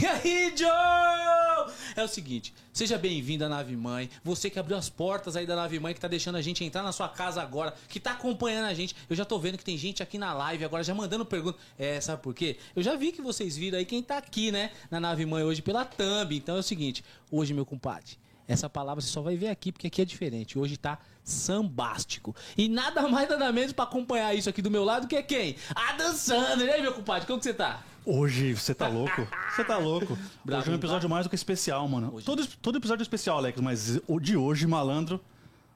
[0.00, 1.74] E aí, Joe?
[1.94, 4.08] É o seguinte, seja bem-vindo à Nave Mãe.
[4.24, 6.82] Você que abriu as portas aí da Nave Mãe, que tá deixando a gente entrar
[6.82, 8.96] na sua casa agora, que tá acompanhando a gente.
[9.10, 11.58] Eu já tô vendo que tem gente aqui na live agora já mandando pergunta.
[11.78, 12.56] É, sabe por quê?
[12.74, 15.60] Eu já vi que vocês viram aí quem tá aqui, né, na Nave Mãe hoje
[15.60, 16.34] pela Thumb.
[16.34, 18.16] Então é o seguinte, hoje, meu compadre,
[18.48, 20.58] essa palavra você só vai ver aqui, porque aqui é diferente.
[20.58, 22.34] Hoje tá sambástico.
[22.56, 25.56] E nada mais, nada menos pra acompanhar isso aqui do meu lado que é quem?
[25.74, 26.62] A dançando.
[26.62, 27.84] Aí, meu compadre, como que você tá?
[28.04, 29.26] Hoje, você tá louco?
[29.54, 30.18] Você tá louco.
[30.44, 32.14] Bravo, hoje é um episódio mais do que especial, mano.
[32.14, 35.20] Hoje- Todo, todo episódio é especial, Alex, mas o de hoje, malandro,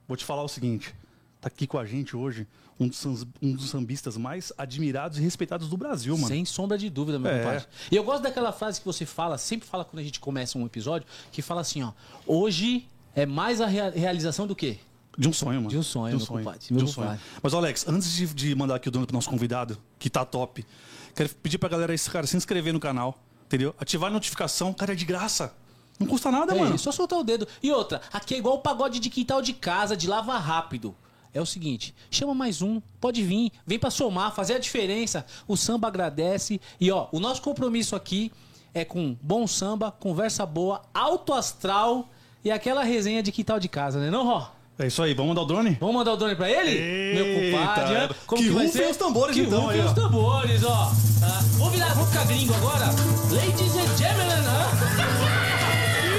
[0.08, 0.94] vou te falar o seguinte.
[1.40, 2.46] Tá aqui com a gente hoje
[2.80, 3.04] um dos,
[3.42, 6.26] um dos sambistas mais admirados e respeitados do Brasil, mano.
[6.28, 7.38] Sem sombra de dúvida, meu É.
[7.42, 7.66] compadre.
[7.90, 10.64] E eu gosto daquela frase que você fala, sempre fala quando a gente começa um
[10.64, 11.92] episódio, que fala assim, ó.
[12.26, 14.78] Hoje é mais a rea- realização do quê?
[15.16, 15.68] De um sonho, mano.
[15.68, 17.06] De um sonho, meu compadre, meu De um sonho.
[17.08, 17.24] compadre.
[17.40, 20.66] Mas, Alex, antes de, de mandar aqui o dono pro nosso convidado, que tá top,
[21.14, 23.74] quero pedir pra galera esse cara se inscrever no canal, entendeu?
[23.78, 25.54] Ativar a notificação, cara, é de graça.
[25.98, 26.76] Não custa nada, É mano.
[26.78, 27.46] só soltar o dedo.
[27.62, 30.94] E outra, aqui é igual o pagode de quintal de casa, de lava rápido.
[31.32, 35.26] É o seguinte, chama mais um, pode vir, vem pra somar, fazer a diferença.
[35.48, 36.60] O samba agradece.
[36.80, 38.30] E ó, o nosso compromisso aqui
[38.72, 42.08] é com bom samba, conversa boa, alto astral
[42.44, 44.50] e aquela resenha de quintal de casa, né não, Ró?
[44.76, 45.76] É isso aí, vamos mandar o drone?
[45.78, 47.14] Vamos mandar o drone pra ele?
[47.14, 47.94] Meu Eita, compadre.
[47.94, 47.98] é.
[48.00, 48.08] né?
[48.36, 49.88] Que vai rufem os tambores, que então, rufem aí, ó.
[49.88, 50.92] os tambores, ó.
[51.20, 51.40] Tá?
[51.58, 52.86] Vou virar, vou ficar gringo agora.
[53.30, 54.66] Ladies and gentlemen, né?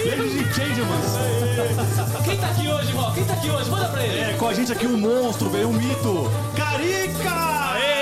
[0.05, 2.23] Ladies and gentlemen.
[2.23, 3.11] Quem tá aqui hoje, Ró?
[3.11, 3.69] Quem tá aqui hoje?
[3.69, 4.19] Manda pra ele.
[4.19, 6.31] É, com a gente aqui um monstro, velho, um mito.
[6.55, 7.94] Carica!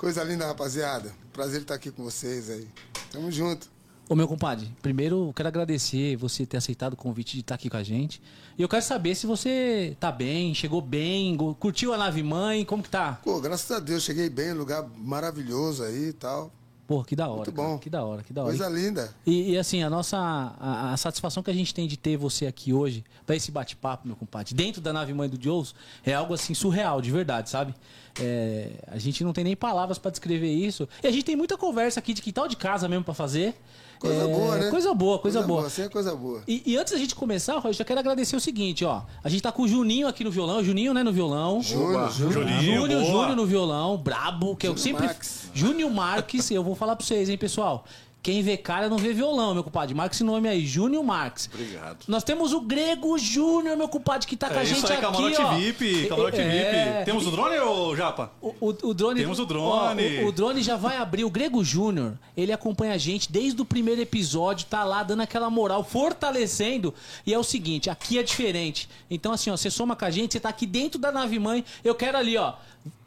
[0.00, 1.12] Coisa linda, rapaziada.
[1.30, 2.66] Prazer estar aqui com vocês aí.
[3.12, 3.68] Tamo junto.
[4.08, 7.68] Ô, meu compadre, primeiro eu quero agradecer você ter aceitado o convite de estar aqui
[7.68, 8.18] com a gente.
[8.56, 12.82] E eu quero saber se você tá bem, chegou bem, curtiu a nave mãe, como
[12.82, 13.20] que tá?
[13.22, 16.50] Pô, graças a Deus, cheguei bem, lugar maravilhoso aí e tal.
[16.90, 17.36] Pô, que da hora.
[17.36, 17.78] Muito cara, bom.
[17.78, 18.50] que da hora, que da hora.
[18.50, 19.14] Coisa linda.
[19.24, 22.48] E, e, assim, a nossa a, a satisfação que a gente tem de ter você
[22.48, 25.72] aqui hoje, pra esse bate-papo, meu compadre, dentro da nave mãe do Joes,
[26.04, 27.76] é algo assim surreal, de verdade, sabe?
[28.20, 30.88] É, a gente não tem nem palavras pra descrever isso.
[31.00, 33.54] E a gente tem muita conversa aqui de quintal de casa mesmo pra fazer.
[34.00, 34.70] Coisa É, boa, né?
[34.70, 35.66] Coisa boa, coisa, boa.
[35.66, 36.42] Assim é coisa boa.
[36.48, 39.02] E, e antes da gente começar, Roy, eu já quero agradecer o seguinte, ó.
[39.22, 41.60] A gente tá com o Juninho aqui no violão, o Juninho, né, no violão.
[41.60, 42.32] Júnior, Júnior.
[42.32, 43.12] Juninho, Júnior, boa.
[43.12, 45.06] Júnior no violão, brabo, que eu Júnior sempre.
[45.06, 45.50] Marques.
[45.52, 47.84] Júnior Marques, eu vou falar pra vocês, hein, pessoal.
[48.22, 49.94] Quem vê cara não vê violão, meu compadre.
[49.94, 51.48] Marca esse nome aí, Júnior Marques.
[51.54, 51.98] Obrigado.
[52.06, 55.00] Nós temos o Grego Júnior, meu compadre, que tá com a É gente aí, aqui,
[55.00, 55.54] camarote ó.
[55.54, 56.92] VIP, camarote É.
[56.98, 57.04] VIP.
[57.06, 58.30] Temos o drone ou japa?
[58.42, 59.20] O, o- o drone.
[59.20, 60.20] Temos o drone.
[60.20, 61.24] Ó, o, o drone já vai abrir.
[61.24, 65.48] O Grego Júnior, ele acompanha a gente desde o primeiro episódio, tá lá dando aquela
[65.48, 66.92] moral, fortalecendo.
[67.26, 68.86] E é o seguinte, aqui é diferente.
[69.10, 71.64] Então, assim, ó, você soma com a gente, você tá aqui dentro da nave mãe.
[71.82, 72.52] Eu quero ali, ó.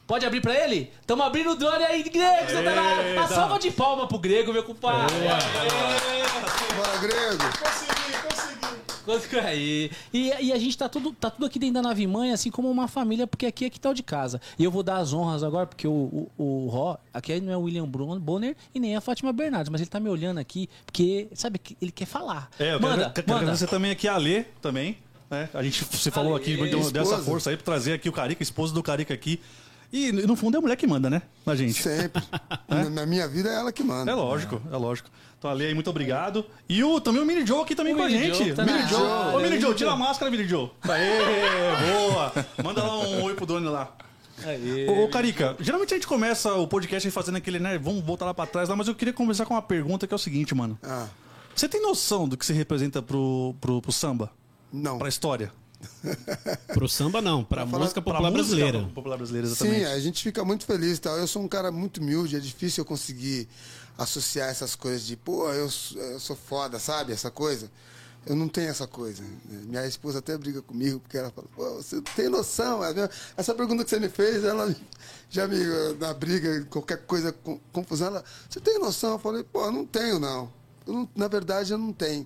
[0.06, 0.91] Pode abrir pra ele?
[1.08, 3.24] Tamo abrindo o drone aí, Grego, você tá.
[3.24, 5.16] A salva de palma pro Grego, meu compadre.
[6.75, 7.44] Bora, Grego.
[9.06, 9.40] Consegui.
[9.40, 9.91] Aí.
[10.14, 12.69] E, e a gente tá tudo, tá tudo aqui dentro da nave mãe, assim como
[12.69, 14.40] uma família, porque aqui é que tal de casa.
[14.58, 17.58] E eu vou dar as honras agora, porque o, o, o Ró, aqui não é
[17.58, 21.28] o William Bonner e nem a Fátima Bernardes, mas ele tá me olhando aqui, porque,
[21.34, 22.50] sabe, que ele quer falar.
[22.58, 23.41] É, eu manda, quero, quero manda.
[23.41, 24.97] agradecer também aqui a Alê também.
[25.30, 25.50] Né?
[25.53, 28.41] A gente, você falou aqui, deu, deu essa força aí pra trazer aqui o Carica,
[28.44, 29.40] esposa do Carica aqui.
[29.96, 31.22] E no fundo é a mulher que manda, né?
[31.46, 31.81] Na gente.
[31.84, 32.24] Sempre.
[32.68, 34.12] Na- Na minha vida é ela que manda.
[34.12, 35.08] É lógico, é lógico.
[35.38, 36.44] Então, Ale aí, muito obrigado.
[36.68, 38.38] E o, também o Mini Joe aqui também O com a Mini gente.
[38.40, 39.36] Joe tá Mini Joe.
[39.36, 40.72] Ô, Mini Joe, tira a máscara, Mini Joe.
[40.82, 41.20] Aê,
[42.09, 42.34] boa.
[42.64, 43.96] Manda lá um oi pro Doni lá.
[44.44, 44.88] Aê.
[44.90, 47.78] Ô, ô, Carica, geralmente a gente começa o podcast fazendo aquele, né?
[47.78, 50.16] Vamos voltar lá pra trás lá, mas eu queria começar com uma pergunta que é
[50.16, 50.80] o seguinte, mano.
[50.82, 51.08] Ah,
[51.56, 54.32] Você tem noção do que você representa pro, pro, pro samba?
[54.72, 54.98] não.
[54.98, 55.52] Pra história?
[56.74, 58.88] Pro samba não, pra, falar- música Pra popular música brasileira.
[58.94, 59.80] Popular brasileira, exatamente.
[59.80, 61.18] Sim, a gente fica muito feliz e tal.
[61.18, 63.48] Eu sou um cara muito humilde, é difícil eu conseguir
[63.98, 67.14] associar essas coisas de, pô, eu, sou- eu sou foda, sabe?
[67.14, 67.70] Essa coisa.
[68.26, 69.22] Eu não tenho essa coisa.
[69.50, 72.82] Minha esposa até briga comigo, porque ela fala, pô, você tem noção?
[72.84, 72.94] É?
[73.36, 74.74] Essa pergunta que você me fez, ela
[75.30, 75.58] já me,
[76.00, 77.36] na briga, qualquer coisa,
[77.74, 79.12] confusão, ela, você tem noção?
[79.14, 80.50] Eu falei, pô, não tenho, não.
[80.88, 82.26] Eu não- Na verdade, eu não tenho.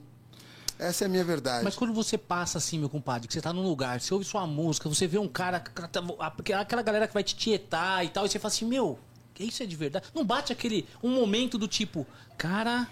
[0.79, 1.63] Essa é a minha verdade.
[1.63, 4.45] Mas quando você passa assim, meu compadre, que você tá num lugar, você ouve sua
[4.45, 8.37] música, você vê um cara, aquela galera que vai te tietar e tal, e você
[8.37, 8.99] fala assim, meu,
[9.39, 10.07] isso é de verdade?
[10.13, 12.05] Não bate aquele, um momento do tipo,
[12.37, 12.87] cara,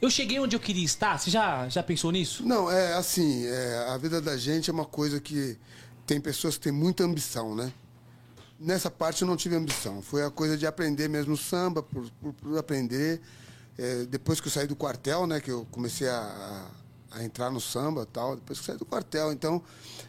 [0.00, 1.18] eu cheguei onde eu queria estar?
[1.18, 2.46] Você já, já pensou nisso?
[2.46, 5.58] Não, é assim, é, a vida da gente é uma coisa que
[6.06, 7.72] tem pessoas que têm muita ambição, né?
[8.58, 10.02] Nessa parte eu não tive ambição.
[10.02, 13.20] Foi a coisa de aprender mesmo samba, por, por, por aprender.
[13.76, 15.40] É, depois que eu saí do quartel, né?
[15.40, 16.70] Que eu comecei a, a,
[17.14, 18.36] a entrar no samba e tal.
[18.36, 19.32] Depois que saí do quartel.
[19.32, 19.62] Então,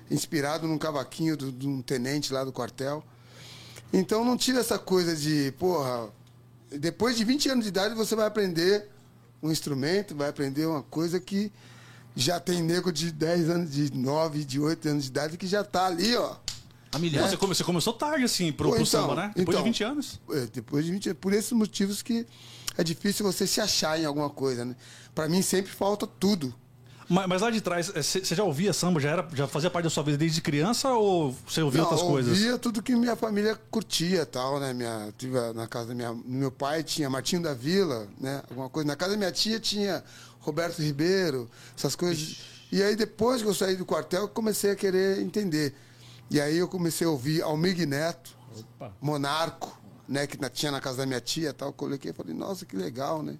[0.09, 3.03] inspirado num cavaquinho de um tenente lá do quartel.
[3.93, 6.09] Então não tira essa coisa de, porra,
[6.71, 8.89] depois de 20 anos de idade você vai aprender
[9.41, 11.51] um instrumento, vai aprender uma coisa que
[12.15, 15.63] já tem nego de 10 anos, de 9, de 8 anos de idade que já
[15.63, 16.35] tá ali, ó.
[16.91, 17.27] A milhão.
[17.27, 19.27] Você, come- você começou tarde, assim, pro, Pô, pro então, samba, né?
[19.35, 19.63] Depois então.
[19.63, 20.19] de 20 anos.
[20.31, 21.19] É, depois de 20 anos.
[21.19, 22.25] Por esses motivos que
[22.77, 24.75] é difícil você se achar em alguma coisa, né?
[25.13, 26.53] Pra mim sempre falta tudo.
[27.07, 28.99] Mas, mas lá de trás, você você já ouvia samba?
[28.99, 32.07] Já, era, já fazia parte da sua vida desde criança ou você ouvia Não, outras
[32.07, 32.33] coisas?
[32.37, 34.73] ouvia tudo que minha família curtia e tal, né?
[34.73, 38.41] Minha, tive na casa da minha, do meu pai tinha Martinho da Vila, né?
[38.49, 38.87] Alguma coisa.
[38.87, 40.03] Na casa da minha tia tinha
[40.39, 42.37] Roberto Ribeiro, essas coisas.
[42.71, 45.75] E aí depois que eu saí do quartel, eu comecei a querer entender.
[46.31, 48.35] E aí eu comecei a ouvir Almig Neto,
[49.01, 50.25] Monarco, né?
[50.27, 51.69] Que na- tinha na casa da minha tia e tal.
[51.69, 53.37] Eu coloquei e falei, nossa, que legal, né?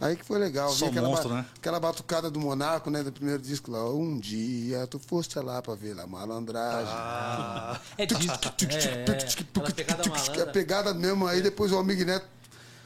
[0.00, 0.70] Aí que foi legal.
[0.70, 1.46] Só aquela, monstro, ba- né?
[1.58, 3.02] aquela batucada do Monarco, né?
[3.02, 3.84] Do primeiro disco lá.
[3.90, 6.92] Um dia tu foste lá pra ver a malandragem.
[7.98, 8.30] É disso.
[8.70, 9.72] É, é.
[9.74, 12.26] Pegada A pegada mesmo, aí depois o Almig Neto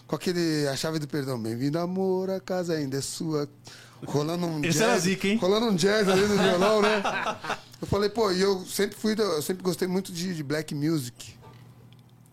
[0.06, 1.40] com aquele A Chave do Perdão.
[1.40, 3.48] Bem-vindo, amor, a casa ainda é sua.
[4.06, 4.80] Rolando um Esse jazz.
[4.90, 5.36] era zica, hein?
[5.38, 7.00] Rolando um jazz ali no violão, né?
[7.80, 11.34] Eu falei, pô, e eu sempre fui, eu sempre gostei muito de, de black music.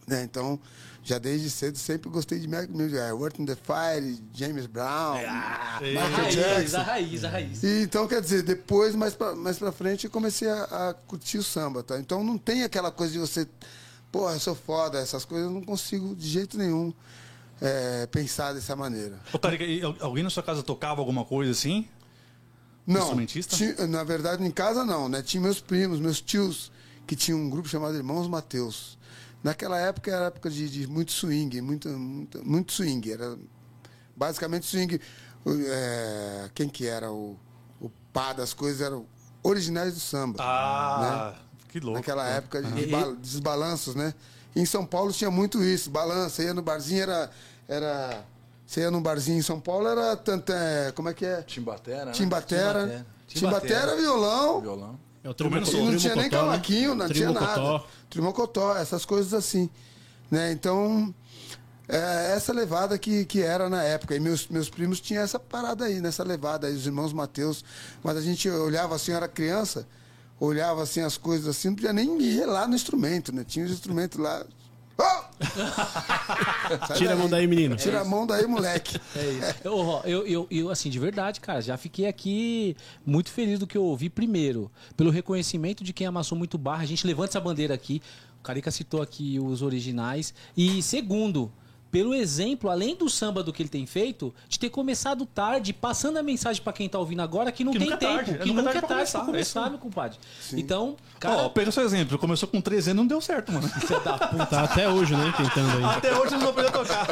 [0.07, 0.23] Né?
[0.23, 0.57] Então,
[1.03, 2.95] já desde cedo sempre gostei de black music.
[2.97, 6.77] É, Earth in the Fire, James Brown, A Michael raiz, Jackson.
[6.77, 7.63] a raiz, a raiz.
[7.63, 11.37] E, então, quer dizer, depois, mais pra, mais pra frente, eu comecei a, a curtir
[11.39, 11.97] o samba, tá?
[11.99, 13.47] Então não tem aquela coisa de você,
[14.11, 16.93] porra, eu sou foda, essas coisas eu não consigo de jeito nenhum
[17.59, 19.19] é, pensar dessa maneira.
[19.33, 21.87] Ô, e al- alguém na sua casa tocava alguma coisa assim?
[22.85, 23.15] Não,
[23.89, 25.21] na verdade, em casa não, né?
[25.21, 26.71] Tinha meus primos, meus tios,
[27.05, 28.97] que tinham um grupo chamado Irmãos Mateus.
[29.43, 33.11] Naquela época era época de, de muito swing, muito, muito, muito swing.
[33.11, 33.37] Era
[34.15, 34.99] basicamente swing.
[35.67, 37.37] é, quem que era o,
[37.79, 39.05] o pá das coisas eram
[39.43, 40.37] originais do samba.
[40.43, 41.33] Ah,
[41.69, 41.97] que louco.
[41.99, 44.13] Naquela época de ba- desbalanços, né?
[44.55, 46.35] Em São Paulo tinha muito isso, balanço.
[46.35, 47.31] Você ia no barzinho, era.
[47.67, 48.23] era
[48.67, 50.51] você ia no barzinho em São Paulo, era tanto.
[50.53, 51.41] é, como é que é?
[51.41, 52.11] Timbatera, né?
[52.11, 52.73] Timbatera.
[52.81, 53.05] Timbatera.
[53.27, 54.61] Timbatera, violão.
[54.61, 54.99] Violão.
[55.23, 56.29] É o E não tinha nem né?
[56.29, 57.83] cavaquinho, não tinha nada.
[58.09, 59.69] Trimocotó, essas coisas assim.
[60.31, 60.51] Né?
[60.51, 61.13] Então,
[61.87, 64.15] é essa levada que, que era na época.
[64.15, 67.63] E meus, meus primos tinham essa parada aí, nessa levada aí, os irmãos Mateus.
[68.01, 69.87] Mas a gente olhava assim, eu era criança,
[70.39, 73.43] olhava assim as coisas assim, não podia nem me relar no instrumento, né?
[73.43, 74.45] Tinha os instrumentos lá.
[74.97, 75.21] Oh!
[76.95, 77.75] Tira a mão daí, menino.
[77.75, 78.99] Tira a mão daí, moleque.
[79.63, 83.67] Eu, ó, eu, eu, eu, assim, de verdade, cara, já fiquei aqui muito feliz do
[83.67, 84.09] que eu ouvi.
[84.09, 86.83] Primeiro, pelo reconhecimento de quem amassou muito barra.
[86.83, 88.01] A gente levanta essa bandeira aqui.
[88.39, 90.33] O Carica citou aqui os originais.
[90.55, 91.51] E segundo,
[91.91, 96.17] pelo exemplo, além do samba do que ele tem feito, de ter começado tarde, passando
[96.17, 98.31] a mensagem pra quem tá ouvindo agora que não Que tem nunca é tempo, tarde,
[98.31, 100.17] é que nunca nunca é é tarde pra tarde pra começar, é começar, meu compadre.
[100.53, 102.17] Então, cara, Ó, pega seu exemplo.
[102.17, 103.67] Começou com 13 anos não deu certo, mano.
[103.67, 104.45] filha da puta.
[104.45, 105.33] Tá até hoje, né?
[105.35, 105.83] Tentando aí.
[105.83, 107.07] Até hoje não aprendeu a tocar.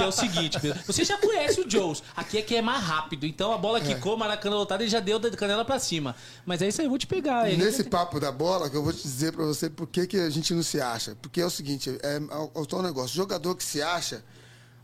[0.00, 0.82] Aqui é o seguinte, Pedro.
[0.86, 2.02] Você já conhece o Joes.
[2.16, 3.26] Aqui é que é mais rápido.
[3.26, 6.16] Então a bola quicou, Maracanã lotado, ele já deu da canela pra cima.
[6.46, 7.48] Mas é isso aí, eu vou te pegar.
[7.48, 10.16] Ele Nesse papo da bola, que eu vou te dizer pra você por que, que
[10.18, 11.16] a gente não se acha.
[11.20, 14.24] Porque é o seguinte, é, é o tal negócio, jogador que se acha,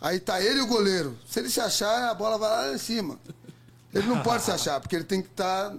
[0.00, 1.18] aí tá ele e o goleiro.
[1.26, 3.18] Se ele se achar, a bola vai lá em cima.
[3.94, 5.74] Ele não pode se achar, porque ele tem que estar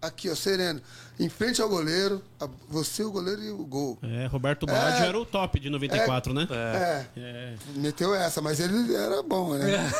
[0.00, 0.80] aqui, ó, sereno.
[1.20, 3.98] Em frente ao goleiro, a- você, o goleiro e o gol.
[4.02, 5.08] É, Roberto Baggio É.
[5.08, 6.48] era o top de 94, né?
[6.50, 7.04] É.
[7.16, 7.54] É.
[7.76, 9.90] Meteu essa, mas ele era bom, né?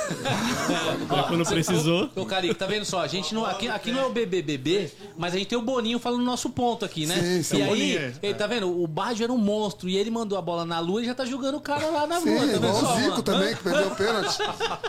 [1.08, 2.10] Mas quando precisou.
[2.16, 3.00] Ô, Carico, tá vendo só?
[3.02, 5.98] A gente não, aqui, aqui não é o BBBB, mas a gente tem o Boninho
[5.98, 7.16] falando no nosso ponto aqui, né?
[7.16, 7.56] Sim, sim.
[7.58, 8.12] E O aí, é.
[8.22, 8.82] ele, tá vendo?
[8.82, 11.24] O Baggio era um monstro e ele mandou a bola na lua e já tá
[11.24, 12.40] jogando o cara lá na Sim, lua.
[12.40, 13.22] Tá vendo igual só, o Zico mano?
[13.22, 14.38] também, que perdeu o pênalti.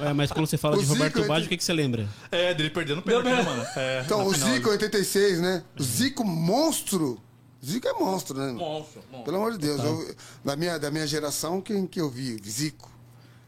[0.01, 1.73] É, mas quando você fala O de Zico, Roberto ele- Baggio, o que, que você
[1.73, 2.07] lembra?
[2.31, 3.65] É, dele perdendo o pênalti, né, mano?
[3.75, 4.49] É, Então, o final.
[4.49, 5.63] Zico, 86, né?
[5.77, 7.19] O Zico monstro.
[7.63, 8.51] Zico é monstro, né?
[8.51, 9.23] Monstro, monstro.
[9.23, 12.41] Pelo amor de Deus, eu, da, minha, da minha geração, quem que eu vi?
[12.43, 12.89] Zico,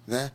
[0.06, 0.32] né?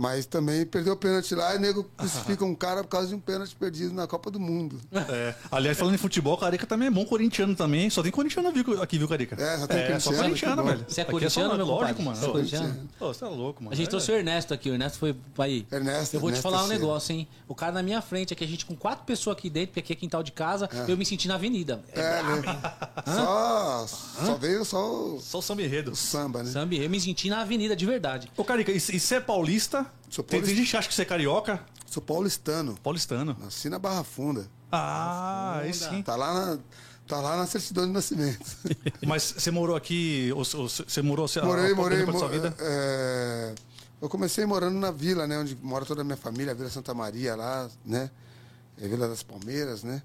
[0.00, 3.14] Mas também perdeu o pênalti lá e o nego crucifica um cara por causa de
[3.14, 4.80] um pênalti perdido na Copa do Mundo.
[5.10, 5.34] É.
[5.52, 7.90] Aliás, falando em futebol, Carica também é bom corintiano também.
[7.90, 8.48] Só tem corintiano
[8.82, 9.36] aqui, viu, Carica?
[9.38, 10.68] É, só tem só corintiano, corintiano, que bom.
[10.68, 10.84] velho.
[10.88, 12.16] Você é Aqui corintiano, só- meu Lógico, mano.
[12.16, 12.88] Você é corintiano?
[12.98, 13.74] Ô, Você é louco, mano.
[13.74, 13.90] A gente É.
[13.90, 14.70] trouxe o Ernesto aqui.
[14.70, 15.14] O Ernesto foi.
[15.38, 15.66] Aí.
[15.70, 17.28] Ernesto, eu vou te Ernesto falar um negócio, hein?
[17.46, 19.92] O cara na minha frente, aqui a gente com quatro pessoas aqui dentro, porque aqui
[19.92, 21.82] é quintal de casa, eu me senti na avenida.
[21.92, 22.42] É, né?
[23.04, 25.90] Só, só veio só o, Só o samba enredo.
[25.90, 26.50] o samba, né?
[26.50, 28.30] Sambi, eu me senti na avenida de verdade.
[28.34, 29.86] Ô, Carica, e você é paulista?
[30.08, 31.60] Sou Tem, gente que acha que você é carioca?
[31.86, 32.76] Sou paulistano.
[32.82, 33.36] Paulistano.
[33.40, 34.48] Nasci na Barra Funda.
[34.70, 36.02] Ah, aí sim.
[36.02, 36.58] Tá lá na,
[37.06, 38.44] tá lá na certidão de nascimento.
[39.06, 42.06] Mas você morou aqui, ou, ou você morou você, morei, a- a- morei.
[42.06, 42.54] da mo- sua vida?
[42.60, 43.54] é,
[44.00, 45.38] eu comecei morando na vila, né?
[45.38, 48.10] Onde mora toda a minha família, a Vila Santa Maria lá, né?
[48.80, 50.02] É Vila das Palmeiras, né?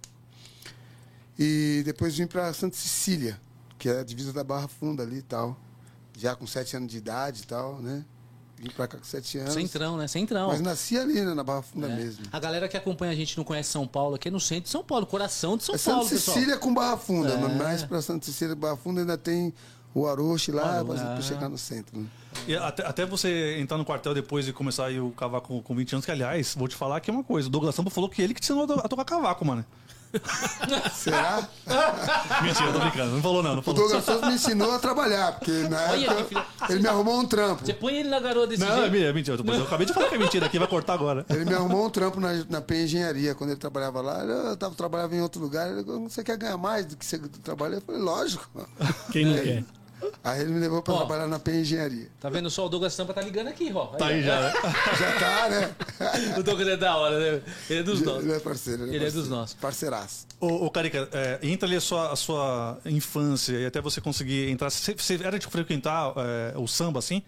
[1.38, 3.40] E depois vim para Santa Cecília,
[3.78, 5.58] que é a divisa da Barra Funda ali e tal.
[6.18, 8.04] já com sete anos de idade e tal, né?
[8.66, 9.54] Vim pra cá com sete anos.
[9.54, 10.08] Centrão, né?
[10.08, 10.48] Centrão.
[10.48, 11.34] Mas nasci ali, né?
[11.36, 11.96] Na Barra Funda É.
[11.96, 12.26] mesmo.
[12.32, 14.70] A galera que acompanha a gente não conhece São Paulo, aqui é no centro de
[14.70, 16.36] São Paulo, coração de São É Santa Paulo, pessoal.
[16.38, 17.38] Cecília com Barra Funda, É.
[17.38, 19.54] mas mais pra Santa Cecília Barra Funda ainda tem
[19.94, 21.22] o Aroche lá, Aroche, pra, é.
[21.22, 21.98] chegar no centro.
[22.00, 22.06] Né?
[22.48, 25.76] E até, até você entrar no quartel depois e começar aí o cavaco com, com
[25.76, 27.48] 20 anos, que aliás, vou te falar que é uma coisa.
[27.48, 29.64] O Douglas Sampa falou que ele que te ensinou a tocar cavaco, mano.
[30.94, 31.48] Será?
[32.42, 33.12] Mentira, tô brincando.
[33.12, 33.80] Não falou não, não O falou.
[33.82, 37.20] Douglas Souza me ensinou a trabalhar, porque na Olha, época que filha- ele me arrumou
[37.20, 37.66] um trampo.
[37.66, 38.92] Você põe ele na garoa desse Não, é jeito.
[38.92, 39.38] mentira, é mentira.
[39.46, 41.26] Eu, eu acabei de falar que é mentira aqui, vai cortar agora.
[41.30, 44.24] Ele me arrumou um trampo na, na PE Engenharia, quando ele trabalhava lá.
[44.24, 45.70] Eu tava, trabalhava em outro lugar.
[45.70, 47.76] Ele falou, você quer ganhar mais do que você trabalha?
[47.76, 48.48] Eu falei, lógico.
[49.12, 49.64] Quem não quer?
[50.24, 50.98] Aí ele me levou pra Ó.
[50.98, 52.08] trabalhar na PE Engenharia.
[52.20, 52.66] Tá vendo só?
[52.66, 53.88] O Douglas Sampa tá ligando aqui, ó.
[53.88, 54.54] Tá aí já, né?
[55.00, 55.76] Já tá, né?
[56.40, 57.42] O Douglas é da hora, né?
[57.70, 58.24] Ele é dos nossos.
[58.24, 58.84] Ele é parceiro.
[58.84, 59.22] Ele é parceiro.
[59.22, 59.56] dos nossos.
[59.56, 60.26] Parceiraço.
[60.40, 64.50] Ô, ô Carica, é, entra ali a sua, a sua infância e até você conseguir
[64.50, 64.70] entrar.
[64.70, 67.22] Você, você era de frequentar é, o samba, assim?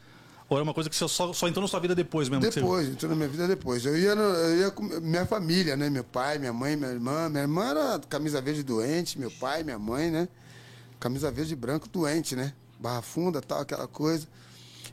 [0.49, 2.45] Ou era uma coisa que você só, só entrou na sua vida depois mesmo?
[2.45, 3.85] que você- Depois, entrou na minha vida depois.
[3.85, 5.89] Eu ia, no- eu ia com minha família, né?
[5.89, 7.27] Meu pai, minha mãe, minha irmã.
[7.27, 10.29] Minha irmã era camisa verde doente, meu pai, minha mãe, né?
[11.01, 12.53] Camisa verde e branco doente, né?
[12.79, 14.27] Barra funda, tal, aquela coisa.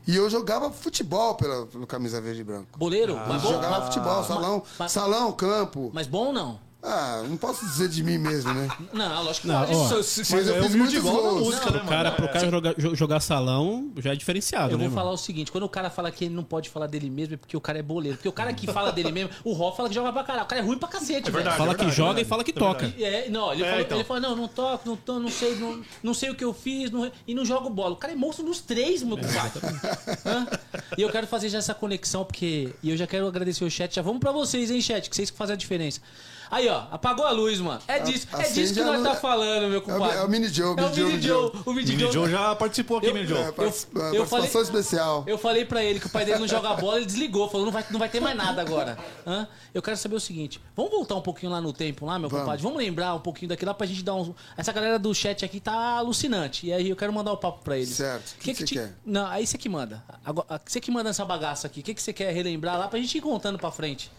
[0.07, 2.77] E eu jogava futebol pela, pelo camisa verde e branco.
[2.77, 3.15] Boleiro?
[3.27, 3.49] mas bom?
[3.53, 5.89] jogava mas- futebol, salão, mas- salão, campo.
[5.93, 6.59] Mas bom ou não?
[6.87, 8.67] Ah, não posso dizer de mim mesmo, né?
[8.93, 9.73] Não, lógico que Não, pode.
[9.75, 10.03] ó.
[10.03, 11.41] Se- se- Mas eu é fiz muitos gols.
[11.47, 14.77] música, Não, né, cara, É, pro cara jogar, jo- jogar salão já é diferenciado, Eu
[14.77, 15.01] né, vou mano?
[15.01, 17.37] falar o seguinte, quando o cara fala que ele não pode falar dele mesmo é
[17.37, 18.17] porque o cara é boleiro.
[18.17, 20.45] Porque o cara que fala dele mesmo, o Ró fala que joga pra caralho.
[20.45, 21.33] O cara é ruim pra cacete, velho.
[21.33, 21.57] verdade.
[21.57, 22.27] Fala que verdade, joga verdade.
[22.27, 22.85] e fala que É toca.
[22.99, 23.97] É, não, ele, É, falou, então.
[23.97, 26.53] ele falou, não, não toco, não, to- não sei, não, não sei o que eu
[26.53, 27.93] fiz, não- e não jogo bola.
[27.93, 29.59] O cara é monstro nos três, meu compadre.
[30.97, 32.73] E eu quero fazer já essa conexão, porque.
[32.83, 33.95] E eu já quero agradecer o chat.
[33.95, 35.99] Já vamos pra vocês, hein, chat, que vocês que fazem a diferença.
[36.51, 37.81] Aí, ó, apagou a luz, mano.
[37.87, 39.09] É disso, é acende disso que a nós luz.
[39.09, 40.17] tá falando, meu É o, compadre.
[40.17, 41.51] é o Mini Joe, o É o Mini Joe.
[41.65, 42.11] O Mini Joe.
[42.11, 43.37] Joe já participou aqui, Eu- Mini Joe.
[43.39, 45.23] É, eu participação falei- especial.
[45.27, 47.73] Eu falei pra ele que o pai dele não joga bola, ele desligou, falou, não
[47.73, 48.97] vai, não vai ter mais nada agora.
[49.25, 49.47] Hã?
[49.73, 52.43] Eu quero saber o seguinte, vamos voltar um pouquinho lá no tempo, lá, meu Vamos.
[52.45, 52.63] compadre?
[52.63, 54.31] Vamos lembrar um pouquinho daquilo lá pra gente dar uns...
[54.55, 57.77] Essa galera do chat aqui tá alucinante, e aí eu quero mandar o papo pra
[57.77, 57.89] eles.
[57.95, 58.31] Certo.
[58.33, 58.93] O que que você quer?
[59.05, 60.03] Não, aí você que manda.
[60.23, 62.99] Agora, você que manda essa bagaça aqui, o que, que você quer relembrar lá pra
[62.99, 64.11] gente ir contando pra frente?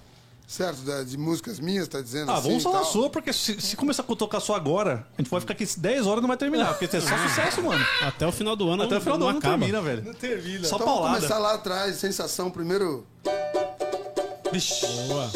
[0.47, 2.49] Certo, da- de músicas minhas, tá dizendo Ah, assim?
[2.51, 2.85] vamos falar tal?
[2.93, 6.07] sua, porque se, se começar a tocar só agora, a gente pode ficar aqui 10
[6.07, 7.85] horas e não vai terminar, porque isso é só sucesso, mano.
[8.03, 9.59] Até o final do ano Até o final do ano não acaba.
[9.59, 10.05] termina, velho.
[10.05, 10.65] Não termina.
[10.69, 11.17] Só Então vamos paulada.
[11.17, 13.05] começar lá atrás, sensação, primeiro.
[14.53, 14.87] Vixe.
[15.09, 15.31] Boa.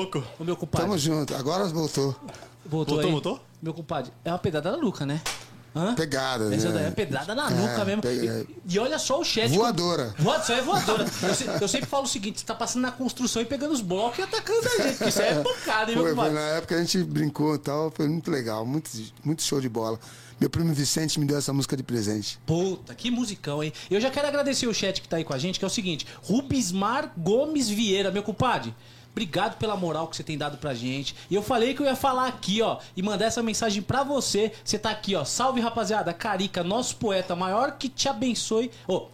[0.00, 0.24] Louco.
[0.38, 0.86] O meu compadre.
[0.86, 2.14] Tamo junto, agora voltou.
[2.66, 3.40] Voltou, Voltou, voltou?
[3.62, 5.20] Meu compadre, é uma pedrada na nuca, né?
[5.74, 5.94] Hã?
[5.94, 6.56] Pegada, né?
[6.56, 8.02] Essa daí é pedrada na nuca mesmo.
[8.02, 9.48] pega- E, e olha só o chat.
[9.50, 10.12] Voadora.
[10.18, 11.04] Voa- Isso aí é voadora.
[11.22, 13.80] Eu, se- eu sempre falo o seguinte: você tá passando na construção e pegando os
[13.80, 15.08] blocos e atacando a gente.
[15.08, 16.34] Isso aí é pancada, hein, meu Foi, foi compadre?
[16.34, 18.90] na época a gente brincou e tal, foi muito legal, muito,
[19.22, 19.96] muito show de bola.
[20.40, 22.38] Meu primo Vicente me deu essa música de presente.
[22.46, 23.72] Puta, que musicão, hein?
[23.88, 25.70] Eu já quero agradecer o chat que tá aí com a gente, que é o
[25.70, 28.74] seguinte: Rubismar Gomes Vieira, meu compadre.
[29.12, 31.14] Obrigado pela moral que você tem dado pra gente.
[31.30, 34.52] E eu falei que eu ia falar aqui, ó, e mandar essa mensagem pra você.
[34.64, 35.24] Você tá aqui, ó.
[35.24, 36.14] Salve, rapaziada.
[36.14, 38.70] Carica, nosso poeta maior que te abençoe.
[38.86, 39.08] Ô,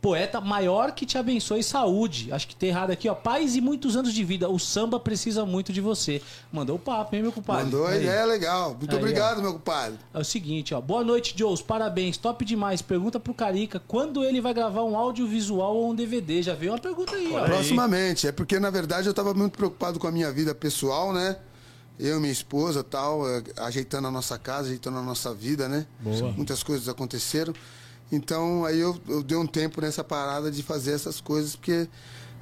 [0.00, 2.32] poeta maior que te abençoe saúde.
[2.32, 3.14] Acho que tem errado aqui, ó.
[3.14, 4.48] Paz e muitos anos de vida.
[4.48, 6.22] O samba precisa muito de você.
[6.50, 7.64] Mandou o papo, hein, meu compadre?
[7.64, 8.74] Mandou a ideia legal.
[8.74, 9.98] Muito Aí, obrigado, meu compadre.
[10.12, 10.80] É o seguinte, ó.
[10.80, 11.60] Boa noite, Joes.
[11.60, 12.16] Parabéns.
[12.16, 12.80] Top demais.
[12.80, 16.42] Pergunta pro Carica quando ele vai gravar um audiovisual ou um DVD.
[16.42, 17.44] Já veio uma pergunta aí, ó.
[17.44, 18.26] Proximamente.
[18.26, 21.36] É porque, na verdade, eu estava muito preocupado com a minha vida pessoal, né?
[21.98, 25.86] Eu e minha esposa tal, eh, ajeitando a nossa casa, ajeitando a nossa vida, né?
[26.00, 26.32] Boa.
[26.32, 27.52] Muitas coisas aconteceram.
[28.12, 31.88] Então, aí eu, eu dei um tempo nessa parada de fazer essas coisas, porque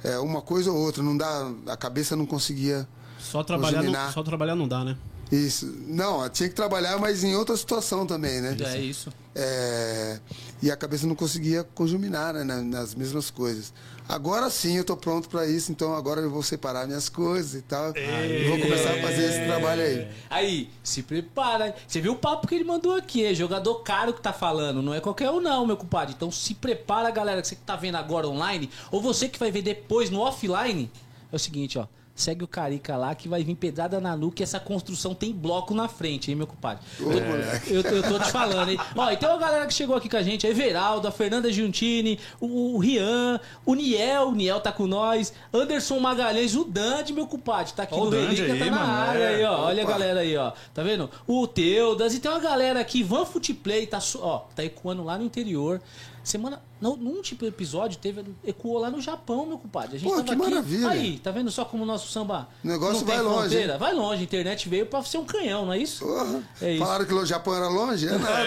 [0.03, 2.87] é uma coisa ou outra, não dá, a cabeça não conseguia
[3.19, 4.97] Só trabalhar, não, só trabalhar não dá, né?
[5.31, 5.71] isso.
[5.87, 8.57] Não, tinha que trabalhar, mas em outra situação também, né?
[8.59, 9.11] É isso.
[9.35, 10.19] É,
[10.61, 13.71] e a cabeça não conseguia conjuminar né, na- nas mesmas coisas.
[14.09, 17.61] Agora sim eu tô pronto para isso, então agora eu vou separar minhas coisas e
[17.61, 17.93] tal.
[17.95, 20.07] E vou começar a fazer esse trabalho aí.
[20.27, 21.75] Aí, se prepara.
[21.87, 24.95] Você viu o papo que ele mandou aqui, é jogador caro que tá falando, não
[24.95, 26.15] é qualquer um não, meu compadre.
[26.17, 29.51] Então se prepara, galera, que você que tá vendo agora online, ou você que vai
[29.51, 30.89] ver depois no offline,
[31.31, 31.85] é o seguinte, ó.
[32.19, 35.73] Segue o Carica lá que vai vir pedrada na nuca e essa construção tem bloco
[35.73, 36.83] na frente, hein, meu compadre?
[36.99, 37.73] Ô, moleque.
[37.73, 38.77] Eu, eu tô te falando, hein?
[38.93, 41.49] Ó, e tem uma galera que chegou aqui com a gente, a Everaldo, a Fernanda
[41.49, 47.13] Giuntini, o, o Rian, o Niel, o Niel tá com nós, Anderson Magalhães, o Dandy,
[47.13, 49.35] meu compadre, tá aqui Ó, no Relíquia, tá aí, na mano, área é.
[49.35, 49.65] aí, ó.
[49.65, 49.93] Olha a Opa.
[49.93, 50.51] galera aí, ó.
[50.73, 51.09] Tá vendo?
[51.25, 55.23] O Teudas, e tem uma galera aqui, Van Footplay, tá, ó, tá ecoando lá no
[55.23, 55.81] interior.
[56.29, 59.95] Semana, não, num tipo de episódio, teve, ecoou lá no Japão, meu compadre.
[59.95, 60.89] A gente Pô, tava que aqui, maravilha.
[60.89, 63.77] Aí, tá vendo só como o nosso samba O negócio não tem vai longe, fronteira?
[63.79, 66.05] Vai longe, a internet veio pra ser um canhão, não é isso?
[66.05, 66.83] Porra, É isso.
[66.85, 68.07] Falaram que o Japão era longe?
[68.07, 68.43] É nada.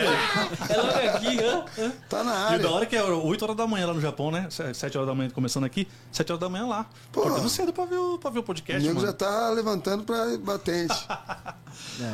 [0.69, 1.93] É logo aqui, hã?
[2.09, 2.59] Tá na E área.
[2.61, 4.47] da hora que é 8 horas da manhã lá no Japão, né?
[4.49, 6.87] 7 horas da manhã começando aqui, 7 horas da manhã lá.
[7.11, 7.23] Pô.
[7.23, 9.07] Acordando cedo pra ver o, pra ver o O podcast, nego mano.
[9.09, 10.95] já tá levantando pra batente.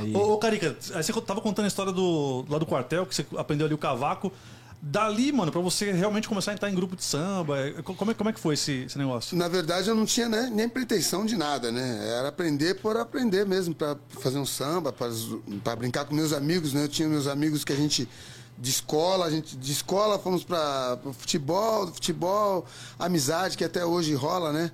[0.01, 0.15] Aí.
[0.17, 3.27] Ô, ô, Carica, aí você tava contando a história do, lá do quartel, que você
[3.37, 4.33] aprendeu ali o cavaco.
[4.81, 8.15] Dali, mano, pra você realmente começar a entrar em grupo de samba, é, como é,
[8.15, 9.37] como é que foi esse, esse negócio?
[9.37, 12.09] Na verdade, eu não tinha né, nem pretensão de nada, né?
[12.17, 16.85] Era aprender por aprender mesmo, para fazer um samba, para brincar com meus amigos, né?
[16.85, 18.09] Eu tinha meus amigos que a gente
[18.57, 22.65] de escola, a gente de escola fomos para futebol, futebol,
[22.99, 24.71] amizade que até hoje rola, né?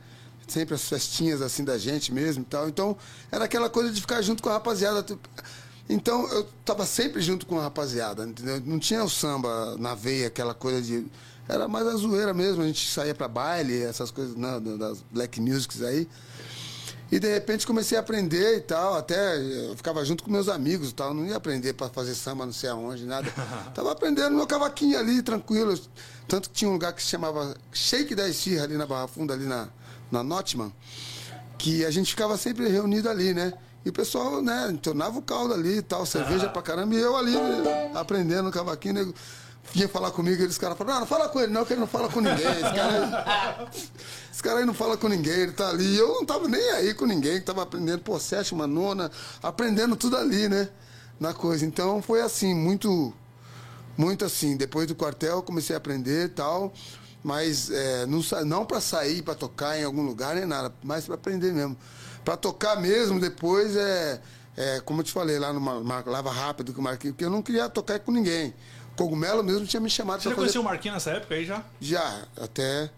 [0.47, 2.69] Sempre as festinhas assim da gente mesmo e tal.
[2.69, 2.97] Então,
[3.33, 5.05] era aquela coisa de ficar junto com a rapaziada.
[5.88, 8.61] Então, eu tava sempre junto com a rapaziada, entendeu?
[8.64, 11.07] Não tinha o samba na veia, aquela coisa de.
[11.47, 15.40] Era mais a zoeira mesmo, a gente saía pra baile, essas coisas né, das black
[15.40, 16.09] musics aí.
[17.12, 20.88] E de repente comecei a aprender e tal, até eu ficava junto com meus amigos
[20.88, 23.31] e tal, não ia aprender para fazer samba não sei aonde, nada.
[23.75, 25.79] Tava aprendendo meu cavaquinho ali, tranquilo.
[26.27, 29.35] Tanto que tinha um lugar que se chamava Shake da Esfirra ali na Barra Funda,
[29.35, 29.68] ali na,
[30.11, 30.73] na Notman,
[31.59, 33.53] que a gente ficava sempre reunido ali, né?
[33.85, 37.16] E o pessoal, né, entornava o caldo ali e tal, cerveja pra caramba, e eu
[37.16, 37.35] ali
[37.94, 39.14] aprendendo o cavaquinho, nego,
[39.75, 41.81] vinha falar comigo, e eles caras falaram, não, não fala com ele não, que ele
[41.81, 42.47] não fala com ninguém.
[42.51, 43.68] Esse cara, aí-
[44.33, 45.97] esse cara aí não fala com ninguém, ele tá ali.
[45.97, 49.11] Eu não tava nem aí com ninguém, tava aprendendo, pô, sétima, nona,
[49.42, 50.68] aprendendo tudo ali, né?
[51.20, 51.64] Na coisa.
[51.66, 53.12] Então foi assim, muito,
[53.99, 54.57] muito assim.
[54.57, 56.73] Depois do quartel eu comecei a aprender e tal,
[57.23, 61.14] mas é, não, não para sair, para tocar em algum lugar, nem nada, mas para
[61.16, 61.77] aprender mesmo.
[62.24, 64.20] Para tocar mesmo depois é,
[64.56, 67.24] é, como eu te falei, lá no Mar- Mar- Lava Rápido, que o Marquinhos, porque
[67.24, 68.54] eu não queria tocar com ninguém.
[68.96, 71.64] Cogumelo mesmo tinha me chamado Você já fazer conheceu o Marquinhos nessa época aí já?
[71.80, 72.90] já, até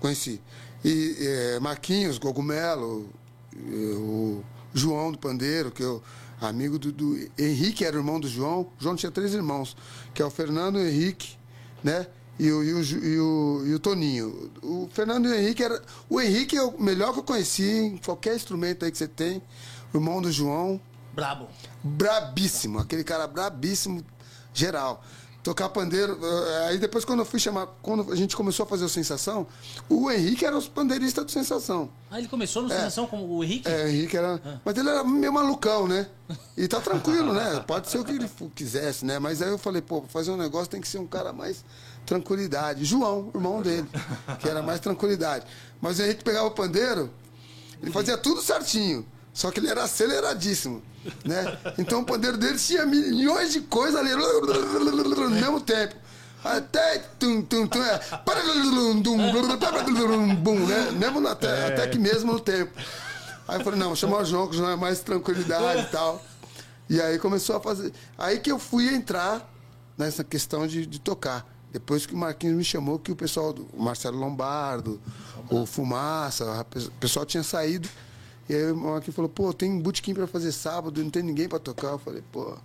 [0.00, 0.40] conheci.
[0.84, 3.08] E é, Marquinhos, Cogumelo,
[3.56, 4.42] o
[4.74, 6.02] João do Pandeiro, que eu
[6.40, 8.62] amigo do, do Henrique, era irmão do João.
[8.62, 9.76] O João tinha três irmãos,
[10.12, 11.38] que é o Fernando, o Henrique,
[11.82, 12.06] né?
[12.38, 14.50] E o, e o, e o, e o Toninho.
[14.62, 15.80] O Fernando e o Henrique era.
[16.08, 19.40] O Henrique é o melhor que eu conheci em qualquer instrumento aí que você tem.
[19.92, 20.80] O irmão do João,
[21.12, 21.46] Brabo.
[21.82, 24.04] brabíssimo, aquele cara brabíssimo,
[24.52, 25.04] geral.
[25.44, 28.82] Tocar pandeiro, eh, aí depois quando eu fui chamar, quando a gente começou a fazer
[28.86, 29.46] o Sensação,
[29.90, 31.90] o Henrique era o pandeirista do Sensação.
[32.10, 33.68] Ah, ele começou no Sensação como o Henrique?
[33.68, 34.60] É, o Henrique era.
[34.64, 36.08] Mas ele era meio malucão, né?
[36.56, 37.62] E tá tranquilo, né?
[37.66, 39.18] Pode ser o que ele quisesse, né?
[39.18, 41.62] Mas aí eu falei, pô, pra fazer um negócio tem que ser um cara mais
[42.04, 42.84] tranquilidade.
[42.84, 43.88] João, irmão dele,
[44.40, 45.46] que era mais tranquilidade.
[45.80, 47.10] Mas o Henrique pegava o pandeiro,
[47.82, 49.06] ele fazia tudo certinho.
[49.32, 50.80] Só que ele era aceleradíssimo,
[51.24, 51.58] né?
[51.76, 55.96] Então o pandeiro dele tinha milhões de coisas ali no mesmo tempo.
[56.44, 58.00] Até tum, tum, tum, é,
[60.66, 60.90] né?
[60.92, 62.70] Mesmo na, até, até que mesmo no tempo.
[63.48, 65.86] Aí eu falei, não, vou chamar o João, que o João é mais tranquilidade e
[65.86, 66.22] tal.
[66.88, 67.92] E aí começou a fazer.
[68.16, 69.50] Aí que eu fui entrar
[69.96, 71.46] nessa questão de, de tocar.
[71.74, 75.00] Depois que o Marquinhos me chamou, que o pessoal, do o Marcelo Lombardo,
[75.50, 77.88] o Fumaça, o pessoal tinha saído.
[78.48, 81.58] E aí o Marquinho falou, pô, tem bootkin pra fazer sábado, não tem ninguém pra
[81.58, 81.88] tocar.
[81.88, 82.56] Eu falei, pô.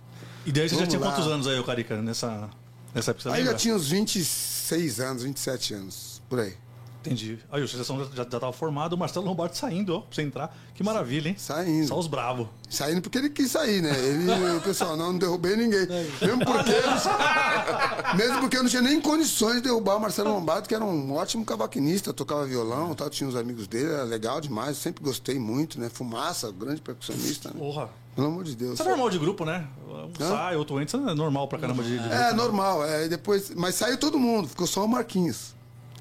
[0.46, 1.10] E daí você já tinha lá.
[1.10, 2.48] quantos anos aí, ô Carica, nessa,
[2.94, 3.30] nessa época?
[3.30, 3.52] Aí lembra?
[3.52, 6.54] já tinha uns 26 anos, 27 anos, por aí.
[7.00, 7.38] Entendi.
[7.50, 10.56] Aí o Sensação já, já tava formado, o Marcelo Lombardi saindo, ó, pra você entrar.
[10.74, 11.34] Que maravilha, hein?
[11.38, 11.88] Saindo.
[11.88, 12.46] Só os bravos.
[12.68, 13.90] Saindo porque ele quis sair, né?
[13.98, 15.86] Ele, o pessoal, não, não derrubei ninguém.
[16.20, 16.72] Mesmo porque,
[18.16, 21.14] mesmo porque eu não tinha nem condições de derrubar o Marcelo Lombardo, que era um
[21.14, 25.80] ótimo cavaquinista, tocava violão, tal, tinha os amigos dele, era legal demais, sempre gostei muito,
[25.80, 25.88] né?
[25.88, 27.54] Fumaça, grande percussionista, né?
[27.58, 27.88] Porra.
[28.14, 28.74] Pelo amor de Deus.
[28.74, 29.66] Isso é normal de grupo, né?
[29.88, 30.28] Um Hã?
[30.28, 32.14] sai, outro entra, isso é normal pra caramba de, de grupo.
[32.14, 32.84] É, normal.
[32.84, 35.54] É, e depois, mas saiu todo mundo, ficou só o Marquinhos.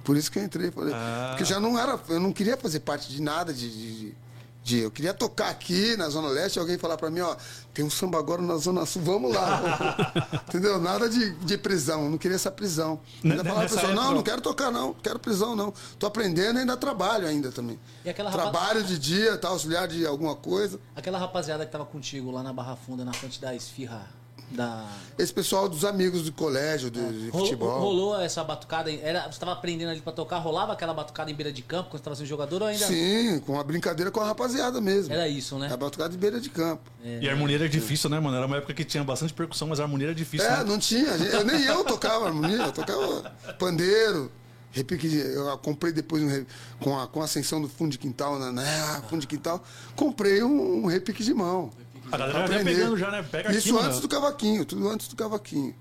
[0.03, 0.71] Por isso que eu entrei.
[0.71, 1.27] Falei, Ah.
[1.31, 1.99] Porque já não era.
[2.09, 3.69] Eu não queria fazer parte de nada de.
[3.69, 4.15] de-
[4.61, 7.35] de- eu queria tocar aqui na Zona Leste e alguém falar pra mim, ó,
[7.73, 10.11] tem um samba agora na Zona Sul, vamos lá.
[10.47, 10.79] Entendeu?
[10.79, 12.99] Nada de, de prisão, não queria essa prisão.
[13.23, 14.21] N- Ainda falava pra pessoa, não, não.
[14.21, 15.73] quero tocar, não, quero prisão, não.
[15.97, 17.79] Tô aprendendo e ainda trabalho ainda também.
[18.05, 20.79] E aquela rapaz- Trabalho de dia, tá, auxiliar de alguma coisa.
[20.95, 24.05] Aquela rapaziada que tava contigo lá na Barra Funda, na frente da esfirra
[24.51, 24.85] da.
[25.17, 27.79] Esse pessoal dos amigos do colégio, do, de Rolou, futebol.
[27.79, 28.91] rolou essa batucada?
[28.91, 30.37] Era, você tava aprendendo ali pra tocar?
[30.37, 32.85] Rolava aquela batucada em beira de campo quando você tava sendo jogador ou ainda?
[32.85, 35.13] Sim, com uma brincadeira com a rapaziada mesmo.
[35.13, 35.67] Era isso, né?
[35.69, 36.89] É a batucada de beira de campo.
[37.03, 38.37] E a harmonia era difícil, né, mano?
[38.37, 40.47] Era uma época que tinha bastante percussão, mas a harmonia era difícil.
[40.47, 40.63] É, né?
[40.63, 41.09] não tinha.
[41.09, 44.31] Eu, nem eu tocava harmonia, eu tocava pandeiro.
[44.71, 46.45] Repique, de- eu comprei depois um
[46.79, 48.51] com, a, com a ascensão do fundo de quintal, né?
[48.51, 49.63] né, fundo de quintal,
[49.95, 51.71] comprei um, um repique de mão.
[52.11, 52.75] A galera ia aprender.
[52.75, 53.23] pegando já, né?
[53.23, 53.87] Pega Isso aqui, mano.
[53.87, 55.75] antes do cavaquinho, tudo antes do cavaquinho.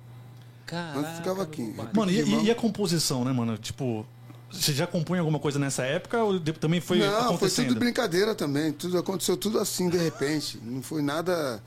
[0.66, 1.74] Caraca, Antes do cavaquinho.
[1.94, 3.56] Mano, e, e- a composição, né, mano?
[3.56, 4.06] Tipo,
[4.50, 8.34] você já compunha alguma coisa nessa época ou de- também foi não, foi tudo brincadeira
[8.34, 8.72] também.
[8.72, 10.58] Tudo aconteceu tudo assim de repente.
[10.62, 11.62] Não foi nada.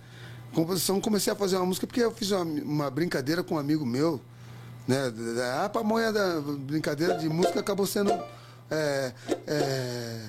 [0.53, 3.85] Composição, comecei a fazer uma música porque eu fiz uma, uma brincadeira com um amigo
[3.85, 4.21] meu.
[4.87, 4.97] Né?
[5.63, 8.11] A pamonha da brincadeira de música acabou sendo.
[8.69, 9.13] É,
[9.47, 10.19] é,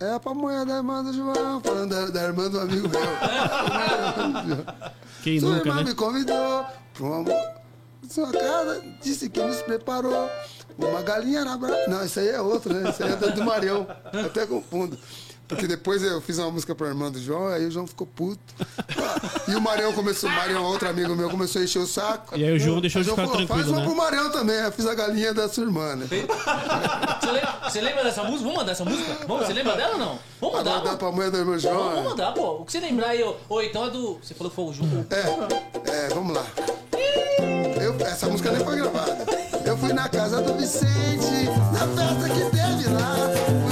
[0.00, 3.00] é a pamonha da irmã do João, falando da, da irmã do amigo meu.
[5.22, 5.88] Quem Sua nunca, irmã né?
[5.90, 6.66] me convidou
[7.00, 7.58] um amor.
[8.08, 10.30] Sua casa disse que nos preparou.
[10.78, 11.74] Uma galinha na bra...
[11.88, 12.88] Não, isso aí é outro, né?
[12.88, 13.84] Isso aí é do Marião.
[14.24, 14.96] Até confundo.
[15.48, 18.38] Porque depois eu fiz uma música pra irmã do João, aí o João ficou puto.
[19.48, 22.36] E o Marião começou, o Marião, outro amigo meu, começou a encher o saco.
[22.36, 23.86] E aí o João deixou de o ficar falou, Faz tranquilo, uma né?
[23.86, 24.56] pro Marião também.
[24.56, 26.06] Eu fiz a galinha da sua irmã, né?
[26.10, 28.42] Você lembra, você lembra dessa música?
[28.44, 29.16] Vamos mandar essa música?
[29.26, 30.18] Vamos, você lembra dela ou não?
[30.40, 30.80] Vamos mandar.
[30.82, 30.96] Pô.
[30.96, 32.04] pra mãe do Pô, Vamos João.
[32.04, 32.50] mandar, pô.
[32.60, 34.18] O que você lembrar aí, ô, ou então é do.
[34.22, 35.06] Você falou que foi o João.
[35.10, 36.44] É, é, vamos lá.
[37.80, 39.16] Eu- essa música nem foi gravada.
[39.64, 43.67] Eu fui na casa do Vicente, na festa que teve lá.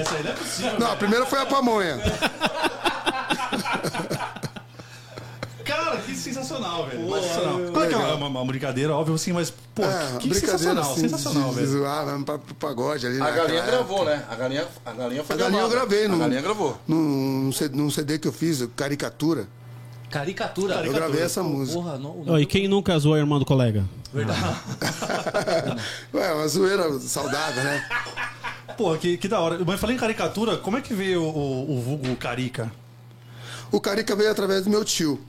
[0.00, 0.78] Essa aí, não é possível.
[0.78, 1.98] Não, a primeira foi a pamonha.
[5.64, 7.08] Cara, que sensacional, velho.
[7.14, 7.60] sensacional.
[7.72, 11.48] Claro que é uma, brincadeira, óbvio, assim, mas, pô, É, que brincadeira sensacional, assim, sensacional,
[11.50, 11.78] de, de velho.
[11.78, 13.16] zoar, vamos pra, pro pagode ali.
[13.16, 13.76] A naquela galinha época.
[13.76, 14.24] gravou, né?
[14.28, 15.88] A galinha, a galinha foi A galinha eu gravada.
[15.88, 16.78] gravei A num, galinha gravou.
[16.86, 19.46] Num, num CD que eu fiz, Caricatura.
[20.10, 20.84] Caricatura.
[20.84, 21.80] Eu gravei essa música.
[21.80, 23.84] Porra, não, Ó, e quem nunca zoou a irmã do colega?
[26.12, 27.86] Ué, uma zoeira saudada, né?
[28.76, 29.58] Pô, que, que da hora.
[29.66, 32.72] Mas falei em caricatura, como é que veio o, o, vulgo Carica?
[33.70, 35.20] O Carica veio através do meu tio.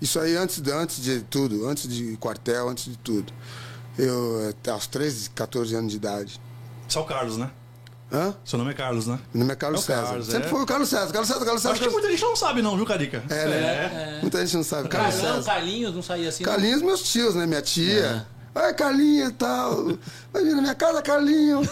[0.00, 3.32] Isso aí antes, de- antes de tudo, antes de quartel, antes de tudo.
[3.98, 6.40] Eu, aos 13, 14 anos de idade.
[6.88, 7.50] Só o Carlos, né?
[8.12, 8.34] Hã?
[8.44, 9.18] Seu nome é Carlos, né?
[9.32, 10.06] Meu nome é Carlos É César.
[10.06, 10.50] Carlos, Sempre é.
[10.50, 11.12] foi o Carlos César.
[11.12, 11.72] Carlos César, Carlos César.
[11.72, 12.02] Acho que Carlos...
[12.02, 13.22] muita gente não sabe, não, viu, Carica?
[13.28, 14.18] É, né?
[14.20, 14.88] Muita gente não sabe.
[14.88, 15.50] Carlos Carlão, César.
[15.52, 16.44] Carlinhos, não saía assim.
[16.44, 16.52] não?
[16.52, 17.46] Carlinhos, meus tios, né?
[17.46, 18.26] Minha tia.
[18.54, 19.98] Ai, Carlinhos e tal.
[20.32, 21.62] Vai vir na minha casa, Carlinho.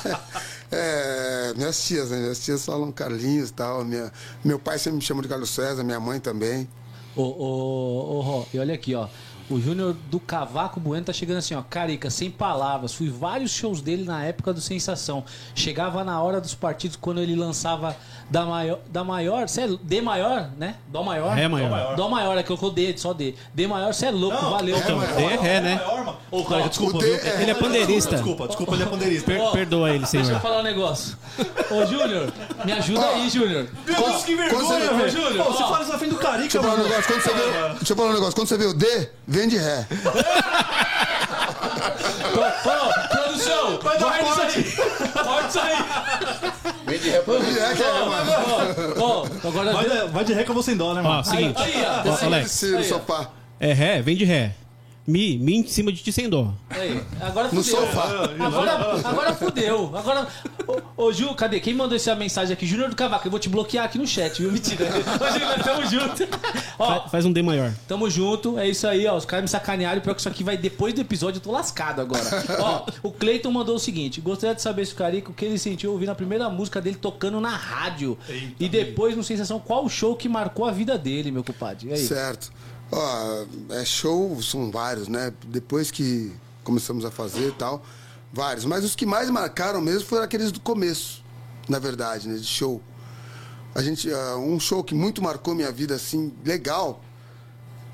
[0.70, 2.18] é, minhas tias, né?
[2.18, 3.84] Minhas tias falam Carlinhos e tal.
[3.84, 4.12] Minha,
[4.44, 6.68] meu pai sempre me chamou de Carlos César, minha mãe também.
[7.16, 9.08] Ô, ô, ô, e olha aqui, ó.
[9.50, 11.62] O Júnior do Cavaco Bueno tá chegando assim, ó.
[11.62, 12.92] Carica, sem palavras.
[12.92, 15.24] Fui vários shows dele na época do Sensação.
[15.54, 17.96] Chegava na hora dos partidos quando ele lançava
[18.30, 18.78] da maior.
[18.90, 20.74] Da maior, cê é, D maior, né?
[20.88, 21.34] Dó maior.
[21.34, 21.96] Ré maior.
[21.96, 23.34] Dó maior, é que colocou D, só D.
[23.54, 24.76] D maior, você é louco, valeu.
[24.76, 24.98] Então.
[24.98, 25.74] D é ré, né?
[25.76, 26.18] Maior, mano.
[26.30, 27.14] Ô, Carica, desculpa, O viu?
[27.14, 28.10] É- Ele é pandeirista.
[28.16, 29.30] Desculpa, desculpa, ele é pandeirista.
[29.32, 30.40] Per- Ó, perdoa ele, Deixa eu senhor.
[30.40, 31.16] falar um negócio.
[31.70, 32.32] Ô, Júnior,
[32.64, 33.66] me ajuda aí, Júnior.
[33.86, 35.10] Meu Deus, que vergonha, velho.
[35.10, 36.88] Júnior, Pô, Você fala isso na frente do Carica, Deixa eu falar mano.
[36.88, 37.12] negócio.
[37.12, 38.34] Quando você vê, deixa eu falar um negócio.
[38.34, 39.86] Quando você vê o D, vem de ré.
[42.34, 45.12] Ô, produção, Vai dar isso aí.
[45.12, 45.76] Corta isso aí.
[46.86, 48.94] Vem de ré, mano.
[48.98, 51.20] Ó, agora Vai de, vai de ré que eu vou sem dó, né, mano?
[51.20, 51.60] Ó, seguinte.
[51.62, 52.10] Aí, ó.
[52.10, 53.24] Ó, Alex, Aí, ó.
[53.60, 54.54] é ré, vem de ré.
[55.08, 56.52] Mi, mi em cima de ti sem dó.
[56.68, 57.80] Aí, agora No fudeu.
[57.80, 58.30] sofá.
[58.38, 58.72] Agora,
[59.08, 59.90] agora fudeu.
[59.96, 60.28] Agora.
[60.98, 61.60] Ô, ô, Ju, cadê?
[61.60, 62.66] Quem mandou essa mensagem aqui?
[62.66, 63.26] Júnior do Cavaco.
[63.26, 64.52] Eu vou te bloquear aqui no chat, viu?
[64.52, 64.84] Mentira.
[65.18, 66.28] Ô, Júnior, tamo junto.
[66.78, 67.72] Ó, Fa- Faz um D maior.
[67.88, 69.16] Tamo junto, é isso aí, ó.
[69.16, 72.02] Os caras me sacanearam, pior que isso aqui vai depois do episódio, eu tô lascado
[72.02, 72.22] agora.
[72.60, 75.58] ó, o Cleiton mandou o seguinte: gostaria de saber se o Carico, o que ele
[75.58, 78.18] sentiu ouvindo a primeira música dele tocando na rádio.
[78.28, 81.88] Eita, e depois, no Sensação, qual o show que marcou a vida dele, meu compadre?
[81.88, 81.98] E aí?
[82.06, 82.52] Certo.
[82.90, 85.32] Ó, é show, são vários, né?
[85.46, 86.32] Depois que
[86.64, 87.82] começamos a fazer e tal,
[88.32, 88.64] vários.
[88.64, 91.22] Mas os que mais marcaram mesmo foram aqueles do começo,
[91.68, 92.36] na verdade, né?
[92.36, 92.82] De show.
[93.74, 97.02] A gente, ah, um show que muito marcou minha vida, assim, legal,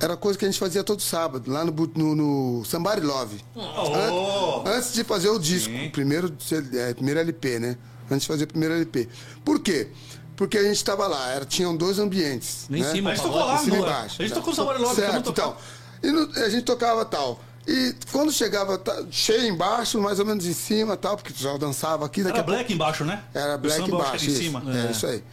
[0.00, 3.40] era coisa que a gente fazia todo sábado, lá no, no, no Somebody Love.
[3.54, 6.32] Ô, Antes de fazer o disco, o primeiro,
[6.74, 7.76] é, primeiro LP, né?
[8.10, 9.08] Antes de fazer o primeiro LP.
[9.44, 9.88] Por quê?
[9.88, 10.13] Porque
[10.58, 12.66] a gente estava lá, era, tinham dois ambientes.
[12.70, 12.90] Lá em né?
[12.92, 14.16] cima, A gente tocou lá, cima e no- embaixo.
[14.22, 15.56] A gente tocou no Sabor Love, Certo, então.
[16.02, 17.40] E no- a gente tocava tal.
[17.66, 22.04] E quando chegava tá, cheio embaixo, mais ou menos em cima tal, porque já dançava
[22.04, 22.22] aqui.
[22.22, 23.22] Daqui Era a pouco- black embaixo, né?
[23.32, 24.14] Era O black samba, que embaixo.
[24.16, 24.42] era em Isso.
[24.42, 24.62] cima.
[24.86, 24.90] É.
[24.90, 25.24] isso aí.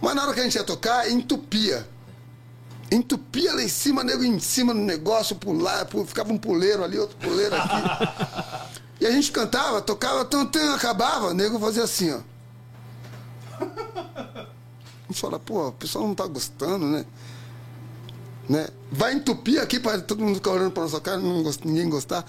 [0.00, 1.86] Mas na hora que a gente ia tocar, entupia.
[2.90, 6.98] Entupia lá em cima, nego em cima do negócio, pular, pu- ficava um puleiro ali,
[6.98, 7.82] outro puleiro aqui.
[9.00, 12.20] e a gente cantava, tocava, tum, tum, acabava, o nego fazia assim, ó.
[15.08, 17.04] Gente fala, pô, o pessoal não tá gostando, né?
[18.48, 18.68] né?
[18.90, 22.24] Vai entupir aqui para todo mundo ficar olhando para nossa cara, não gost- ninguém gostar.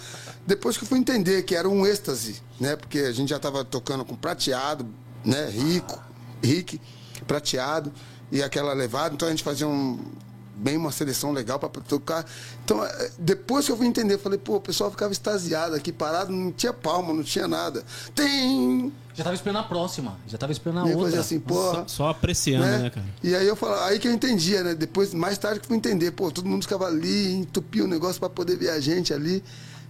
[0.45, 2.75] Depois que eu fui entender que era um êxtase, né?
[2.75, 4.85] Porque a gente já estava tocando com prateado,
[5.23, 5.49] né?
[5.49, 6.01] Rico,
[6.43, 6.79] rique,
[7.27, 7.91] prateado
[8.31, 9.99] e aquela levada, então a gente fazia um
[10.59, 12.25] bem uma seleção legal para tocar.
[12.63, 15.91] Então, eh, depois que eu fui entender, eu falei, pô, o pessoal ficava extasiado aqui,
[15.91, 17.83] parado, não tinha palma, não tinha nada.
[18.13, 18.91] Tem!
[19.15, 20.17] Já tava esperando a próxima.
[20.27, 21.05] Já tava esperando a E eu outra.
[21.11, 21.83] fazia assim, porra.
[21.87, 23.05] Só apreciando, né, cara?
[23.23, 24.75] E aí eu falo, aí que eu entendia, né?
[24.75, 28.19] Depois, mais tarde que eu fui entender, pô, todo mundo ficava ali, entupia o negócio
[28.19, 29.43] para poder ver a gente ali.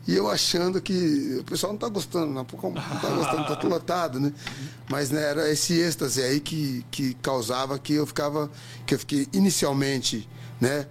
[0.08, 3.70] E eu achando que o pessoal não tá gostando, não, não tá gostando, tá tudo
[3.70, 4.34] lotado, né?
[4.90, 8.50] Mas né, era esse êxtase aí que, que causava que eu ficava,
[8.88, 10.28] que eu fiquei inicialmente,
[10.60, 10.86] né?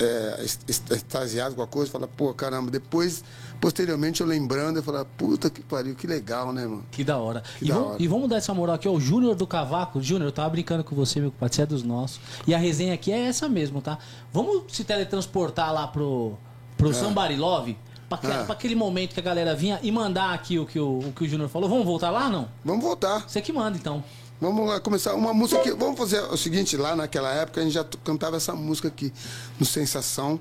[0.00, 0.44] É,
[0.90, 3.22] extasiado com a coisa, falar, pô, caramba, depois,
[3.60, 6.84] posteriormente eu lembrando, eu falava, puta que pariu, que legal, né, mano?
[6.90, 7.44] Que da hora.
[7.60, 8.02] Que e, da vamos, hora.
[8.02, 8.92] e vamos dar essa moral aqui, ó.
[8.92, 10.02] O Júnior do Cavaco.
[10.02, 12.20] Júnior, eu tava brincando com você, meu compadre, você é dos nossos.
[12.44, 13.98] E a resenha aqui é essa mesmo, tá?
[14.32, 16.32] Vamos se teletransportar lá pro,
[16.76, 17.78] pro Somebody Love?
[18.08, 18.42] Pra, que- Ah.
[18.44, 21.22] pra aquele momento que a galera vinha e mandar aqui o que o, o, que
[21.22, 21.68] o Júnior falou.
[21.68, 22.48] Vamos voltar lá, não?
[22.64, 23.20] Vamos voltar.
[23.28, 24.02] Você que manda, então.
[24.40, 25.72] Vamos lá começar uma música que.
[25.72, 29.12] Vamos fazer o seguinte, lá naquela época a gente já cantava essa música aqui
[29.58, 30.40] no Sensação,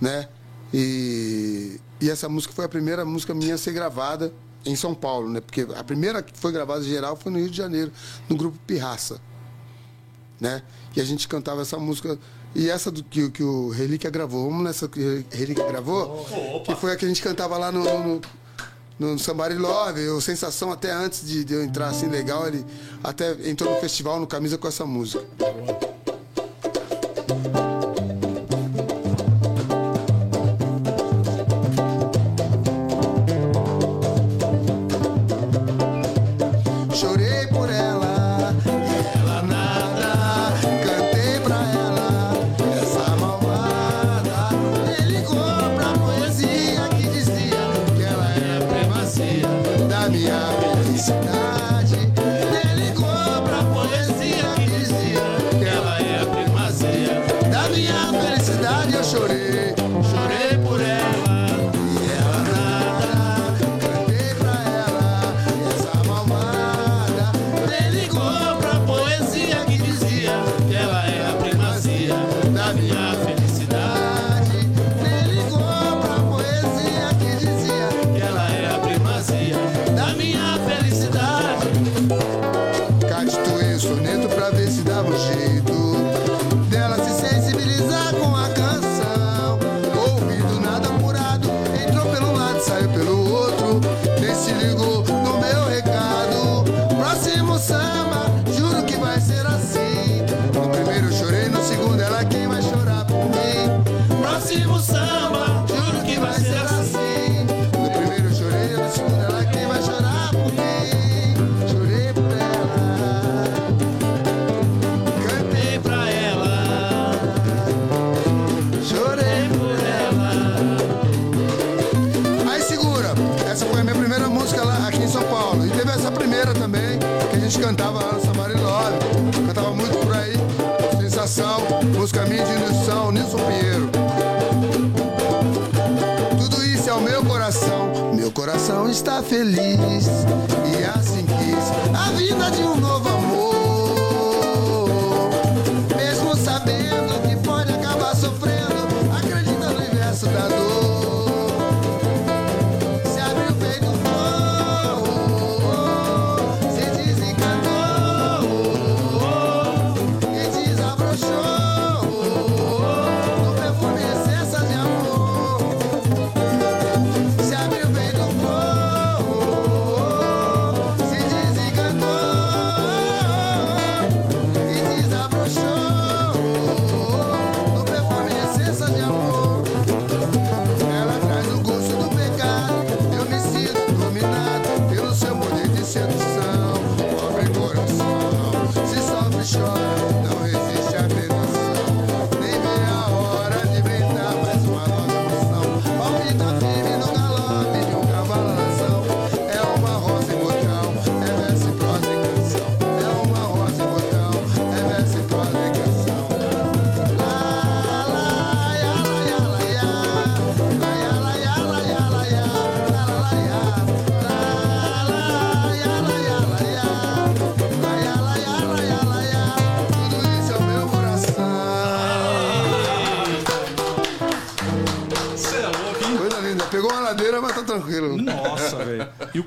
[0.00, 0.28] né?
[0.72, 4.32] E, e essa música foi a primeira música minha a ser gravada
[4.64, 5.40] em São Paulo, né?
[5.40, 7.92] Porque a primeira que foi gravada em geral foi no Rio de Janeiro,
[8.28, 9.20] no grupo Pirraça.
[10.40, 10.62] Né?
[10.94, 12.18] E a gente cantava essa música.
[12.54, 16.26] E essa do que, que o Relíquia gravou, vamos nessa que o Relíquia gravou,
[16.64, 18.20] que foi a que a gente cantava lá no, no,
[18.98, 22.64] no Somebody Love, o Sensação até antes de, de eu entrar assim legal, ele
[23.02, 25.24] até entrou no festival no camisa com essa música.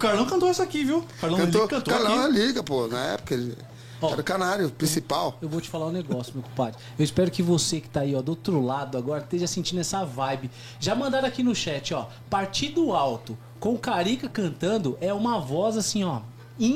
[0.01, 1.03] Carlão cantou essa aqui, viu?
[1.19, 2.37] Carlão Cantou, cantou Carlão aqui.
[2.37, 2.87] é liga, pô.
[2.87, 3.55] Na época ele
[4.01, 4.11] Ó.
[4.11, 5.37] era o canário principal.
[5.41, 6.79] Eu vou te falar um negócio, meu compadre.
[6.97, 10.03] Eu espero que você que tá aí, ó, do outro lado agora, esteja sentindo essa
[10.03, 10.49] vibe.
[10.79, 12.07] Já mandaram aqui no chat, ó.
[12.29, 16.21] Partido alto, com o Carica cantando, é uma voz assim, ó.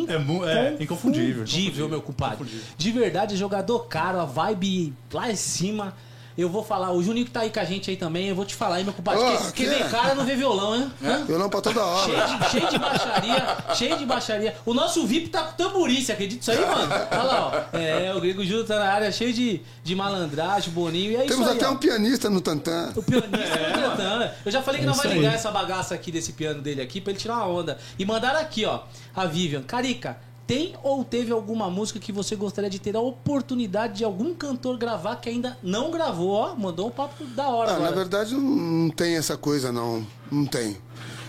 [0.07, 2.35] É mu- é, inconfundível, Inconfundível, meu compadre.
[2.35, 2.65] inconfundível.
[2.77, 5.93] De verdade, jogador caro, a vibe lá em cima.
[6.37, 8.43] Eu vou falar, o Juninho que tá aí com a gente aí também, eu vou
[8.43, 9.21] te falar aí, meu compadre.
[9.23, 9.87] Ô, que, que vem é?
[9.87, 10.91] cara não vê violão, hein?
[11.03, 11.23] Hã?
[11.25, 12.37] Violão pra toda Cheio hora.
[12.37, 14.55] de, cheio de baixaria, cheio de baixaria.
[14.65, 16.91] O nosso VIP tá com tamborim, você acredita isso aí, mano?
[17.11, 17.77] Olha lá, ó.
[17.77, 21.11] É, o Grego Júlio tá na área cheio de, de malandragem, Boninho.
[21.11, 21.71] E é Temos isso aí, até ó.
[21.71, 22.91] um pianista no Tantã.
[22.95, 24.29] O pianista tá cantando.
[24.45, 25.13] Eu já falei que É não vai aí.
[25.17, 27.77] ligar essa bagaça aqui desse piano dele aqui pra ele tirar uma onda.
[27.97, 28.81] E mandaram aqui, ó.
[29.15, 29.61] A Vivian.
[29.61, 30.17] Carica,
[30.47, 34.77] tem ou teve alguma música que você gostaria de ter a oportunidade de algum cantor
[34.77, 36.55] gravar que ainda não gravou, ó?
[36.55, 40.05] Mandou um papo da hora Ah, na verdade, não, não tem essa coisa, não.
[40.31, 40.77] Não tem.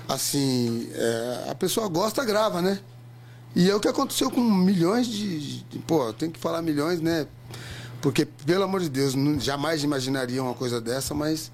[0.09, 2.79] Assim, é, a pessoa gosta, grava, né?
[3.55, 5.63] E é o que aconteceu com milhões de.
[5.63, 7.27] de- pô, tem que falar milhões, né?
[8.03, 11.51] Porque, pelo amor de Deus, não- jamais imaginaria uma coisa dessa, mas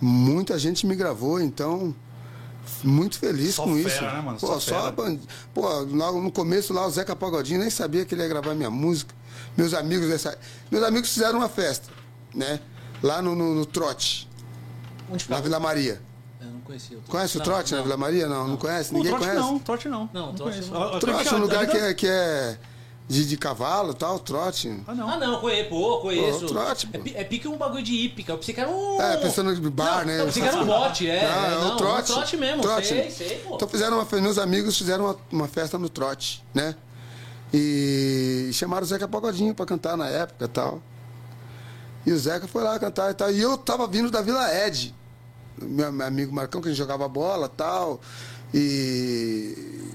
[0.00, 1.94] muita gente me gravou, então.
[2.82, 4.02] Muito feliz Só com fera, isso.
[4.02, 4.38] né, mano?
[4.38, 4.90] Pô, Só só, fera.
[4.92, 5.18] band...
[5.52, 8.70] Pô, logo no começo lá, o Zeca Pagodinho nem sabia que ele ia gravar minha
[8.70, 9.14] música.
[9.56, 10.36] Meus amigos dessa.
[10.70, 11.88] Meus amigos fizeram uma festa,
[12.34, 12.60] né?
[13.02, 14.28] Lá no, no, no Trote,
[15.10, 15.42] Onde na fala?
[15.42, 16.00] Vila Maria.
[16.40, 16.98] Eu não conhecia.
[17.08, 17.78] Conhece o Não, Trote não.
[17.78, 18.26] na Vila Maria?
[18.26, 18.90] Não, não, conhece?
[18.90, 19.40] Pô, Ninguém trote conhece?
[19.46, 20.10] não, trote não.
[20.12, 20.72] Não, trote conheço.
[20.72, 20.98] não.
[20.98, 22.58] Trote é aqui, um lugar ali que tá- é, que é
[23.06, 24.82] de, de cavalo e tal, trote.
[24.86, 25.08] Ah, não.
[25.08, 26.40] Ah, não, conheço, pô, conheço.
[26.40, 27.04] Pô, trote, é, pô.
[27.04, 28.32] pi- é pique um bagulho de hípica.
[28.32, 29.00] Eu pensei que era um.
[29.00, 30.20] É, pensando em bar, não, né?
[30.20, 31.22] Eu pensei que era um bote, é.
[31.22, 32.12] Não, é, é não, o trote.
[32.12, 32.86] um trote mesmo, Trote.
[32.88, 33.56] sei, sei, pô.
[33.56, 36.74] Então fizeram uma, meus amigos fizeram uma, uma festa no trote, né?
[37.52, 40.82] E chamaram o Zeca Pagodinho pra cantar na época e tal.
[42.06, 43.30] E o Zeca foi lá cantar e tal.
[43.30, 44.94] E eu tava vindo da Vila Ed.
[45.60, 48.00] Meu, meu amigo Marcão, que a gente jogava bola e tal.
[48.52, 49.88] E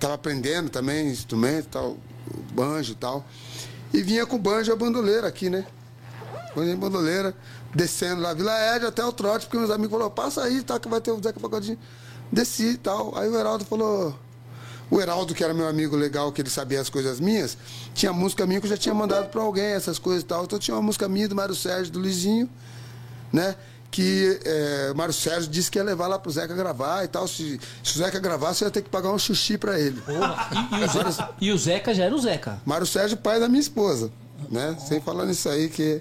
[0.00, 1.96] tava aprendendo também instrumento e tal,
[2.52, 3.24] banjo e tal.
[3.92, 5.66] E vinha com o banjo a bandoleira aqui, né?
[6.54, 7.34] Banjo e bandoleira,
[7.74, 10.88] descendo lá Vila Ed até o trote, porque meus amigos falaram, passa aí, tá, que
[10.88, 11.78] vai ter o Zeca Pagodinho.
[12.30, 13.16] Desci e tal.
[13.16, 14.14] Aí o Heraldo falou.
[14.90, 17.56] O Heraldo, que era meu amigo legal, que ele sabia as coisas minhas,
[17.94, 20.44] tinha música minha que eu já tinha mandado pra alguém, essas coisas e tal.
[20.44, 22.48] Então tinha uma música minha do Mário Sérgio, do Luizinho,
[23.32, 23.56] né?
[23.92, 27.28] Que é, Mário Sérgio disse que ia levar lá pro Zeca gravar e tal.
[27.28, 30.00] Se, se o Zeca gravasse, eu ia ter que pagar um xuxi pra ele.
[30.00, 32.58] Porra, e, e o Zeca, e o Zeca já era o Zeca.
[32.64, 34.10] Mário Sérgio, pai da minha esposa,
[34.50, 34.74] né?
[34.88, 36.00] Sem falar nisso aí que.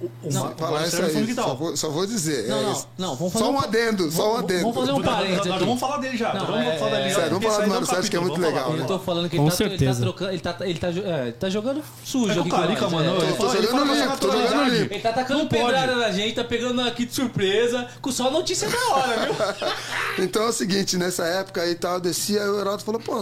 [0.00, 1.44] O Sem Ma- o falar Mário isso Sérgio foi aí, no quintal.
[1.48, 2.48] só vou, só vou dizer.
[2.48, 2.88] Não, é não, isso.
[2.96, 4.60] não, vamos fazer Só um um- adendo, só um vamos- adendo.
[4.62, 5.60] vamos fazer um parênteses nós.
[5.60, 6.34] Vamos falar dele já.
[6.34, 7.14] Não, vamos é- falar dele.
[7.14, 8.76] Sério, vamos falar do Mário Sérgio, que é muito legal, falar.
[8.76, 8.82] né?
[8.82, 10.30] Eu tô falando que ele tá, ele tá trocando.
[10.30, 13.10] Ele tá, ele tá, é, tá jogando sujo É com aqui o Carica, nós, mano,
[13.10, 13.24] é.
[13.24, 14.70] ele Tô jogando limpo, tô jogando naturalidade.
[14.78, 14.94] limpo.
[14.94, 18.94] Ele tá tacando pedrada na gente, tá pegando aqui de surpresa, com só notícia da
[18.94, 19.34] hora, viu?
[20.24, 23.20] Então é o seguinte, nessa época aí tal, eu desci, aí o Heraldo falou, pô,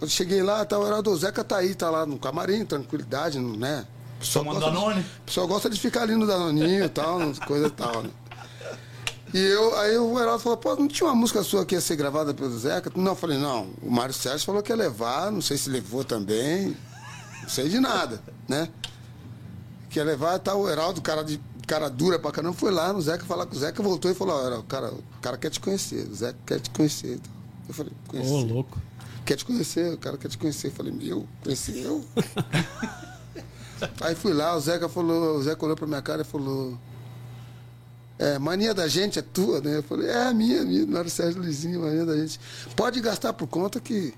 [0.00, 3.38] eu cheguei lá, tá, o Heraldo, o Zeca tá aí, tá lá no camarim, tranquilidade,
[3.38, 3.84] não- né?
[4.24, 5.00] O pessoal gosta de- Danone?
[5.00, 8.10] O pessoal gosta de ficar ali no Danoninho e tal, coisa e tal, né?
[9.32, 11.96] E eu, aí o Heraldo falou, pô, não tinha uma música sua que ia ser
[11.96, 12.90] gravada pelo Zeca?
[12.94, 16.04] Não, eu falei, não, o Mário Sérgio falou que ia levar, não sei se levou
[16.04, 16.76] também,
[17.42, 18.68] não sei de nada, né?
[19.90, 23.00] Que ia levar, tá o Heraldo, cara de cara dura pra caramba, foi lá no
[23.00, 26.06] Zeca falar com o Zeca, voltou e falou, ó, cara, o cara quer te conhecer,
[26.08, 27.18] o Zeca quer te conhecer.
[27.66, 28.52] Eu falei, Ô, conhecer.
[28.52, 28.78] louco.
[29.24, 30.68] quer te conhecer, o cara quer te conhecer.
[30.68, 32.04] Eu falei, meu, conheci eu?
[34.00, 36.78] Aí fui lá, o Zeca falou, o Zeca olhou pra minha cara e falou.
[38.18, 39.78] É, mania da gente é tua, né?
[39.78, 42.38] Eu falei, é minha, minha, não era o Sérgio Luizinho, mania da gente.
[42.76, 44.14] Pode gastar por conta que.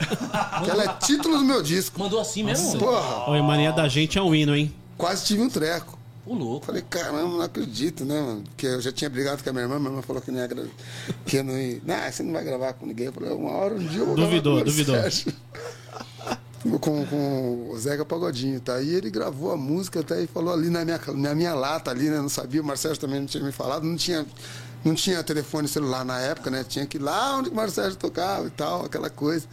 [0.64, 1.98] que ela é título do meu disco.
[1.98, 2.78] Mandou assim mesmo?
[2.78, 4.74] Porra, Oi, mania da gente é um hino, hein?
[5.00, 5.98] quase tive um treco.
[6.26, 6.66] O louco.
[6.66, 8.44] Falei, caramba, não acredito, né, mano?
[8.44, 10.46] Porque eu já tinha brigado com a minha irmã, minha irmã falou que não ia
[10.46, 10.64] gra...
[11.24, 11.80] que eu não ia.
[11.84, 13.06] Não, você não vai gravar com ninguém.
[13.06, 14.94] Eu falei, uma hora, um dia eu vou Duvidou, gravar com o duvidou.
[14.96, 15.32] Sérgio.
[16.80, 18.80] Com, com o Zeca Pagodinho, tá?
[18.82, 22.08] E ele gravou a música, até e falou ali na minha, na minha lata ali,
[22.10, 22.18] né?
[22.18, 24.26] Não sabia, o Marcelo também não tinha me falado, não tinha.
[24.82, 26.64] Não tinha telefone celular na época, né?
[26.66, 29.46] Tinha que ir lá onde o Marcelo tocava e tal, aquela coisa.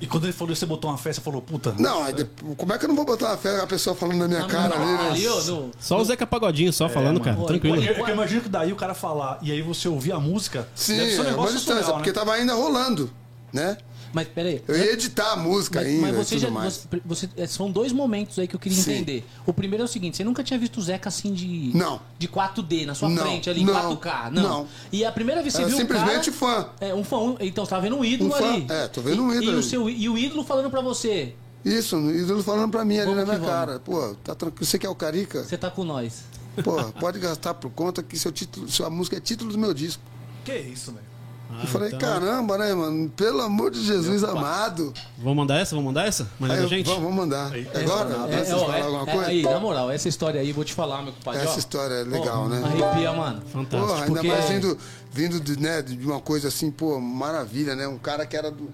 [0.00, 1.74] E quando ele falou, você botou uma festa, falou, puta.
[1.78, 4.18] Não, aí depois, como é que eu não vou botar a fé a pessoa falando
[4.18, 5.10] na minha Não, cara não, ali, né?
[5.10, 7.24] ali, no- Só o Zeca Pagodinho só falando, mano.
[7.24, 7.36] cara.
[7.36, 7.80] Pô, Tranquilo.
[7.80, 10.66] e- Eu, eu imagino que daí o cara falar e aí você ouvir a música.
[10.74, 12.14] Sim, deve ser um é uma distância, surreal, porque né?
[12.14, 13.10] tava ainda rolando,
[13.52, 13.76] né?
[14.12, 14.62] Mas peraí.
[14.68, 16.50] Eu ia editar a música Mas, ainda mas e você tudo já.
[16.50, 16.88] mais.
[16.90, 18.92] Você, você- é, são dois momentos aí que eu queria Sim.
[18.92, 19.24] entender.
[19.46, 21.70] O primeiro é o seguinte: você nunca tinha visto o Zeca assim de.
[21.74, 22.00] Não.
[22.18, 24.30] De 4D na sua Não, frente, ali em não, 4K.
[24.30, 24.42] Não.
[24.42, 24.68] não.
[24.92, 26.68] E a primeira vez que você Era viu simplesmente o cara, fã.
[26.80, 27.16] É, um fã.
[27.18, 28.66] um- então, você tava vendo um ídolo Um fã, ali.
[28.68, 29.62] é, tô vendo um ídolo E, o, ali.
[29.62, 31.34] seu, e o ídolo falando pra você:
[31.64, 33.66] Isso, o ídolo falando pra mim ali Vamos na que minha vamos.
[33.66, 33.80] cara.
[33.80, 34.66] Pô, tá tranquilo.
[34.66, 35.42] Você quer o Carica?
[35.44, 36.24] você tá com nós.
[36.62, 40.02] Pô, pode gastar por conta que seu título, sua música é título do meu disco.
[40.44, 41.11] Que isso, velho.
[41.60, 43.08] Eu falei, então- caramba, né, mano?
[43.10, 44.92] Pelo amor de Jesus amado.
[45.18, 45.74] Vamos mandar essa?
[45.74, 46.28] Vamos mandar essa?
[46.38, 46.86] Mania Aí gente?
[46.86, 47.52] vamos, vamos mandar.
[47.52, 48.32] Aí, Agora?
[48.32, 49.30] É, de ó, falar é- alguma é- coisa?
[49.30, 51.40] aí, na moral, essa história aí, vou te falar, meu compadre.
[51.42, 51.58] Essa ó.
[51.58, 52.62] história é legal, Ó, né?
[52.64, 53.42] Arrepia, mano.
[53.52, 53.86] Fantástico.
[53.86, 54.78] Porra, ainda porque- mais vindo,
[55.12, 57.86] vindo de, né, de uma coisa assim, pô, maravilha, né?
[57.88, 58.68] Um cara que era do.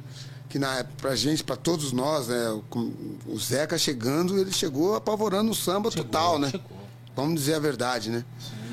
[0.49, 2.59] Que na época, pra gente, pra todos nós, né?
[3.27, 6.49] O, Zeca chegando, ele chegou apavorando o samba total, né?
[6.51, 6.79] chegou.
[7.15, 8.25] Vamos dizer a verdade, né?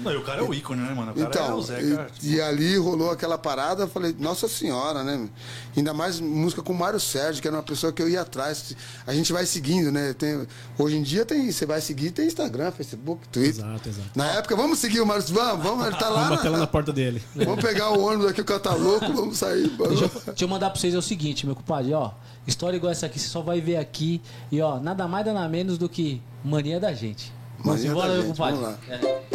[0.06, 1.12] Não, e o cara é o ícone, né, mano?
[1.12, 2.08] O cara é Então, o Zeca.
[2.24, 5.28] e, e ali rolou aquela parada, eu falei, nossa senhora, né?
[5.76, 8.76] Ainda mais música com o Mário Sérgio, que era uma pessoa que eu ia atrás.
[9.06, 10.14] A gente vai seguindo, né?
[10.14, 10.48] Tem,
[10.78, 13.66] hoje em dia tem, você vai seguir, tem Instagram, Facebook, Twitter.
[13.66, 14.10] Exato, exato.
[14.16, 16.24] Na época, vamos seguir o Mário Vamos, vamos, ele tá lá.
[16.24, 17.22] Vamos bater lá na- na porta dele.
[17.36, 19.68] Vamos pegar o ônibus aqui, o cara tá louco, vamos sair.
[19.70, 22.12] Deixa eu, deixa eu mandar pra vocês é o seguinte, meu compadre, ó.
[22.46, 24.22] História igual essa aqui, você só vai ver aqui.
[24.52, 27.34] E ó, nada mais, nada menos do que mania da gente.
[27.58, 28.60] Vamos Mania embora, da meu gente, compadre.
[28.62, 28.96] vamos lá.
[29.32, 29.35] É.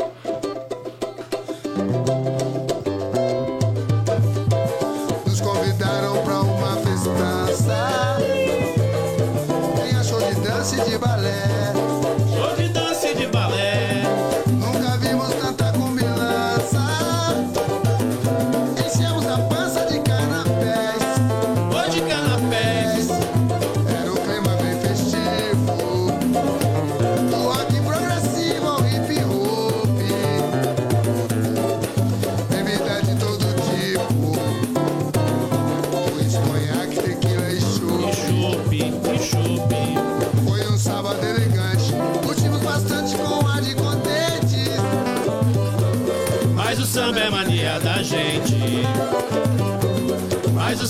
[5.27, 8.19] Nos convidaram pra uma festança.
[9.77, 11.60] Tem show de dança e de balé.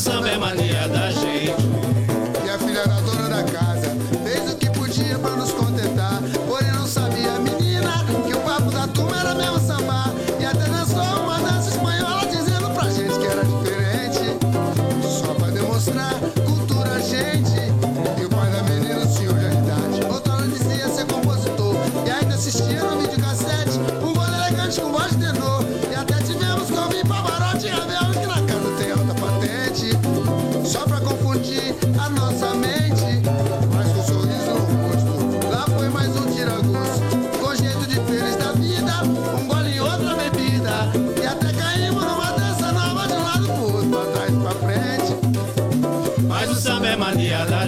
[0.01, 0.70] Samba é mania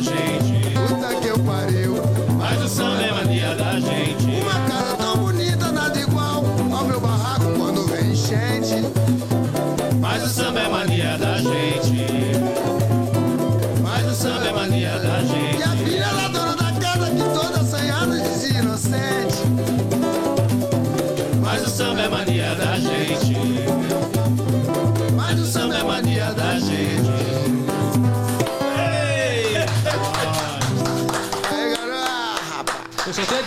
[0.03, 0.71] gente.
[0.89, 1.95] Puta que eu pariu.
[2.39, 3.32] Mas o samba é mania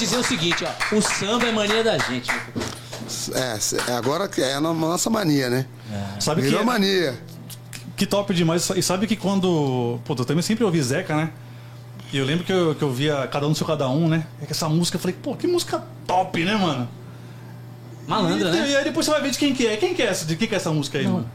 [0.06, 0.96] dizer o seguinte, ó.
[0.96, 2.32] O samba é mania da gente.
[2.32, 2.76] compadre.
[3.36, 5.66] É, é agora que é a no- nossa mania, né?
[6.20, 7.18] Sabe que, Virou mania.
[7.96, 8.70] que top demais.
[8.76, 10.00] E sabe que quando.
[10.06, 11.30] Pô, eu também sempre ouvi Zeca, né?
[12.14, 14.26] E eu lembro que eu, que eu via Cada Um no Seu Cada Um, né?
[14.42, 16.88] É que essa música, eu falei, pô, que música top, né, mano?
[18.08, 18.70] Malandra, e, né?
[18.70, 19.76] E aí depois você vai ver de quem que é.
[19.78, 20.26] Quem que é essa?
[20.26, 21.30] De quem que é essa música aí, mano?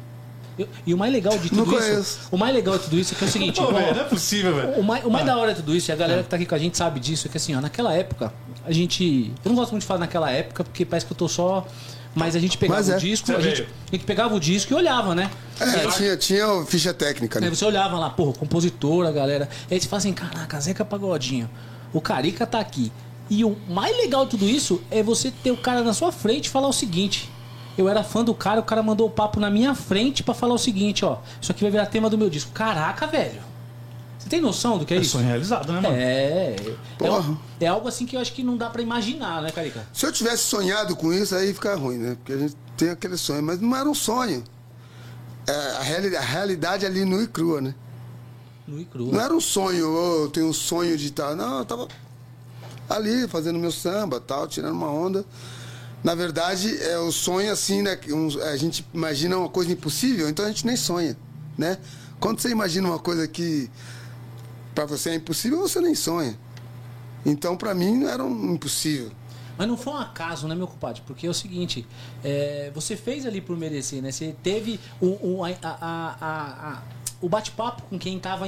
[0.61, 2.21] E- E o mais legal de tudo isso.
[2.31, 3.61] O mais legal de tudo isso é que é o seguinte.
[3.61, 4.73] Pô, ó, velho, não é possível, velho.
[4.81, 6.47] O mais, o mais da hora de tudo isso, e a galera que tá aqui
[6.47, 8.33] com a gente sabe disso, é que assim, ó, naquela época,
[8.65, 9.33] a gente.
[9.45, 11.67] Eu não gosto muito de falar naquela época, porque parece que eu tô só.
[12.13, 12.97] Mas a gente pegava é.
[12.97, 15.31] o disco, a gente, a gente pegava o disco e olhava, né?
[15.61, 17.55] É, tinha, tinha ficha técnica, Aí né?
[17.55, 19.49] você olhava lá, porra, compositora, galera.
[19.71, 21.49] Aí você fala assim, caraca, Zeca Pagodinho,
[21.93, 22.91] o Carica tá aqui.
[23.29, 26.47] E o mais legal de tudo isso é você ter o cara na sua frente
[26.47, 27.31] e falar o seguinte.
[27.81, 30.55] Eu era fã do cara, o cara mandou o papo na minha frente pra falar
[30.55, 31.19] o seguinte, ó.
[31.41, 32.51] Isso aqui vai virar tema do meu disco.
[32.53, 33.41] Caraca, velho.
[34.19, 35.13] Você tem noção do que é, É isso?
[35.13, 35.97] sonho realizado, né, mano?
[35.97, 37.39] É, é, Porra.
[37.59, 39.87] é algo assim que eu acho que não dá pra imaginar, né, Carica?
[39.95, 42.17] Se eu tivesse sonhado com isso, aí fica ruim, né?
[42.17, 44.45] Porque a gente tem aquele sonho, mas não era um sonho.
[45.47, 47.75] É, a, reali- a realidade ali nua e crua, né?
[48.69, 49.07] Nu e cru.
[49.11, 51.35] Não era um sonho, oh, eu tenho um sonho de tal.
[51.35, 51.89] Não, eu tava
[52.91, 55.25] ali fazendo meu samba, tal, tirando uma onda.
[56.03, 57.99] Na verdade, é o sonho assim, né?
[58.51, 61.17] a gente imagina uma coisa impossível, então a gente nem sonha,
[61.59, 61.79] né?
[62.19, 63.71] Quando você imagina uma coisa que
[64.75, 66.39] para você é impossível, você nem sonha.
[67.25, 69.11] Então, para mim, não era um impossível.
[69.59, 71.03] Mas não foi um acaso, né, meu compadre?
[71.07, 71.87] Porque é o seguinte,
[72.25, 74.11] é, você fez ali por merecer, né?
[74.11, 75.07] Você teve o,
[75.41, 76.83] o, a- a- a-
[77.21, 78.47] o bate-papo com quem tava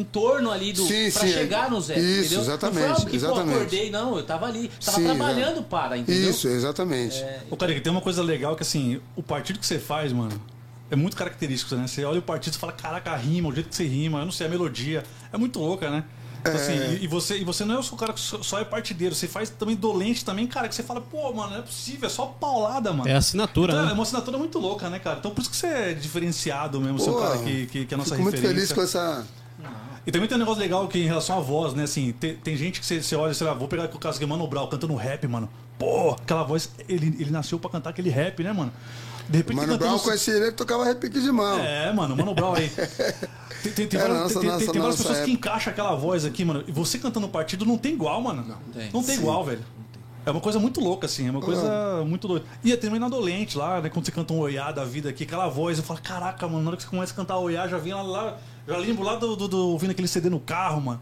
[0.00, 1.70] em, torno ali do Sim, pra sim, chegar é.
[1.70, 2.40] no Zé, Isso, entendeu?
[2.40, 3.46] exatamente, Não foi algo que, exatamente.
[3.46, 5.62] pô, acordei, não, eu tava ali, tava Sim, trabalhando é.
[5.62, 6.30] para, entendeu?
[6.30, 7.24] Isso, exatamente.
[7.50, 10.40] Ô, cara, tem uma coisa legal que assim, o partido que você faz, mano,
[10.90, 11.86] é muito característico, né?
[11.86, 14.24] Você olha o partido e fala, caraca, a rima, o jeito que você rima, eu
[14.24, 15.02] não sei, a melodia.
[15.32, 16.04] É muito louca, né?
[16.40, 19.14] Então, assim, e, e você, e você não é o cara que só, é partideiro,
[19.14, 22.10] você faz também dolente também, cara, que você fala, pô, mano, não é possível, é
[22.10, 23.08] só paulada, mano.
[23.08, 23.90] É assinatura, Então, né?
[23.90, 25.18] É uma assinatura muito louca, né, cara?
[25.18, 27.96] Então por isso que você é diferenciado mesmo, é Pô, cara que, que, que é
[27.96, 28.54] a nossa Fico muito referência.
[28.54, 29.26] feliz com essa.
[30.06, 31.82] E também tem um negócio legal que em relação à voz, né?
[31.82, 34.46] Assim, tem, tem gente que você, olha, sei lá, vou pegar o caso que Mano
[34.46, 35.48] Brown cantando rap, mano.
[35.78, 38.72] Pô, aquela voz, ele, ele nasceu pra cantar aquele rap, né, mano?
[39.28, 41.58] De repente Mano cantando- Brown conheci ele, ele tocava repique de mão.
[41.58, 42.70] É, mano, Mano Brown aí.
[43.62, 46.24] Tem, tem, tem Era várias, nossa- tem- nossa- tem várias pessoas que encaixam aquela voz
[46.24, 46.62] aqui, mano.
[46.68, 48.44] E você cantando partido não tem igual, mano.
[48.46, 48.90] Não tem.
[48.92, 49.60] Não tem igual, velho.
[50.24, 52.44] É uma coisa muito louca, assim, é uma coisa muito doida.
[52.62, 53.88] E é também na dolente lá, né?
[53.88, 56.68] Quando você canta um oiá da vida aqui, aquela voz, eu falo, caraca, mano, na
[56.68, 59.36] hora que você começa a cantar oiá, já vem lá, lá já lembro lá do,
[59.36, 61.00] do, do- ouvindo aquele CD no carro, mano.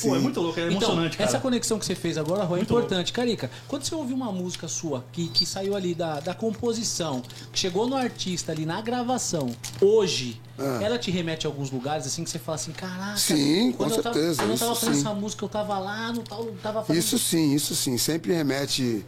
[0.00, 1.42] Pô, é muito louco, é emocionante, então, essa cara.
[1.42, 3.12] conexão que você fez agora, Rô, é Muito importante.
[3.12, 7.20] Carica, quando você ouviu uma música sua que, que saiu ali da, da composição,
[7.52, 9.50] que chegou no artista ali na gravação,
[9.80, 10.40] hoje,
[10.80, 13.14] ela te remete a alguns lugares assim que você fala assim, caraca.
[13.14, 13.16] Ah.
[13.16, 15.00] Sim, com eu tava- certeza, Quando eu tava fazendo sim.
[15.00, 17.02] essa música, eu tava lá no tal, tava fazendo.
[17.02, 17.98] Isso sim, isso sim.
[17.98, 19.04] Sempre remete.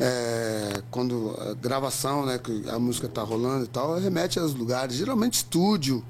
[0.00, 2.38] é, quando a gravação, né?
[2.38, 4.96] Que a música tá rolando e tal, remete aos lugares.
[4.96, 6.02] Geralmente estúdio,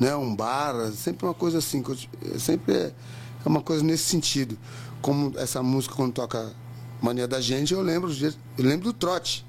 [0.00, 0.14] né?
[0.16, 1.82] Um bar, sempre uma coisa assim.
[2.34, 2.92] é Sempre é
[3.44, 4.56] é uma coisa nesse sentido.
[5.00, 6.52] Como essa música quando toca
[7.00, 9.44] Mania da Gente, eu lembro, eu lembro do trote.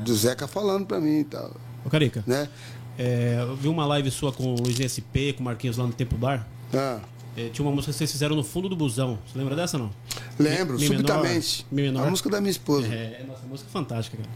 [0.00, 1.50] Do Zeca falando pra mim e tal.
[1.84, 2.48] Ô, Carica, Né?
[2.96, 5.92] é, eu vi uma live sua com o Luiz SP, com o Marquinhos lá no
[5.92, 6.46] Tempo Bar.
[6.72, 7.00] Ah,
[7.36, 9.18] É, tinha uma música que vocês fizeram no fundo do busão.
[9.26, 9.90] Você lembra dessa não?
[10.38, 11.66] lembro, Mi menor, subitamente.
[11.72, 12.06] Mi menor.
[12.06, 12.86] A música da minha esposa.
[12.86, 14.28] É, nossa, música fantástica, cara.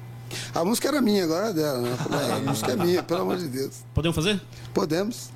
[0.55, 1.91] A música era minha, agora é dela, né?
[1.93, 3.73] Eu falei, "Ah, a música é minha, pelo amor de Deus.
[3.95, 4.41] Podemos fazer?
[4.75, 5.31] Podemos.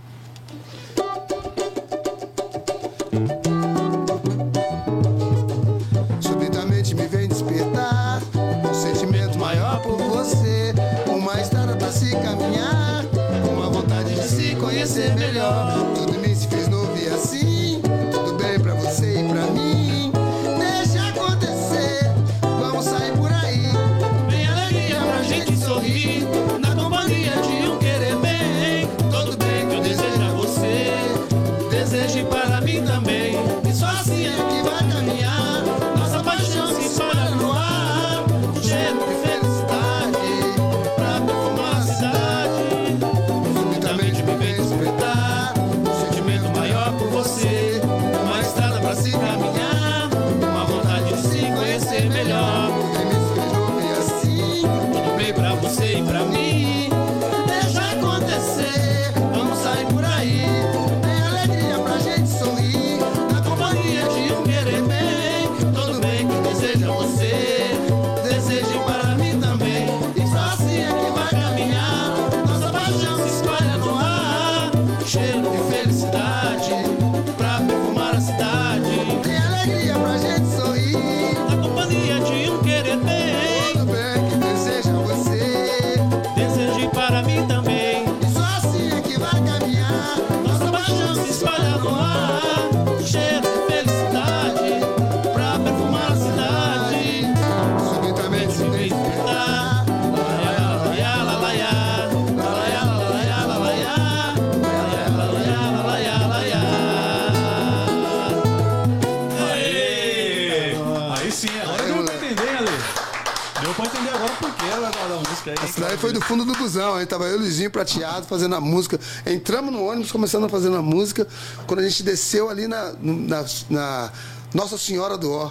[115.78, 118.98] Daí foi do fundo do busão, aí tava eu e Luizinho prateado fazendo a música.
[119.26, 121.26] Entramos no ônibus, começando a fazer a música.
[121.66, 124.12] Quando a gente desceu ali na, na, na
[124.54, 125.50] Nossa Senhora do Ó,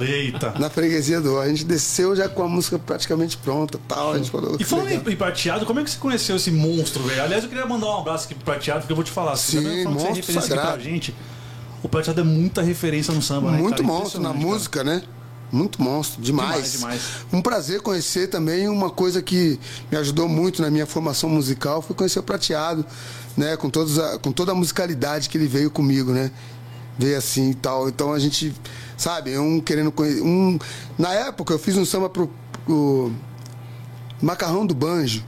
[0.00, 0.54] Eita.
[0.58, 4.12] na freguesia do Ó, a gente desceu já com a música praticamente pronta tal.
[4.14, 4.56] A gente falou.
[4.58, 5.12] E falando legal.
[5.12, 7.22] em, prateado, como é que você conheceu esse monstro, velho?
[7.22, 9.36] Aliás, eu queria mandar um abraço aqui pro prateado, porque eu vou te falar.
[9.36, 10.82] Sim, você tá monstro referência aqui pra sagrado.
[10.82, 11.14] gente.
[11.82, 13.58] O prateado é muita referência no samba, né?
[13.58, 14.84] Muito monstro na Impressionante, cara.
[14.84, 15.19] música, né?
[15.52, 16.72] Muito monstro, demais.
[16.72, 17.02] Demais, demais.
[17.32, 19.58] Um prazer conhecer também uma coisa que
[19.90, 22.86] me ajudou muito na minha formação musical foi conhecer o Prateado,
[23.36, 23.56] né?
[23.56, 26.30] Com, todos a, com toda a musicalidade que ele veio comigo, né?
[26.96, 27.88] Veio assim e tal.
[27.88, 28.54] Então a gente,
[28.96, 30.22] sabe, um querendo conhecer.
[30.22, 30.58] Um,
[30.96, 32.30] na época eu fiz um samba pro,
[32.64, 33.12] pro
[34.22, 35.24] Macarrão do Banjo.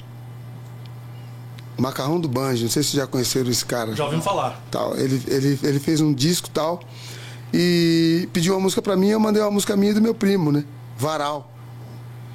[1.77, 4.63] Macarrão do Banjo, não sei se já conheceram esse cara Já ouvimos falar.
[4.71, 4.97] tal.
[4.97, 6.81] Ele, ele, ele fez um disco tal
[7.53, 10.51] e pediu uma música pra mim, eu mandei uma música minha e do meu primo,
[10.51, 10.65] né?
[10.97, 11.53] Varal.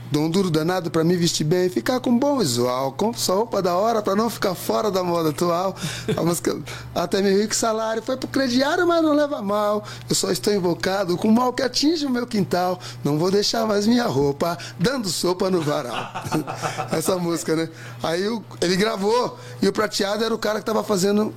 [0.10, 3.62] Dou um duro danado pra me vestir bem, ficar com bom visual, compro sua roupa
[3.62, 5.76] da hora pra não ficar fora da moda atual.
[6.16, 6.58] A música
[6.96, 9.84] até meu rico salário foi pro crediário, mas não leva mal.
[10.08, 12.80] Eu só estou invocado com o mal que atinge o meu quintal.
[13.04, 15.94] Não vou deixar mais minha roupa dando sopa no varal.
[16.92, 17.70] Essa música, né?
[18.02, 18.24] Aí
[18.62, 21.34] ele gravou e o prateado era o cara que tava fazendo,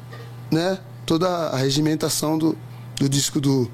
[0.49, 0.79] né?
[1.05, 2.57] Toda a regimentação do,
[3.01, 3.69] do disco do,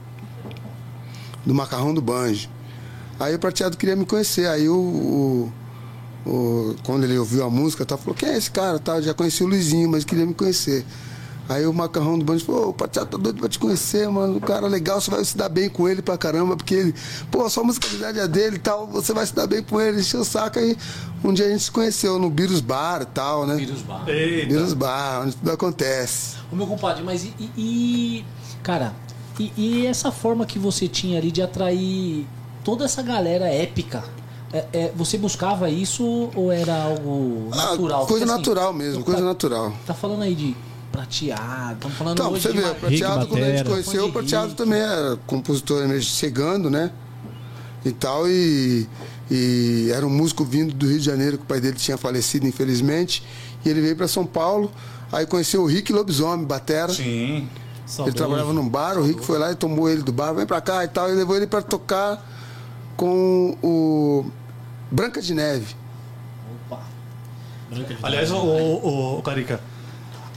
[1.44, 2.48] do Macarrão do Banjo.
[3.18, 4.46] Aí o prateado queria me conhecer.
[4.48, 5.52] Aí o, o-
[6.30, 8.78] o- quando ele ouviu a música, tá, falou, quem é esse cara?
[8.78, 10.86] Tá, já conheci o Luizinho, mas queria me conhecer.
[11.48, 14.36] Aí o Macarrão do Banjo falou, ô, o prateado tá doido pra te conhecer, mano.
[14.36, 16.94] O cara legal, você vai se dar bem com ele pra caramba, porque ele,
[17.30, 20.00] pô, só a musicalidade é dele e tal, você vai se dar bem com ele,
[20.00, 20.76] encheu o saco aí.
[21.24, 23.54] Um dia a gente se conheceu no Birus Bar e tal, né?
[23.56, 24.08] Vírus bar.
[24.08, 24.46] Eita.
[24.46, 26.36] Birus Bar, onde tudo acontece.
[26.52, 27.32] Ô meu compadre, mas e.
[27.38, 28.24] e- e-
[28.64, 28.92] cara,
[29.38, 32.26] e, e essa forma que você tinha ali de atrair
[32.64, 34.02] toda essa galera épica?
[34.52, 38.06] é- é, você buscava isso ou era algo Ah, natural?
[38.06, 39.74] coisa Porque, assim, natural mesmo, coisa tá- natural.
[39.84, 40.56] Tá falando aí de
[40.92, 43.70] prateado, estamos falando Então, hoje você de vê, Prateado, quando a gente Batera.
[43.70, 44.56] conheceu, o Prateado Rick.
[44.56, 46.90] também era compositor chegando, né?
[47.84, 48.88] E tal, e,
[49.30, 52.46] e era um músico vindo do Rio de Janeiro, que o pai dele tinha falecido,
[52.46, 53.22] infelizmente.
[53.64, 54.70] E ele veio para São Paulo,
[55.12, 56.92] aí conheceu o Rick Lobisomem, batera.
[56.92, 57.46] Sim.
[58.00, 60.60] Ele trabalhava num bar, o Rick foi lá e tomou ele do bar, vem pra
[60.60, 62.24] cá e tal, e levou ele para tocar
[62.96, 64.30] com o
[64.90, 65.76] Branca de Neve.
[66.70, 66.82] Opa.
[68.02, 69.60] Aliás, o, o, o Carica,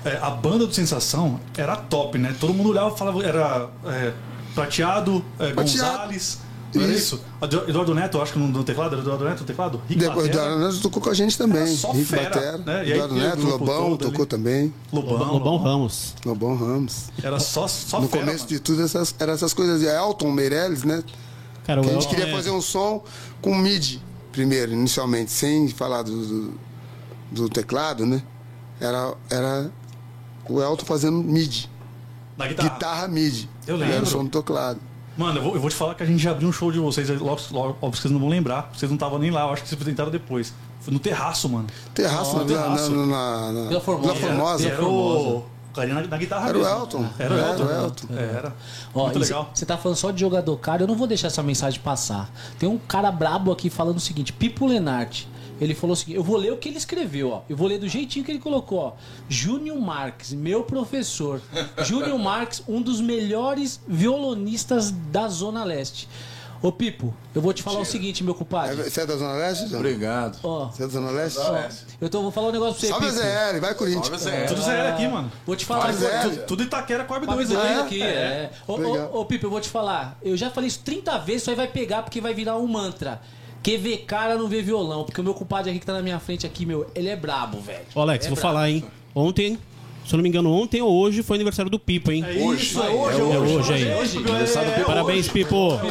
[0.06, 2.36] é, a banda do Sensação era top, né?
[2.40, 4.14] Todo mundo olhava e falava, era é,
[4.54, 5.52] Prateado, é.
[5.52, 6.40] Gonzalez.
[6.74, 7.20] Não era Isso.
[7.68, 9.82] Eduardo Neto, acho que no, no teclado, era Eduardo Neto no teclado?
[9.88, 11.62] Rick Depois Batera, Eduardo Neto tocou com a gente também.
[11.64, 12.74] Era só Rick fera, Batera, né?
[12.74, 14.12] E aí Eduardo Neto, Lobão todo ali.
[14.12, 14.74] tocou também.
[14.94, 15.58] Lobão, Lobão, Lobão.
[15.58, 16.14] Ramos.
[16.26, 17.06] Lobão Ramos.
[17.24, 18.50] Era só, só no fera, começo mano.
[18.50, 19.82] de tudo, essas, eram essas coisas.
[19.82, 21.04] E Elton Meirelles, né?
[21.66, 23.04] Cara, Que a gente queria é- fazer um som
[23.42, 24.02] com MIDI
[24.32, 26.54] primeiro, inicialmente, sem falar do, do,
[27.32, 28.22] do teclado, né?
[28.80, 29.72] Era, era
[30.48, 31.68] o Elton fazendo MIDI.
[32.38, 32.70] Na guitarra.
[32.70, 33.50] Guitarra MIDI.
[33.68, 34.06] Eu Era o lembro.
[34.06, 34.80] som do teclado.
[35.20, 36.80] Mano, eu vou, eu vou te falar que a gente já abriu um show de
[36.80, 39.50] vocês, logo, logo, óbvio que vocês não vão lembrar, vocês não estavam nem lá, eu
[39.52, 40.54] acho que vocês apresentaram depois.
[40.80, 41.68] Foi no terraço, mano.
[41.94, 42.92] Terraço, na, Vila- terraço.
[42.92, 44.14] na, na, na, Vila Formosa.
[44.14, 44.68] Vila Formosa.
[44.70, 45.44] Era o
[45.76, 46.78] carinha na, na guitarra Era o mesmo.
[46.78, 47.06] Elton.
[47.20, 47.64] Era o Era Elton.
[47.66, 48.08] o Elton.
[48.16, 48.56] Era.
[48.96, 49.50] Ó, Muito legal.
[49.54, 52.30] Você tá falando só de jogador caro, eu não vou deixar essa mensagem passar.
[52.58, 55.28] Tem um cara brabo aqui falando o seguinte: Pipo Lenarte.
[55.60, 57.42] Ele falou o seguinte: eu vou ler o que ele escreveu, ó.
[57.50, 58.94] Eu vou ler do jeitinho que ele colocou, ó.
[59.28, 61.42] Júnior Marques, meu professor.
[61.84, 66.08] Júnior Marques, um dos melhores violonistas da Zona Leste.
[66.62, 68.82] Ô, Pipo, eu vou te falar o seguinte, meu compadre.
[68.82, 69.74] É- Você é da Zona Leste?
[69.74, 70.38] Obrigado.
[70.44, 71.40] Ó, Você é da Zona Leste?
[72.02, 73.18] eu tô, vou falar um negócio pra você, Salve, Pipo.
[73.18, 74.22] ZL, vai Corinthians.
[74.22, 74.46] Salve, Zé.
[74.46, 75.32] Tudo zero aqui, mano.
[75.46, 75.94] Vou te falar.
[75.94, 76.20] Zé.
[76.22, 77.80] Tudo, tudo Itaquera 2 doido aqui.
[77.80, 78.52] aqui, é.
[78.68, 79.10] Ô, Legal.
[79.14, 80.18] ô, ô, Pipo, eu vou te falar.
[80.22, 83.22] Eu já falei isso 30 vezes, isso aí vai pegar porque vai virar um mantra.
[83.62, 85.04] Quem vê cara não vê violão.
[85.04, 87.60] Porque o meu compadre aqui que tá na minha frente aqui, meu, ele é brabo,
[87.60, 87.86] velho.
[87.94, 88.48] Ô, Alex, É vou brabo.
[88.48, 88.84] falar, hein?
[89.14, 89.58] Ontem,
[90.06, 92.24] se eu não me engano, ontem ou hoje foi aniversário do Pipo, hein?
[92.42, 92.64] Hoje.
[92.64, 93.94] Isso, é hoje, É hoje aí.
[93.96, 94.86] Hoje, Aniversário do Pipo.
[94.88, 95.56] Parabéns, Pipo.
[95.56, 95.84] Hoje.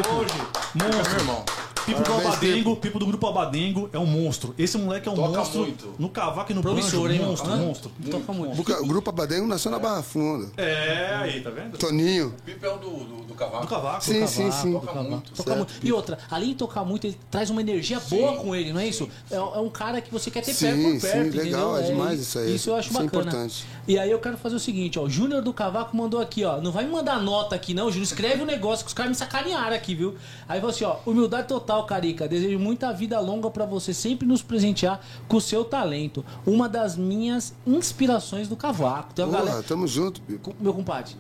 [0.75, 1.19] Meu Monstro.
[1.21, 1.45] irmão.
[1.89, 4.55] Pipo do Parabéns, Albadengo, Pipo do grupo Albadengo é um monstro.
[4.59, 5.61] Esse moleque é um Toca monstro.
[5.61, 5.95] muito.
[5.99, 7.57] No cavaco e no Promissor, banjo, hein, monstro, Hã?
[7.57, 7.91] monstro.
[8.11, 8.61] Toca muito.
[8.83, 10.49] O Grupo Abadengo nasceu na Barra Funda.
[10.57, 11.79] É, aí, tá vendo?
[11.79, 12.35] Toninho.
[12.45, 13.63] Pipo é o do, do, do cavalo.
[13.63, 14.05] Do cavaco.
[14.05, 14.73] Sim, sim, sim.
[14.73, 15.33] Toca muito.
[15.33, 15.73] Toca muito.
[15.83, 18.87] E outra, além de tocar muito, ele traz uma energia boa com ele, não é
[18.87, 19.09] isso?
[19.31, 21.77] É, é um cara que você quer ter Sim, perto por sim, perto, legal, entendeu?
[21.77, 22.55] é demais isso aí.
[22.55, 23.23] Isso eu acho Isso é bacana.
[23.23, 23.65] importante.
[23.87, 26.61] E aí eu quero fazer o seguinte, ó, o Júnior do Cavaco mandou aqui, ó,
[26.61, 29.17] não vai me mandar nota aqui não, Júnior, escreve um negócio que os caras me
[29.17, 30.15] sacanearam aqui, viu?
[30.47, 34.43] Aí falou assim, ó, humildade total, Carica, desejo muita vida longa pra você sempre nos
[34.43, 36.25] presentear com o seu talento.
[36.47, 39.15] Uma das minhas inspirações do Cavaco.
[39.15, 39.63] Porra, galera...
[39.63, 40.21] tamo junto.
[40.61, 41.15] Meu compadre,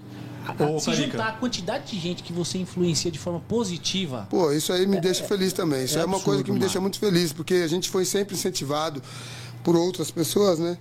[0.46, 1.10] a- Ô, se Carica.
[1.12, 5.00] juntar a quantidade de gente que você influencia de forma positiva, Pô, isso aí me
[5.00, 5.84] deixa feliz também.
[5.84, 6.66] Isso é é, uma coisa absurdo, que me mano.
[6.66, 9.02] deixa muito feliz, porque a gente foi sempre incentivado
[9.64, 10.78] por outras pessoas, né?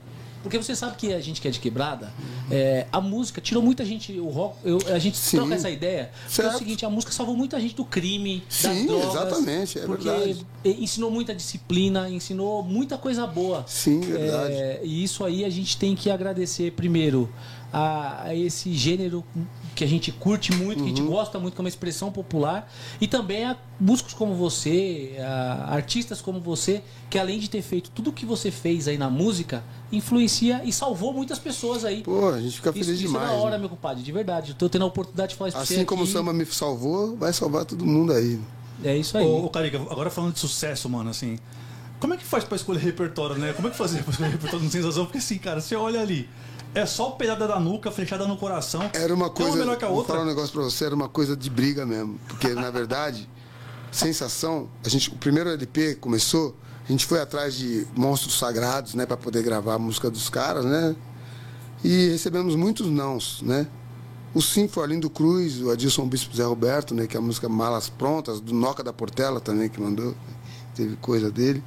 [0.47, 2.11] Porque você sabe que a gente que é de quebrada,
[2.49, 5.37] é, a música tirou muita gente, o rock, eu- a gente Sim.
[5.37, 6.09] troca essa ideia.
[6.25, 6.57] Porque é o Certo.
[6.59, 9.09] seguinte, a música salvou muita gente do crime, das Sim, drogas.
[9.15, 10.45] exatamente, é porque verdade.
[10.63, 13.65] ensinou muita disciplina, ensinou muita coisa boa.
[13.67, 14.53] Sim, verdade.
[14.53, 17.29] É, e isso aí a gente tem que agradecer primeiro
[17.73, 19.23] a, a esse gênero
[19.77, 21.07] que a gente curte muito, que a gente Uhum.
[21.09, 22.67] gosta muito, que é uma expressão popular,
[22.99, 27.91] e também a músicos como você, a artistas como você, que além de ter feito
[27.91, 32.01] tudo o que você fez aí na música, influencia e salvou muitas pessoas aí.
[32.01, 33.29] Pô, a gente fica isso, feliz isso demais.
[33.29, 33.57] é da hora, né?
[33.59, 34.51] meu compadre, de verdade.
[34.51, 36.43] Eu tô tendo a oportunidade de falar isso pra você Assim como o samba me
[36.47, 38.39] salvou, vai salvar todo mundo aí.
[38.83, 39.25] É isso aí.
[39.25, 41.37] Ô, ô, Carica, agora falando de sucesso, mano, assim.
[41.99, 43.53] Como é que faz pra escolher repertório, né?
[43.53, 45.05] Como é que fazia pra escolher repertório no Sensação?
[45.05, 46.27] Porque assim, cara, você olha ali,
[46.73, 48.89] é só pedrada da nuca, flechada no coração.
[48.93, 49.51] Era uma coisa.
[49.51, 50.13] Uma melhor que a Vou outra.
[50.13, 52.19] falar um negócio pra você, era uma coisa de briga mesmo.
[52.27, 53.27] Porque, na verdade,
[53.91, 56.55] sensação, a gente, o primeiro LP começou,
[56.87, 60.65] a gente foi atrás de monstros sagrados, né, pra poder gravar a música dos caras,
[60.65, 60.95] né?
[61.83, 63.67] E recebemos muitos nãos, né?
[64.33, 67.49] O sim foi Arlindo Cruz, o Adilson Bispo Zé Roberto, né, que é a música
[67.49, 70.15] Malas Prontas, do Noca da Portela também, que mandou,
[70.75, 71.63] teve coisa dele.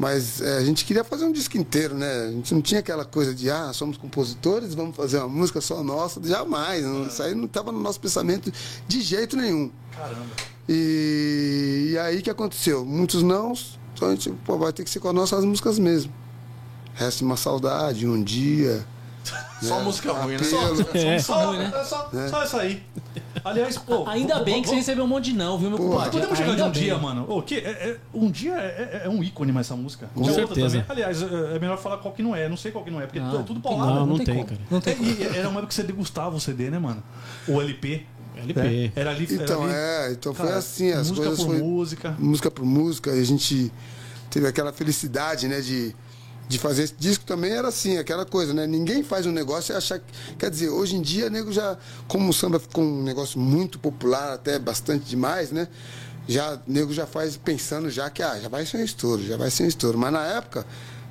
[0.00, 2.10] Mas é, a gente queria fazer um disco inteiro, né?
[2.28, 5.84] A gente não tinha aquela coisa de, ah, somos compositores, vamos fazer uma música só
[5.84, 6.22] nossa.
[6.26, 6.82] Jamais.
[6.82, 8.50] Não, isso aí não estava no nosso pensamento
[8.88, 9.70] de jeito nenhum.
[9.94, 10.24] Caramba.
[10.66, 12.82] E, e aí que aconteceu?
[12.82, 13.52] Muitos não,
[13.94, 16.10] então a gente pô, vai ter que ser com as nossas músicas mesmo.
[16.94, 18.82] Resta uma saudade, um dia.
[19.62, 19.84] Só né?
[19.84, 20.40] música ruim, né?
[20.80, 20.86] Apelo.
[20.96, 21.18] É.
[21.18, 21.72] Só, ruim, né?
[21.74, 22.82] é só, só essa aí.
[23.44, 24.04] Aliás, pô.
[24.08, 26.10] Ainda v- bem v- que você recebeu um monte de não, viu, meu Pô, compadre?
[26.12, 26.82] Podemos chegar de um bem.
[26.82, 27.26] dia, mano.
[27.28, 30.08] Ô, que, é- é- um dia é, é- é um ícone mais essa música.
[30.14, 30.68] Com Já certeza.
[30.68, 30.84] também.
[30.88, 32.48] Aliás, é é melhor falar qual que não é.
[32.48, 33.92] Não sei qual que não é, porque Não, é tudo tem paulada.
[34.00, 34.60] Não, não tem tem, cara.
[34.70, 37.02] Não tem É, e era uma época que você degustava o CD, né, mano?
[37.46, 38.06] O LP.
[38.36, 38.92] LP.
[38.96, 39.24] Era ali.
[39.30, 42.16] era Então, ali, é, então foi cara, assim, as música coisas por foi música.
[42.18, 43.70] música por música, e a gente
[44.30, 45.94] teve aquela felicidade, né, de,
[46.50, 48.66] de fazer esse disco também era assim, aquela coisa, né?
[48.66, 50.36] Ninguém faz um negócio e achar que.
[50.36, 51.78] Quer dizer, hoje em dia, nego já.
[52.08, 55.68] Como o samba ficou um negócio muito popular, até bastante demais, né?
[56.26, 59.48] Já, nego já faz pensando já que ah, já vai ser um estouro, já vai
[59.48, 59.96] ser um estouro.
[59.96, 60.66] Mas na época,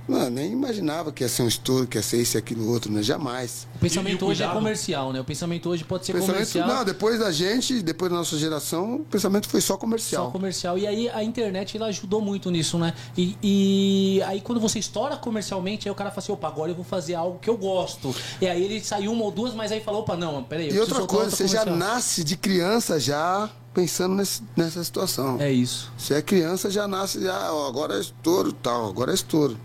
[0.10, 2.92] mano, nem imaginava que ia ser um estouro, que ia ser isso e aquilo outro,
[2.92, 3.02] né?
[3.04, 3.68] Jamais.
[3.76, 5.22] O pensamento E- e o hoje é comercial, né?
[5.22, 6.68] O pensamento hoje pode ser Pensamento, comercial.
[6.68, 10.26] não, depois da gente, depois da nossa geração, o pensamento foi só comercial.
[10.26, 10.78] Só comercial.
[10.78, 12.94] E aí a internet ela ajudou muito nisso, né?
[13.18, 16.76] E, e aí quando você estoura comercialmente, aí o cara fala assim, opa, agora eu
[16.76, 18.14] vou fazer algo que eu gosto.
[18.42, 20.70] E aí ele saiu uma ou duas, mas aí falou, opa, não, peraí.
[20.70, 25.40] eu E outra coisa, você já nasce de criança já pensando nesse- nessa situação.
[25.40, 25.92] É isso.
[25.98, 29.58] Você é criança, já nasce, já, ó, agora é estouro tal, agora é estouro.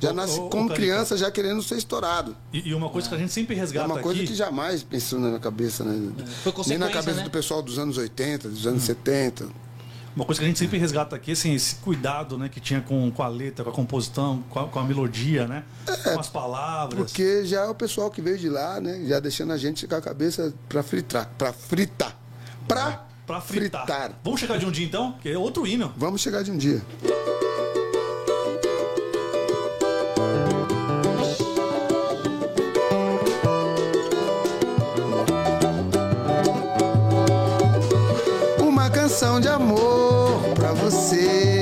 [0.00, 0.86] Já Ô, nasce ô, ô, como Carica.
[0.86, 2.36] criança já querendo ser estourado.
[2.52, 4.28] E, e uma coisa que a gente sempre É resgata uma coisa aqui.
[4.28, 6.12] que jamais pensou na cabeça, né?
[6.42, 7.24] Foi Nem na cabeça né?
[7.24, 8.70] do pessoal dos anos 80, dos Hum.
[8.70, 9.48] anos 70.
[10.14, 13.10] Uma coisa que a gente sempre resgata aqui, assim, esse cuidado, né, que tinha com,
[13.10, 15.64] com a letra, com a composição, com a, com a melodia, né?
[16.04, 16.96] Com as palavras.
[16.96, 19.04] Porque já é o pessoal que veio de lá, né?
[19.08, 21.28] Já deixando a gente com a cabeça pra fritar.
[21.36, 22.16] Pra fritar.
[22.68, 23.86] Pra, Pra fritar.
[23.86, 24.12] fritar.
[24.22, 25.16] Vamos chegar de um dia então?
[25.20, 25.92] Que é outro hino.
[25.96, 26.80] Vamos chegar de um dia.
[39.14, 41.53] Canção de amor pra você.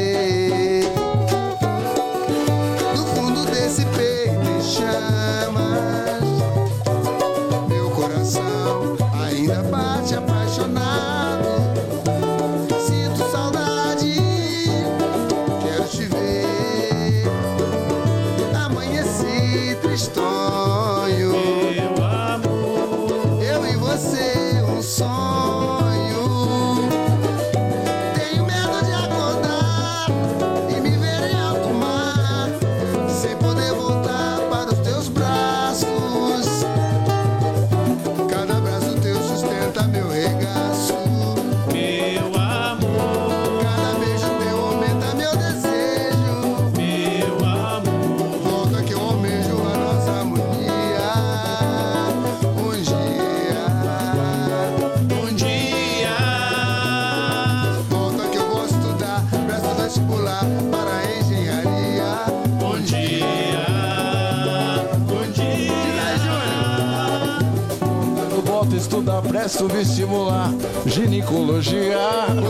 [69.68, 70.50] Vestibular,
[70.86, 71.98] ginecologia.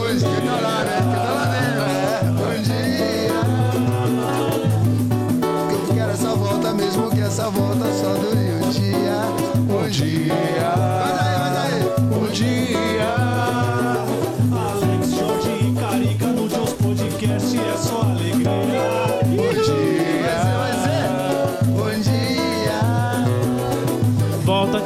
[0.01, 0.49] Hoje que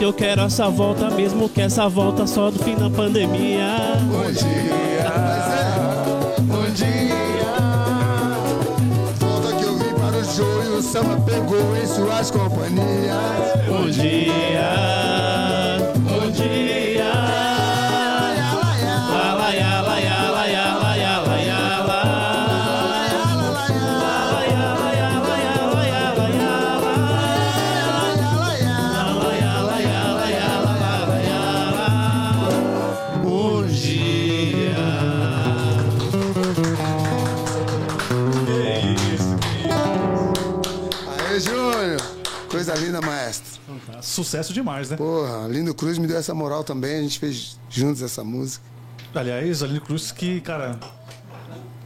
[0.06, 3.76] eu quero essa volta, mesmo que essa volta só do fim da pandemia.
[4.08, 5.12] Bom dia.
[6.42, 7.56] Bom dia.
[9.18, 13.66] Volta que eu vim para o show e o samba pegou em suas companhias.
[13.68, 15.35] Bom dia,
[44.16, 44.96] Sucesso demais, né?
[44.96, 46.98] Porra, Lindo Cruz me deu essa moral também.
[46.98, 48.64] A gente fez juntos essa música.
[49.14, 50.80] Aliás, Aline Cruz, que, cara,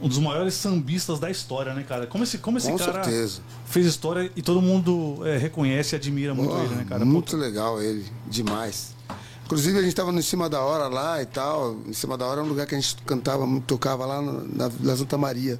[0.01, 2.07] um dos maiores sambistas da história, né, cara?
[2.07, 3.41] Como esse, como esse Com cara certeza.
[3.65, 7.03] fez história e todo mundo é, reconhece e admira muito Porra, ele, né, cara?
[7.03, 8.95] Muito legal ele, demais.
[9.43, 11.75] Inclusive a gente tava no Em Cima da Hora lá e tal.
[11.85, 14.95] Em Cima da Hora é um lugar que a gente cantava tocava lá na, na
[14.95, 15.59] Santa Maria.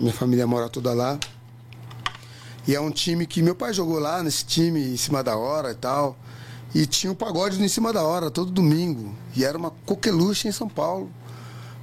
[0.00, 1.16] Minha família mora toda lá.
[2.70, 5.72] E é um time que meu pai jogou lá nesse time em cima da hora
[5.72, 6.16] e tal.
[6.72, 9.12] E tinha um pagode no em cima da hora, todo domingo.
[9.34, 11.10] E era uma coqueluche em São Paulo.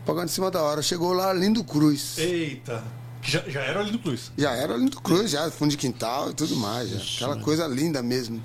[0.05, 0.81] Pagode em cima da hora.
[0.81, 2.17] Chegou lá Lindo Cruz.
[2.17, 2.85] Eita!
[3.21, 4.31] Já, já era Aline Cruz.
[4.37, 6.87] Já era Lindo Cruz, já, fundo de quintal e tudo mais.
[6.87, 7.25] Já.
[7.25, 8.41] Aquela coisa linda mesmo.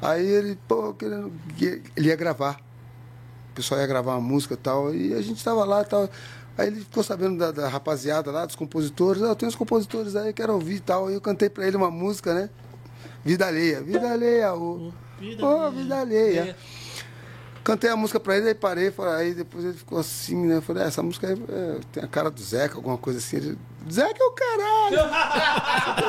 [0.00, 1.30] Aí ele, pô, querendo.
[1.60, 2.58] Ele ia gravar.
[3.50, 4.94] O pessoal ia gravar uma música e tal.
[4.94, 6.08] E a gente tava lá e tal.
[6.58, 9.22] Aí ele ficou sabendo da, da rapaziada lá, dos compositores.
[9.22, 11.06] Ah, eu tenho uns compositores aí, quero ouvir e tal.
[11.08, 12.50] Aí eu cantei pra ele uma música, né?
[13.24, 13.80] Vida alheia.
[13.82, 14.92] Vida alheia, ô.
[15.18, 16.56] Vida Ô, vida alheia.
[17.62, 20.56] Cantei a música pra ele, aí parei, falei, aí depois ele ficou assim, né?
[20.56, 23.36] Eu Falei, ah, essa música aí é, tem a cara do Zeca, alguma coisa assim.
[23.36, 23.58] Ele,
[23.90, 25.10] Zeca é o caralho!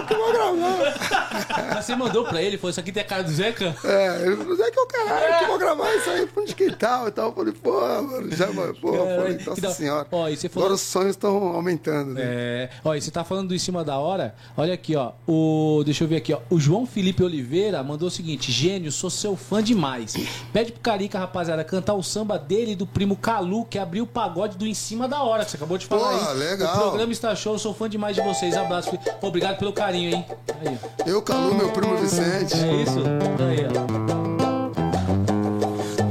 [0.08, 1.72] que eu vou gravar.
[1.76, 3.76] Mas você mandou pra ele, falou, isso aqui tem a cara do Zeca?
[3.84, 6.56] É, ele falou, Zeca é o caralho, que eu vou gravar isso aí fundo de
[6.56, 7.30] quintal e tal.
[7.30, 10.08] Eu falei, pô, mano, já, mano, pô, eu falei, nossa da- senhora.
[10.12, 12.22] Ó, e você falou- Agora os sonhos estão aumentando, né?
[12.24, 14.36] É, ó, e você tá falando do em cima da hora?
[14.58, 15.12] Olha aqui, ó.
[15.28, 16.40] O, deixa eu ver aqui, ó.
[16.50, 20.14] O João Felipe Oliveira mandou o seguinte: Gênio, sou seu fã demais.
[20.54, 24.08] Pede pro Carica, rapaziada, cantar o samba dele e do primo Calu, que abriu o
[24.08, 26.38] pagode do Em Cima da Hora, que você acabou de falar Pô, aí.
[26.38, 26.76] legal.
[26.76, 28.58] O programa está show, sou fã demais de vocês.
[28.58, 28.98] Abraço.
[29.22, 30.26] Obrigado pelo carinho, hein?
[30.66, 30.78] Aí.
[31.06, 32.56] Eu, Calu, meu primo Vicente.
[32.56, 33.04] É isso?
[33.48, 33.72] Aí, ó.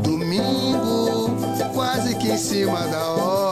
[0.02, 1.30] Domingo,
[1.74, 3.49] quase que em cima da hora.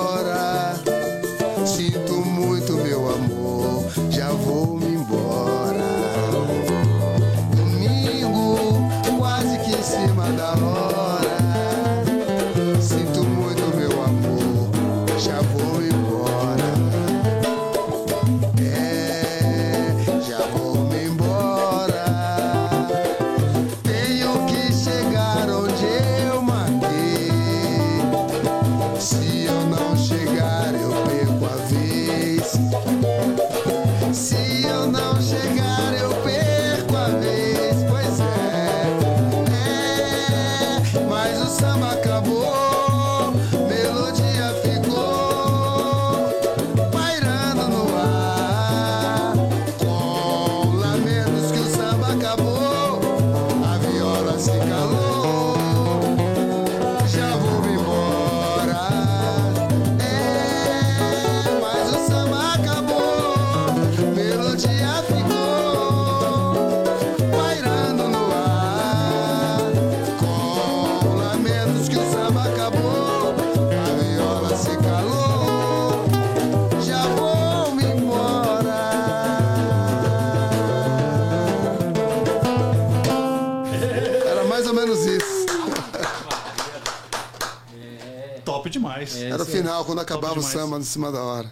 [89.85, 90.53] Quando acabava o demais.
[90.53, 91.51] samba em cima da hora.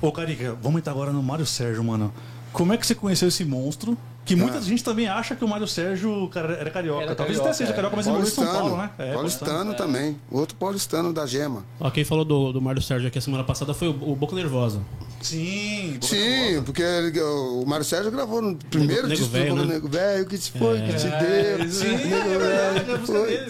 [0.00, 2.12] Ô, Carica, vamos entrar agora no Mário Sérgio, mano.
[2.52, 3.96] Como é que você conheceu esse monstro?
[4.24, 4.60] Que muita Ah.
[4.60, 7.02] gente também acha que o Mário Sérgio cara, era carioca.
[7.04, 7.74] Era Talvez carioca, até seja é.
[7.74, 8.44] carioca, mas ele morou em São.
[8.44, 8.90] Paulo, né?
[8.98, 10.16] É, paulistano também.
[10.30, 11.64] Outro paulistano da Gema.
[11.78, 14.34] Ó, quem falou do, do Mário Sérgio aqui a semana passada foi o, o Boca
[14.34, 14.80] Nervosa.
[15.22, 19.64] Sim, Boca Sim, porque ele- o Mário Sérgio gravou no primeiro Nego disco Velho, falou,
[19.64, 19.74] né?
[19.74, 21.70] Nego Velho, o que te foi, o que te deu.
[21.70, 23.46] Sim, Nego é Velho, é que foi.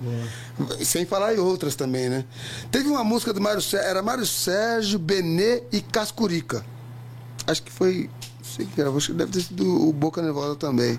[0.00, 0.84] Dele.
[0.84, 2.24] Sem falar em outras também, né?
[2.70, 6.64] Teve uma música do Mário Sérgio, era Mário Sérgio, Benê e Cascurica.
[7.46, 10.20] Acho que foi, não sei o que era, acho que deve ter sido o Boca
[10.20, 10.98] Nervosa também.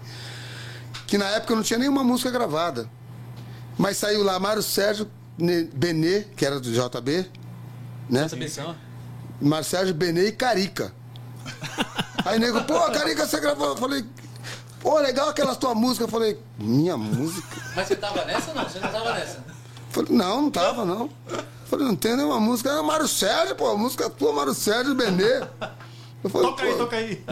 [1.07, 2.89] Que na época não tinha nenhuma música gravada.
[3.77, 5.09] Mas saiu lá Mário Sérgio
[5.73, 7.25] Benê, que era do JB,
[8.09, 8.27] né?
[9.41, 10.93] Mário Sérgio Benê e Carica.
[12.25, 13.69] Aí nego, pô, Carica, você gravou?
[13.69, 14.03] Eu falei,
[14.79, 16.05] pô, legal aquela tua música.
[16.05, 17.57] Eu falei, minha música?
[17.75, 18.63] Mas você tava nessa ou não?
[18.63, 19.43] Você não tava nessa?
[19.91, 21.09] Falei, não, não tava, não.
[21.31, 22.69] Eu falei, não tem nenhuma música.
[22.69, 25.41] É Mário Sérgio, pô, a música tua, Mário Sérgio Benê.
[26.23, 27.23] Eu falei, Toca aí, toca aí.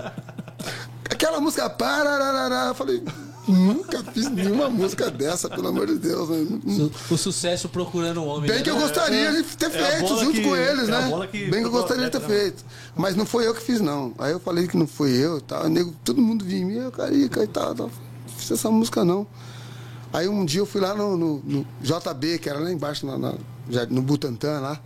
[1.09, 2.67] aquela música, parararará.
[2.67, 3.03] Eu falei,
[3.47, 6.29] nunca fiz nenhuma música dessa, pelo amor de Deus.
[6.29, 6.89] Né?
[7.09, 8.47] O, o sucesso procurando um homem.
[8.49, 8.63] Bem né?
[8.63, 11.27] que eu gostaria de ter É feito junto que- com eles, é né?
[11.31, 12.27] que- Bem que eu gostaria de ter Não.
[12.27, 12.65] feito.
[12.95, 14.13] Mas não foi eu que fiz, não.
[14.17, 15.63] Aí eu falei que não foi eu e tal.
[15.63, 17.87] Aí nego, todo mundo vinha em mim, eu, carica e tal, tal.
[17.87, 19.25] Não fiz essa música, não.
[20.13, 23.17] Aí um dia eu fui lá no, no- no JB, que era lá embaixo, na-
[23.17, 23.33] na-
[23.89, 24.79] no Butantã lá.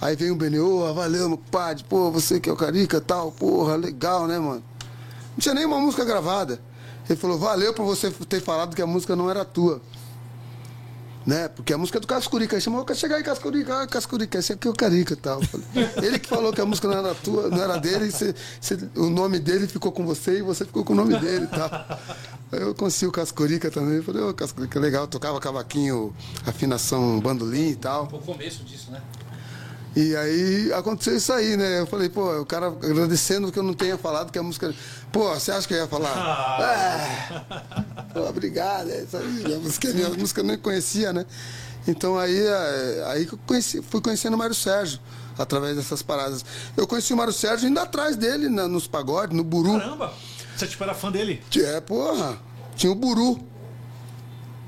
[0.00, 3.30] Aí veio Benê, ô, valeu, meu compadre, pô, você que é o Carica e tal,
[3.32, 4.62] porra, legal, né, mano?
[5.32, 6.58] Não tinha nenhuma música gravada.
[7.12, 9.80] Ele falou, valeu por você ter falado que a música não era tua.
[11.26, 11.48] Né?
[11.48, 12.54] Porque a música é do Cascurica.
[12.54, 15.40] Ele chamou, chega aí, Cascurica, ah, Cascurica, esse aqui é o Carica tal.
[15.74, 18.78] Eu Ele que falou que a música não era tua, não era dele, você- você-
[18.96, 21.68] o nome dele ficou com você e você ficou com o nome dele tal.
[22.52, 23.96] Aí eu conheci o Cascurica também.
[23.96, 26.14] Eu falei, ô, Cascurica, legal, tocava cavaquinho,
[26.46, 28.04] afinação bandolim e tal.
[28.04, 29.02] O começo disso, né?
[29.96, 31.80] E aí aconteceu isso aí, né?
[31.80, 34.72] Eu falei, pô, o cara agradecendo que eu não tenha falado que a música.
[35.12, 36.12] Pô, você acha que eu ia falar?
[36.14, 39.54] Ah, pô, obrigado, é isso aí.
[39.54, 41.26] A música, é minha música eu nem conhecia, né?
[41.88, 45.00] Então aí, é, aí conheci, fui conhecendo o Mário Sérgio,
[45.36, 46.44] através dessas paradas.
[46.76, 49.72] Eu conheci o Mário Sérgio indo atrás dele na- nos pagodes, no Buru.
[49.78, 50.12] Caramba!
[50.56, 51.42] Você tipo, era fã dele?
[51.56, 52.38] É, porra.
[52.76, 53.40] Tinha o Buru.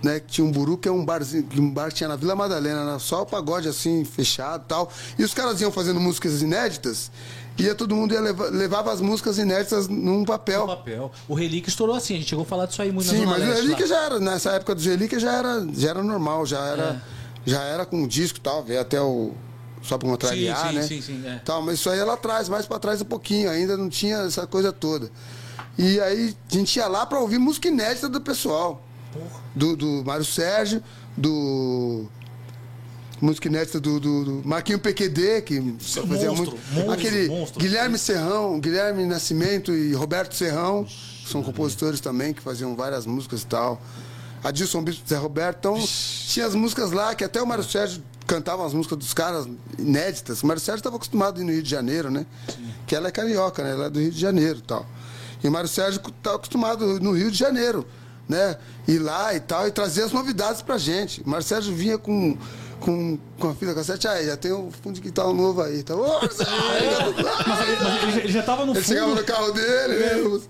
[0.02, 2.34] Né, que tinha um Buru, que é um barzinho, um bar que tinha na Vila
[2.34, 4.90] Madalena, né, só o pagode assim, fechado e tal.
[5.16, 7.08] E os caras iam fazendo músicas inéditas,
[7.56, 10.66] ia todo mundo ia leva- levava as músicas inéditas num papel.
[10.66, 11.12] Papel.
[11.28, 13.36] O Relíquio estourou assim, a gente chegou a falar disso aí muito na Sim, mas
[13.42, 13.88] o Leste Relíquia lá.
[13.94, 17.02] já era, nessa época do Relíquia já era, já era normal, já era,
[17.46, 19.30] já era com disco e tal, veio até o.
[19.82, 20.82] Só pra contrariar, sim, né?
[20.82, 21.40] sim, sim, é.
[21.44, 24.46] Tal, mas isso aí ela traz, mais pra trás um pouquinho, ainda não tinha essa
[24.48, 25.10] coisa toda.
[25.78, 28.82] E aí a gente ia lá pra ouvir música inédita do pessoal.
[29.54, 30.82] Do, do Mário Sérgio,
[31.16, 32.06] do.
[33.20, 36.56] Música inédita do, do, do Marquinho PQD, que fazia monstro, muito.
[36.74, 37.60] monstro, aquele monstro.
[37.60, 43.42] Guilherme Serrão, Guilherme Nascimento e Roberto Serrão, que são compositores também, que faziam várias músicas
[43.42, 43.80] e tal.
[44.42, 45.58] Adilson Bispo Zé Roberto.
[45.58, 45.84] Então,
[46.26, 49.46] tinha as músicas lá, que até o Mário Sérgio cantava as músicas dos caras
[49.78, 50.42] inéditas.
[50.42, 52.26] O Mário Sérgio estava acostumado a ir no Rio de Janeiro, né?
[52.86, 53.70] Que ela é carioca, né?
[53.70, 54.86] Ela é do Rio de Janeiro e tal.
[55.42, 57.86] E o Mário Sérgio estava acostumado no Rio de Janeiro,
[58.28, 58.56] né?
[58.88, 61.20] Ir lá e tal, e trazer as novidades pra gente.
[61.22, 62.36] O Mário Sérgio vinha com.
[62.80, 65.84] Com, com a fita cassete, aí já tem um fundo de quintal novo aí.
[65.84, 65.94] Tá?
[65.94, 67.14] Ô, Marcelo!
[67.46, 69.20] Mas ele, mas ele já- ele tava no Ele chegava fundo.
[69.20, 70.40] no carro dele, né?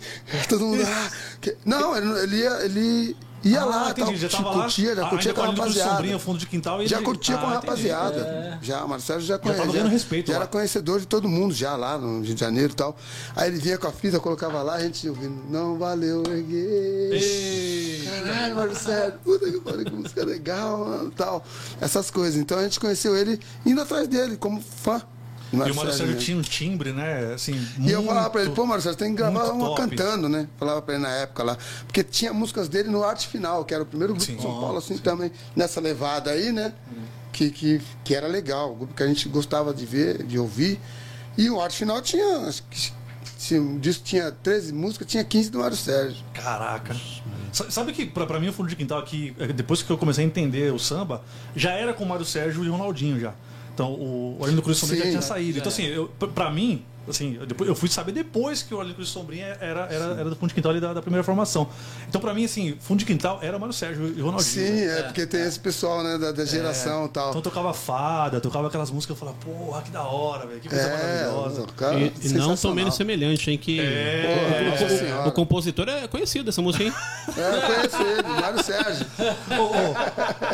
[0.48, 0.82] Todo mundo.
[0.82, 1.10] Ah,
[1.42, 4.62] que- Não, ele, ele ia, ele ia Ah, lá, entendi, tal, já tava lá.
[4.64, 5.90] curtia, já Ah, curtia com a rapaziada.
[5.90, 8.58] sombrinha, fundo de quintal, e já ele- curtia com a Ah, rapaziada.
[8.62, 9.66] Já, o Marcelo já conhecia.
[9.66, 10.38] ganhando respeito já lá.
[10.40, 12.96] era conhecedor de todo mundo, já lá no Rio de Janeiro e tal.
[13.36, 17.10] Aí ele vinha com a fita, colocava lá, a gente ouvindo, não valeu, erguei.
[17.12, 18.02] Ei.
[18.24, 21.44] Caralho, Marcelo, puta que pariu, que música legal, mano, tal.
[21.80, 22.38] Essas coisas.
[22.40, 25.00] Então a gente conheceu ele indo atrás dele, como fã.
[25.52, 26.20] E o Mário Sérgio mesmo.
[26.20, 27.34] tinha um timbre, né?
[27.34, 29.82] Assim, E eu falava pra ele, pô, Marcelo, você tem que gravar uma top.
[29.82, 30.48] cantando, né?
[30.58, 31.58] Falava pra ele na época lá.
[31.86, 34.36] Porque tinha músicas dele no Arte Final, que era o primeiro grupo Sim.
[34.36, 36.72] de São Paulo, assim, também, nessa levada aí, né?
[37.32, 40.78] Que, que, que era legal, o grupo que a gente gostava de ver, de ouvir.
[41.36, 42.92] E o Arte Final tinha, acho que
[43.38, 46.22] se um disco tinha 13 músicas, tinha 15 do Mário Sérgio.
[46.34, 46.94] Caraca.
[47.52, 49.98] Sa- Sabe que pra, pra mim o fundo de quintal aqui, eh, depois que eu
[49.98, 51.22] comecei a entender o samba,
[51.56, 53.34] já era com o Mário Sérgio e o Ronaldinho já.
[53.74, 55.58] Então o Orlando Cruz Sombrinha já tinha já- saído.
[55.58, 58.94] Então assim, eu, pra mim, assim, eu, depois, eu fui saber depois que o Orlando
[58.94, 61.68] Cruz Sombrinha era, era, era do fundo de quintal ali da, da primeira formação.
[62.08, 64.66] Então pra mim, assim, fundo de quintal era o Mário Sérgio e o Ronaldinho.
[64.66, 64.98] Sim, né?
[65.00, 67.30] é, porque tem esse pessoal, né, da, da geração e tal.
[67.30, 70.84] Então tocava fada, tocava aquelas músicas, eu falava, porra, que da hora, velho, que coisa
[70.84, 70.90] é,
[71.26, 71.66] maravilhosa.
[71.76, 73.58] cara, E, e não tão menos semelhante, hein?
[73.58, 74.74] Que É,
[75.22, 76.92] o, o- o- compositor é conhecido dessa música, hein?
[77.36, 79.06] É, ele, Mário Sérgio.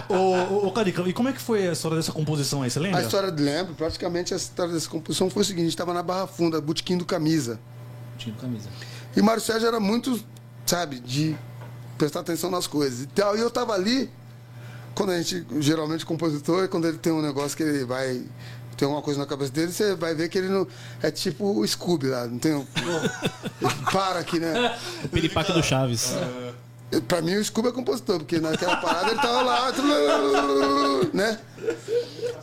[0.08, 2.78] Ô, ô, ô, Carica, e como é que foi a história dessa composição aí, você
[2.80, 3.00] lembra?
[3.00, 5.92] A história de lembro, praticamente a história dessa composição foi o seguinte: a gente estava
[5.94, 7.58] na Barra Funda, Botequim do Camisa.
[8.16, 8.68] Tinha camisa.
[9.16, 10.22] E Mário Sérgio era muito,
[10.64, 11.36] sabe, de
[11.98, 13.36] prestar atenção nas coisas e tal.
[13.36, 14.08] E eu tava ali,
[14.94, 18.22] quando a gente, geralmente, compositor, quando ele tem um negócio que ele vai.
[18.76, 20.64] Tem alguma coisa na cabeça dele, você vai ver que ele não.
[21.02, 22.54] É tipo o Scooby lá, não tem.
[22.54, 22.64] um-
[23.90, 24.78] para aqui, né?
[25.04, 26.12] O piripaque do Chaves.
[27.08, 29.72] Pra mim, o Scooby é compositor, porque naquela parada ele tava lá,
[31.12, 31.40] né?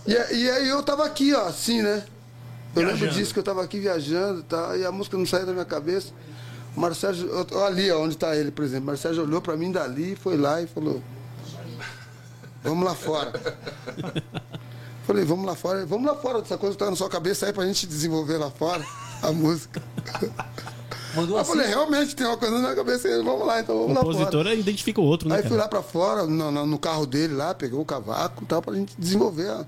[0.05, 2.03] E, e aí eu tava aqui, ó, assim, né?
[2.75, 3.19] Eu lembro Viajando.
[3.19, 5.65] disso, que eu tava aqui viajando e tal, e a música não saía da minha
[5.65, 6.11] cabeça.
[6.75, 8.93] O ó, ali, ó, onde tá ele, por exemplo.
[8.93, 11.01] O Sérgio olhou pra mim dali, foi lá e falou:
[12.63, 13.31] vamos lá fora.
[15.07, 17.53] Falei, vamos lá fora, vamos lá fora dessa coisa que tá na sua cabeça aí
[17.53, 18.83] pra gente desenvolver lá fora
[19.21, 19.79] a música.
[21.15, 21.51] Mandou Eu assim.
[21.51, 24.13] falei, realmente tem uma coisa na cabeça aí, vamos lá, então O vamos lá fora.
[24.15, 25.35] compositor identifica o outro, né?
[25.35, 25.61] Aí fui cara?
[25.61, 28.95] lá pra fora, no, no- carro dele lá, peguei o cavaco e tal, pra gente
[28.97, 29.47] desenvolver.
[29.47, 29.63] a-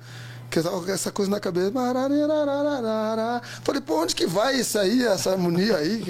[0.49, 1.71] Que eu tava com essa coisa na cabeça.
[3.63, 6.03] Falei, pô, onde que vai isso aí, essa harmonia aí?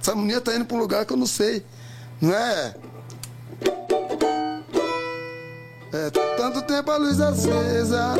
[0.00, 1.64] Essa harmonia tá indo pra um lugar que eu não sei.
[2.20, 2.74] Não é?
[5.92, 8.14] É, tanto tempo a luz acesa.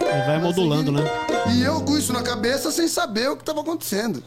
[0.00, 1.02] Ele vai modulando, né?
[1.54, 4.22] E eu com isso na cabeça sem saber o que tava acontecendo.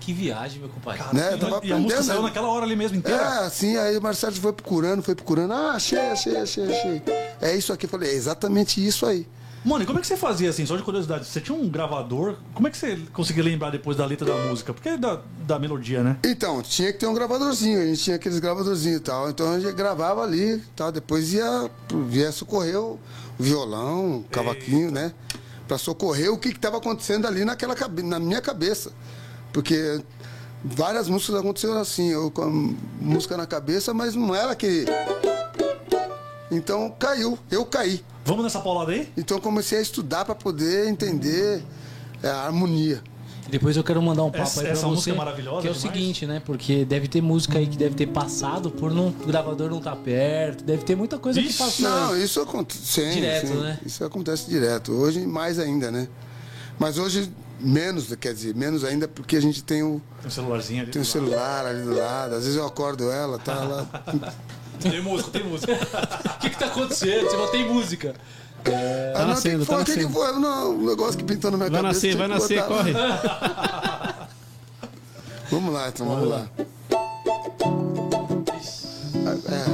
[0.00, 1.02] Que viagem, meu compadre.
[1.12, 1.36] Né?
[1.36, 3.22] Tava E a música saiu naquela hora ali mesmo inteira.
[3.22, 5.52] É, assim, aí o Marcelo foi procurando, foi procurando.
[5.52, 7.02] Ah, achei, achei, achei, achei.
[7.40, 7.86] É isso aqui.
[7.86, 9.26] Eu falei, é exatamente isso aí.
[9.64, 11.26] Mano, e como é que você fazia assim, só de curiosidade?
[11.26, 14.72] Você tinha um gravador, como é que você conseguia lembrar depois da letra da música?
[14.72, 16.16] Porque é da, da melodia, né?
[16.24, 19.28] Então, tinha que ter um gravadorzinho, a gente tinha aqueles gravadorzinhos e tal.
[19.28, 20.90] Então a gente gravava ali tal.
[20.90, 21.70] Depois ia,
[22.10, 22.98] ia socorrer o
[23.38, 25.12] violão, o cavaquinho, né?
[25.68, 28.92] Pra socorrer o que estava acontecendo ali naquela, na minha cabeça.
[29.52, 30.00] Porque
[30.64, 32.48] várias músicas aconteceram assim, eu com a
[33.04, 34.86] música na cabeça, mas não era que.
[36.50, 38.02] Então caiu, eu caí.
[38.24, 39.08] Vamos nessa paulada aí?
[39.16, 41.62] Então eu comecei a estudar para poder entender
[42.22, 43.02] é, a harmonia.
[43.48, 44.86] Depois eu quero mandar um papo Essa- aí pra essa você.
[44.94, 45.92] música é maravilhosa Que é o demais.
[45.96, 46.40] seguinte, né?
[46.44, 49.96] Porque deve ter música aí que deve ter passado por não, o gravador não tá
[49.96, 50.62] perto.
[50.62, 51.88] Deve ter muita coisa que passou.
[51.88, 53.78] Não, isso acontece Direto, sim, né?
[53.84, 54.92] Isso acontece direto.
[54.92, 56.06] Hoje mais ainda, né?
[56.78, 60.82] Mas hoje menos, quer dizer, menos ainda porque a gente tem o, Tem um celularzinho
[60.82, 60.90] ali.
[60.92, 61.10] tem lado.
[61.10, 62.34] celular ali do lado.
[62.36, 63.86] Às vezes eu acordo ela, tá lá.
[64.80, 65.72] Tem música, tem música.
[66.36, 67.24] O que que tá acontecendo?
[67.24, 68.14] Você falou, tem música.
[69.14, 70.18] ah, não, nascendo, que tá foi, que, que nascendo.
[70.18, 70.38] foi?
[70.40, 71.94] Não, um negócio que pintou na minha Vai cabeça.
[71.94, 72.92] nascer, tinha vai nascer, botar corre.
[72.92, 74.28] lá.
[75.50, 76.46] Vamos lá, então, vamos, lá.
[79.26, 79.64] Ah, É,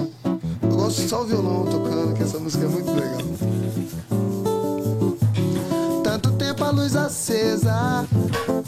[0.66, 3.20] eu gosto só o violão tocando, que essa música é muito legal.
[6.03, 8.07] Tanto tempo a luz acesa,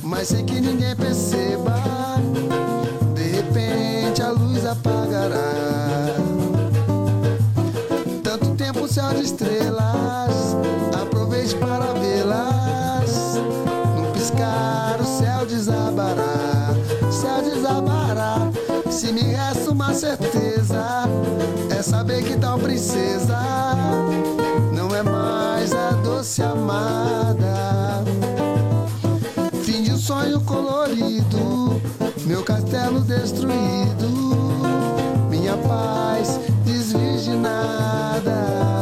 [0.02, 1.74] mas sem que ninguém perceba.
[3.14, 5.57] De repente a luz apagará.
[9.14, 10.56] De estrelas,
[11.00, 13.38] aproveite para vê-las.
[13.96, 16.74] Num piscar o céu desabará,
[17.10, 18.50] céu desabará.
[18.90, 21.04] Se me resta uma certeza,
[21.70, 23.38] é saber que tal princesa
[24.72, 28.04] não é mais a doce amada.
[29.62, 31.80] Fim de um sonho colorido,
[32.26, 34.08] meu castelo destruído,
[35.30, 38.77] minha paz desvirginada.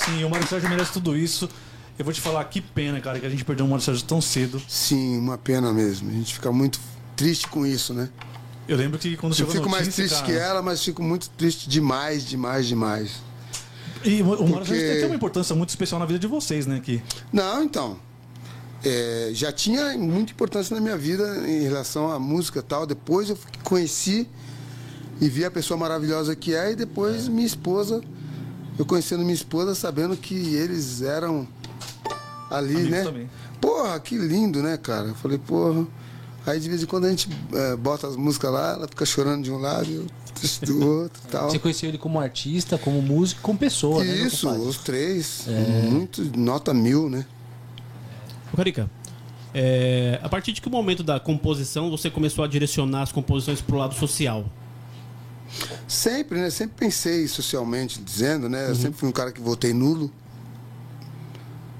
[0.00, 0.24] Assim.
[0.24, 1.48] O Mário Sérgio merece tudo isso.
[1.98, 4.20] Eu vou te falar, que pena, cara, que a gente perdeu o Mário Sérgio tão
[4.20, 4.60] cedo.
[4.68, 6.08] Sim, uma pena mesmo.
[6.08, 6.80] A gente fica muito
[7.14, 8.08] triste com isso, né?
[8.66, 11.28] Eu lembro que quando Eu fico mais notícia, triste cara, que ela, mas fico muito
[11.30, 13.10] triste demais, demais, demais.
[14.04, 16.80] E o, Mário Porque- Sérgio tem uma importância muito especial na vida de vocês, né?
[16.82, 17.02] Que
[17.32, 17.98] Não, então.
[18.82, 22.86] é, já tinha muita importância na minha vida em relação à música e tal.
[22.86, 24.26] Depois eu conheci
[25.20, 28.00] e vi a pessoa maravilhosa que é, e depois minha esposa
[28.80, 31.46] eu conhecendo minha esposa, sabendo que eles eram
[32.50, 33.04] ali, Amigos né?
[33.04, 33.30] também.
[33.60, 35.08] Porra, que lindo, né, cara?
[35.08, 35.86] Eu falei, porra.
[36.46, 39.44] Aí de vez em quando a gente eh, bota as músicas lá, ela fica chorando
[39.44, 41.50] de um lado e eu triste do outro e tal.
[41.50, 44.16] Você conheceu ele como artista, como músico, como pessoa, né?
[44.16, 44.68] Isso, compadre?
[44.68, 45.46] os três.
[45.46, 45.82] É.
[45.90, 47.26] Muito, nota mil, né?
[48.50, 48.90] Ô, Carica,
[49.52, 53.76] é, a partir de que momento da composição você começou a direcionar as composições pro
[53.76, 54.46] lado social?
[55.88, 56.50] Sempre, né?
[56.50, 58.64] Sempre pensei socialmente, dizendo, né?
[58.64, 58.68] Uhum.
[58.70, 60.10] Eu sempre fui um cara que votei nulo.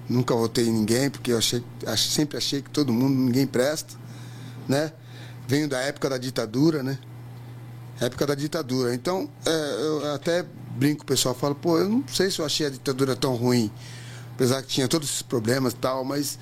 [0.09, 3.95] Nunca votei em ninguém, porque eu achei, ach- sempre achei que todo mundo, ninguém presta,
[4.69, 4.93] né?
[5.47, 6.99] Venho da época da ditadura, né?
[8.01, 8.93] Época da ditadura.
[8.93, 10.45] Então, é, eu até
[10.77, 13.71] brinco, o pessoal fala, pô, eu não sei se eu achei a ditadura tão ruim,
[14.35, 16.39] apesar que tinha todos esses problemas e tal, mas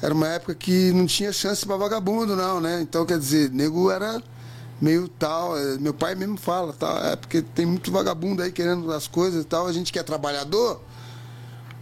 [0.00, 2.80] era uma época que não tinha chance para vagabundo, não, né?
[2.80, 4.20] Então, quer dizer, nego era
[4.80, 5.56] meio tal.
[5.56, 9.42] é, Meu pai mesmo fala, tal, é porque tem muito vagabundo aí querendo as coisas
[9.42, 9.66] e tal.
[9.66, 10.80] A gente que é trabalhador,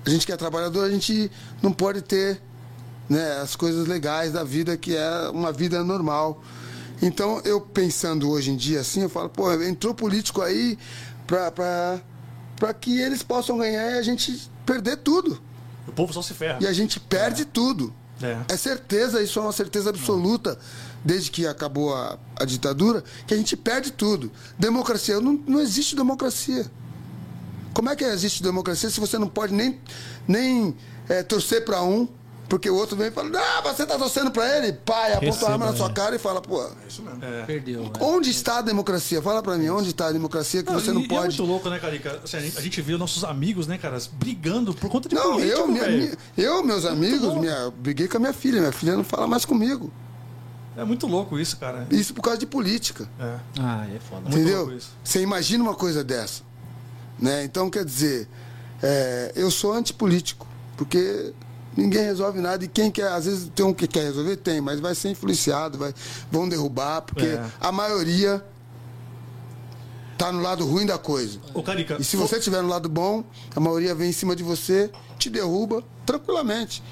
[0.05, 1.31] a gente que é trabalhador, a gente
[1.63, 2.41] não pode ter
[3.09, 6.43] né, as coisas legais da vida, que é uma vida normal.
[7.03, 10.79] Então, eu pensando hoje em dia assim, eu falo, pô, entrou político aí
[11.27, 15.41] para que eles possam ganhar e a gente perder tudo.
[15.89, 16.59] O povo só se ferra.
[16.61, 17.93] E a gente perde tudo.
[18.23, 18.37] É.
[18.49, 20.59] É certeza, isso é uma certeza absoluta,
[21.05, 24.31] desde que acabou a, a ditadura, que a gente perde tudo.
[24.59, 26.71] Democracia, não, não existe democracia.
[27.73, 29.81] Como é que existe democracia se você não pode nem,
[30.27, 30.75] nem
[31.09, 32.09] é, torcer para um,
[32.51, 34.73] porque o outro vem e fala, ah, você tá torcendo para ele?
[34.73, 35.93] Pai, aponta a arma na sua é.
[35.93, 36.69] cara e fala, pô,
[37.47, 37.85] Perdeu.
[37.85, 37.91] né?
[38.01, 39.23] onde está a democracia?
[39.23, 41.39] Fala para mim, onde está a democracia que você não e, e é pode...
[41.39, 42.21] muito louco, né, Carica?
[42.25, 45.69] Assim, a, gente, vê nossos amigos, né, cara, brigando por conta de Não, político, eu,
[45.69, 48.59] minha, eu, meus amigos, minha, eu briguei com a minha filha.
[48.59, 49.93] Minha filha não fala mais comigo.
[50.77, 51.87] É muito louco isso, cara.
[51.91, 53.09] Isso por causa de política.
[53.19, 53.37] É.
[53.59, 54.23] Ah, é foda.
[54.23, 54.59] Muito entendeu?
[54.61, 54.91] louco isso.
[55.03, 56.43] Você imagina uma coisa dessa.
[57.19, 57.45] Né?
[57.45, 58.29] Então, quer dizer,
[58.83, 61.35] é, eu sou antipolítico, porque
[61.77, 62.65] ninguém resolve nada.
[62.65, 65.77] E quem quer, às vezes tem um que quer resolver, tem, mas vai ser influenciado,
[65.77, 65.93] vai,
[66.31, 67.45] vão derrubar, porque É.
[67.61, 68.43] a maioria
[70.17, 71.39] tá no lado ruim da coisa.
[71.55, 73.25] Ô, Carica, E se você estiver no lado bom,
[73.57, 76.83] a maioria vem em cima de você, te derruba tranquilamente.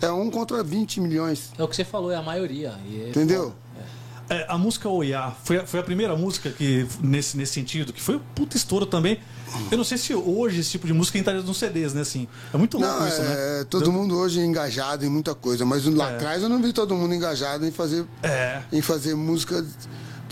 [0.00, 1.50] É um contra 20 milhões.
[1.58, 2.74] É o que você falou, é a maioria.
[2.88, 3.54] E é Entendeu?
[4.28, 8.02] É, a música Oiá foi, a- foi a primeira música que, nesse, nesse sentido, que
[8.02, 9.20] foi um puta estouro também.
[9.70, 12.00] Eu não sei se hoje esse tipo de música entraria nos CDs, né?
[12.00, 13.66] Assim, é muito louco Não, isso, é, né?
[13.70, 16.14] todo mundo hoje é engajado em muita coisa, mas lá É.
[16.16, 18.62] atrás eu não vi todo mundo engajado em fazer, É.
[18.72, 19.64] em fazer música.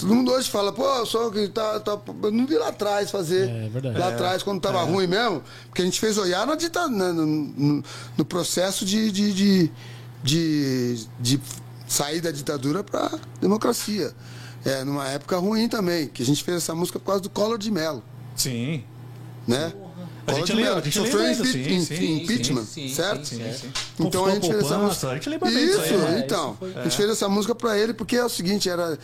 [0.04, 1.98] Todo mundo hoje fala, pô, só que tá, tá.
[2.22, 3.48] Eu não vi lá atrás fazer.
[3.48, 3.98] É, verdade.
[3.98, 5.42] Lá atrás, quando tava ruim mesmo.
[5.68, 7.82] Porque a gente fez olhar na dita, na- no,
[8.18, 9.70] no- processo de, de, de,
[10.22, 11.40] de, de
[11.88, 13.10] sair da ditadura pra
[13.40, 14.12] democracia.
[14.62, 17.56] É, numa época ruim também, que a gente fez essa música por causa do Collor
[17.58, 18.02] de Mello,
[18.36, 18.82] Sim.
[19.46, 19.72] né?
[20.26, 22.94] A Collor gente lembra, a gente sofreu lembra, impe- sim, im- sim, impeachment, sim, sim,
[22.94, 23.26] certo?
[23.26, 23.70] sim, sim.
[24.00, 25.08] Então a gente fez essa música.
[25.10, 26.22] a gente lembra bem disso Isso, né?
[26.24, 26.56] então.
[26.62, 28.98] isso A gente fez essa música pra ele porque é o seguinte, era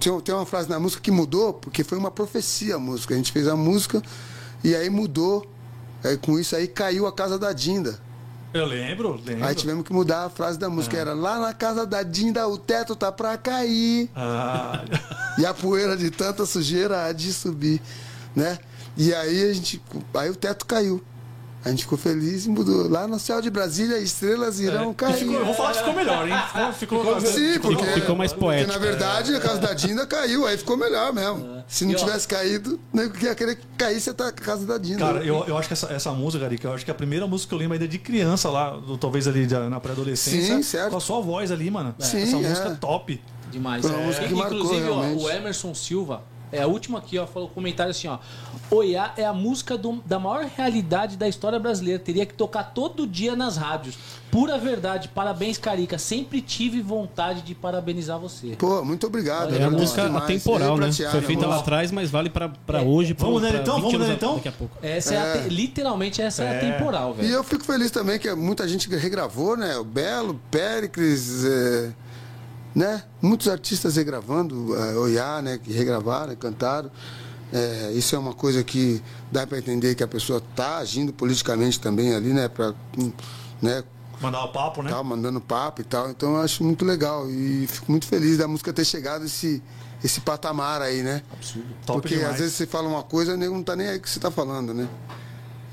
[0.00, 3.14] tem, tem uma frase na música que mudou porque foi uma profecia a música.
[3.14, 4.02] A gente fez a música
[4.64, 5.46] e aí mudou.
[6.02, 7.98] Aí, com isso aí caiu a casa da Dinda.
[8.52, 9.44] Eu lembro, lembro.
[9.44, 10.96] Aí tivemos que mudar a frase da música.
[10.96, 14.08] Era lá na casa da Dinda o teto tá pra cair.
[14.14, 14.84] Ah,
[15.38, 17.80] E a poeira de tanta sujeira há de subir,
[18.36, 18.58] né?
[18.96, 19.82] E aí a gente,
[20.14, 21.02] aí o teto caiu.
[21.64, 22.90] A gente ficou feliz e mudou.
[22.90, 25.14] Lá no céu de Brasília, estrelas irão e cair.
[25.14, 26.34] ficou, eu vou falar que ficou melhor, hein?
[26.78, 28.70] Ficou, ficou, Sim, porque, ficou mais porque, poético.
[28.72, 31.64] na verdade a casa da Dinda caiu, aí ficou melhor mesmo.
[31.66, 34.98] Se não E, ó, tivesse caído, nem ia querer que caísse a casa da Dinda.
[35.06, 37.26] Cara, eu, eu acho que essa, essa música, Carica, eu acho que é a primeira
[37.26, 40.56] música que eu lembro ainda de criança lá, talvez ali de- na pré-adolescência.
[40.56, 40.90] Sim, certo.
[40.90, 41.94] Com a sua voz ali, mano.
[41.98, 42.40] Sim, essa é.
[42.40, 43.22] música top.
[43.50, 43.80] Demais.
[43.80, 44.06] Foi uma É.
[44.06, 46.22] música que marcou, Inclusive, ó, o Emerson Silva,
[46.58, 48.18] é a última aqui, ó, falou um comentário assim, ó.
[48.70, 51.98] Oiá é a música do- da maior realidade da história brasileira.
[51.98, 53.96] Teria que tocar todo dia nas rádios.
[54.30, 55.08] Pura verdade.
[55.08, 55.96] Parabéns, Carica.
[55.98, 58.56] Sempre tive vontade de parabenizar você.
[58.58, 59.54] Pô, muito obrigado.
[59.54, 60.24] É a música demais.
[60.24, 60.92] atemporal, E né?
[61.10, 63.14] Foi feita lá atrás, mas vale pra, pra hoje.
[63.14, 63.74] Pra, Vamos nele pra então?
[63.76, 64.34] 20 Vamos nele então?
[64.36, 64.76] Daqui a pouco.
[64.82, 67.34] Essa é, a te- literalmente essa é, a temporal, E velho.
[67.34, 69.76] eu fico feliz também que muita gente regravou, né?
[69.76, 71.92] O Belo, Péricles, é,
[72.74, 73.02] né?
[73.22, 75.58] Muitos artistas regravando, é, Oiá, né?
[75.62, 76.90] Que regravaram, cantaram.
[77.52, 81.78] É, isso é uma coisa que dá para entender que a pessoa tá agindo politicamente
[81.78, 82.50] também ali, né?
[82.98, 83.12] Hum,
[83.62, 83.84] né?
[84.20, 84.90] Mandar o papo, né?
[84.90, 86.10] Tal, mandando papo e tal.
[86.10, 89.62] Então eu acho muito legal e fico muito feliz da música ter chegado esse
[90.02, 91.22] esse patamar aí, né?
[91.86, 92.34] Top Porque demais.
[92.34, 94.20] às vezes você fala uma coisa e o nego não tá nem aí que você
[94.20, 94.86] tá falando, né?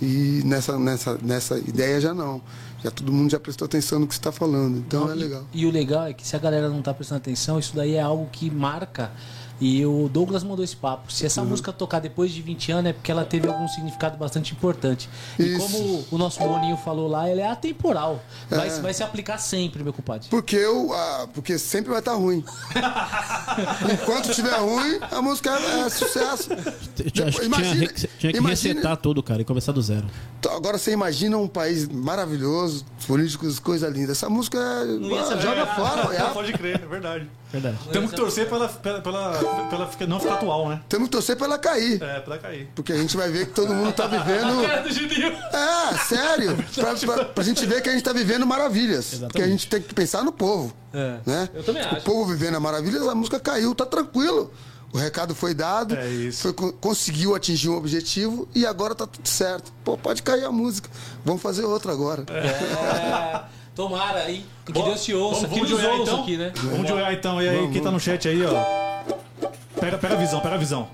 [0.02, 2.41] E nessa, nessa, nessa ideia já não.
[2.83, 4.77] Já todo mundo já prestou atenção no que você está falando.
[4.77, 5.43] Então é E- legal.
[5.53, 8.01] E, o legal é que se a galera não tá prestando atenção, isso daí é
[8.01, 9.11] algo que marca
[9.61, 11.13] E o Douglas mandou esse papo.
[11.13, 14.53] Se essa música tocar depois de 20 anos é porque ela teve algum significado bastante
[14.53, 15.07] importante.
[15.38, 15.59] E Isso.
[15.59, 18.23] como o nosso Boninho falou lá, ela é atemporal.
[18.49, 20.27] Vai, vai se aplicar sempre, meu compadre.
[20.29, 22.43] Porque, eu, ah, porque sempre vai estar ruim.
[23.93, 26.49] Enquanto estiver ruim, a música é, é sucesso.
[26.95, 30.07] Que Imagina- tinha, tinha que imagina- resetar tudo, cara, e começar do zero.
[30.49, 34.11] Agora você imagina um país maravilhoso, políticos, coisa linda.
[34.13, 35.39] Essa música é.
[35.41, 36.29] joga fora, é.
[36.33, 37.29] pode crer, é verdade.
[37.52, 37.78] Verdade.
[37.91, 40.82] Temos que torcer pra ela, pra, pra ela- pra ela ficar- não ficar atual, né?
[40.88, 41.95] Temos que torcer pra ela cair.
[42.02, 42.69] É, pra ela cair.
[42.73, 44.64] Porque a gente vai ver que todo mundo tá vivendo.
[45.53, 46.57] É, sério.
[46.73, 49.15] Pra, pra, pra gente ver que a gente tá vivendo maravilhas.
[49.19, 50.73] Porque a gente tem que pensar no povo.
[50.94, 51.18] É.
[51.26, 51.49] Né?
[51.53, 51.98] Eu também acho.
[51.98, 54.52] O povo vivendo a maravilhas, a música caiu, tá tranquilo.
[54.94, 56.41] O recado foi dado, É isso.
[56.41, 59.72] foi, co- conseguiu atingir um objetivo e agora tá tudo certo.
[59.86, 60.90] Pô, pode cair a música.
[61.23, 62.26] Vamos fazer outra agora.
[62.30, 63.41] É,
[63.76, 64.45] tomara, hein?
[64.65, 66.22] Que Bom, Deus te ouça, vamos- que vamos olhar, ouça então?
[66.23, 66.52] aqui, né?
[66.56, 67.41] Vamos de olhar então.
[67.41, 69.11] E aí, quem tá no chat aí, ó.
[69.80, 70.88] Pega, pega a visão, pega a visão.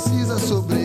[0.00, 0.79] Precisa sobreviver.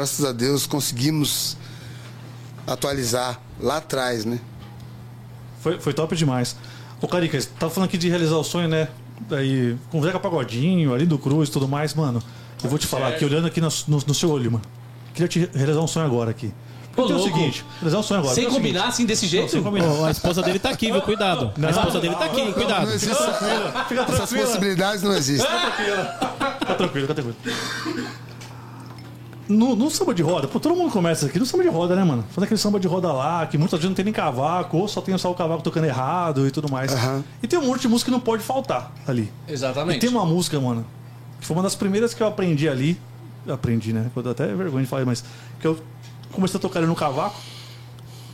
[0.00, 1.58] Graças a Deus conseguimos
[2.66, 4.40] atualizar lá atrás, né?
[5.60, 6.56] Foi, foi top demais.
[7.02, 8.88] Ô, Carica, você tava falando aqui de realizar o sonho, né?
[9.28, 12.22] Daí, com o Zeca Pagodinho, ali do Cruz e tudo mais, mano.
[12.64, 14.64] Eu vou te falar aqui, olhando aqui no, no- no seu olho, mano.
[15.12, 16.46] Queria te realizar um sonho agora aqui.
[16.46, 18.34] Ô, Porque é o seguinte, realizar um sonho agora.
[18.34, 19.50] Sem é combinar assim desse jeito?
[19.50, 19.86] Sem combinar.
[19.88, 21.02] Ó, a esposa dele tá aqui, viu?
[21.02, 21.52] Cuidado.
[21.62, 22.86] A esposa dele tá aqui, cuidado.
[22.86, 23.14] Não existe,
[23.88, 24.46] Fica essas tranquila.
[24.46, 25.46] possibilidades não existem.
[26.58, 27.36] Fica tranquilo, fica tranquilo.
[29.50, 32.04] No, no samba de roda, pô, todo mundo começa aqui no samba de roda, né,
[32.04, 32.24] mano?
[32.30, 35.00] Faz aquele samba de roda lá, que muitas vezes não tem nem cavaco, ou só
[35.00, 36.92] tem só o cavaco tocando errado e tudo mais.
[36.92, 37.24] Aham.
[37.42, 39.32] E tem um monte de música que não pode faltar ali.
[39.48, 39.98] E Exatamente.
[39.98, 40.86] tem uma música, mano,
[41.40, 42.96] que foi uma das primeiras que eu aprendi ali.
[43.48, 44.08] Aprendi, né?
[44.14, 45.24] Eu até vergonha de falar, mas
[45.58, 45.80] que eu
[46.30, 47.40] comecei a tocar ali no cavaco.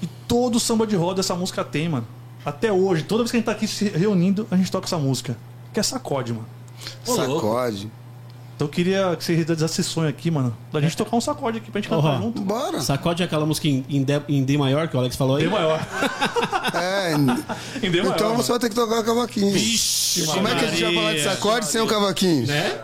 [0.02, 2.06] E todo samba de roda essa música tem, mano.
[2.44, 4.98] Até hoje, toda vez que a gente tá aqui se reunindo, a gente toca essa
[4.98, 5.34] música.
[5.72, 6.47] Que é sacode, mano.
[7.06, 7.47] Ô, louco.
[8.56, 10.56] Então eu queria que você realizasse esse sonho aqui, mano.
[10.72, 12.16] Da gente tocar um sacode aqui pra gente cantar Ó.
[12.16, 12.40] junto.
[12.40, 12.80] Bora.
[12.80, 15.42] Sacode aquela música em, em, D, em D maior que o Alex falou aí.
[15.44, 15.78] Bem maior.
[16.74, 17.14] É,
[17.86, 18.14] Em D maior.
[18.16, 19.52] então você vai ter que tocar o cavaquinho.
[20.34, 22.46] Como é que a gente vai falar de sacode sem o cavaquinho?
[22.46, 22.78] Né?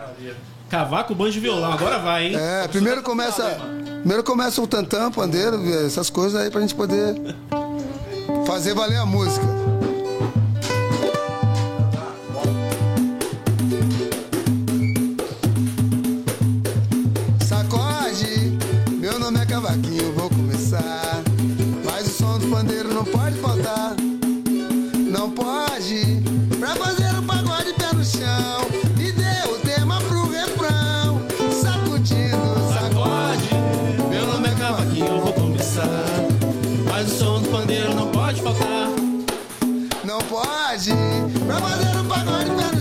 [0.69, 1.73] Cavaco, banjo e violão.
[1.73, 2.35] Agora vai, hein?
[2.35, 3.43] É, primeiro começa,
[3.99, 7.35] primeiro começa o tantã, pandeiro, essas coisas aí pra gente poder
[8.47, 9.45] fazer valer a música.
[40.83, 42.72] Pode, pra fazer o pagode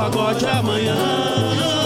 [0.00, 1.79] pagode amanhã.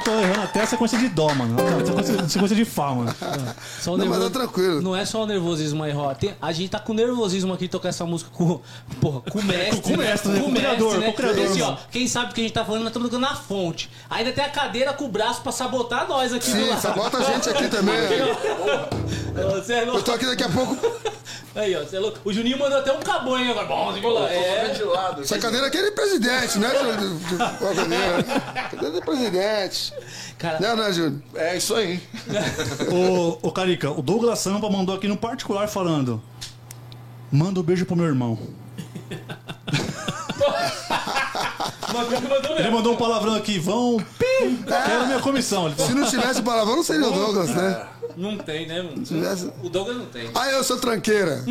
[0.00, 1.54] Que eu tô errando até a sequência de Dó, mano.
[1.54, 3.14] Não, sequência, sequência de Fá, mano.
[3.80, 4.82] Só o Não, mas tá tranquilo.
[4.82, 6.12] Não é só o nervosismo aí, Ró.
[6.14, 8.60] Tem- a gente tá com nervosismo aqui tocar essa música com,
[9.00, 9.80] porra, com o mestre.
[9.82, 10.40] Com o mestre, né?
[10.40, 12.64] Com o criador, com o criador, Esse, ó, quem sabe o que a gente tá
[12.64, 13.90] falando, nós estamos tocando na fonte.
[14.10, 17.48] Ainda tem a cadeira com o braço pra sabotar nós aqui Sim, sabota a gente
[17.48, 17.96] aqui também.
[19.54, 20.02] Você é Eu louco.
[20.02, 20.76] tô aqui daqui a pouco.
[21.56, 22.20] Aí, ó, você é louco.
[22.22, 23.66] O Juninho mandou até um cabonho agora.
[23.66, 24.30] Bom, você viu lá?
[24.30, 24.68] É.
[24.68, 25.22] de lado.
[25.22, 28.22] Essa cadeira aqui é de presidente, né, cadeira?
[28.70, 29.94] Cadeira de presidente.
[30.38, 31.22] Cara, Não, né, Júnior?
[31.34, 31.98] É isso aí.
[32.92, 36.22] Ô, ô Carica, o Douglas Sampa mandou aqui no particular falando:
[37.32, 38.38] Manda um beijo pro meu irmão.
[42.58, 43.98] Ele mandou um palavrão aqui, vão.
[44.18, 44.58] Pi!
[44.66, 45.72] Quero minha comissão.
[45.76, 47.86] Se não tivesse palavrão, não seria o Douglas, né?
[48.16, 49.02] Não tem, né, mano?
[49.02, 50.30] tivesse- O Douglas não tem.
[50.34, 51.44] Ah, eu sou tranqueira.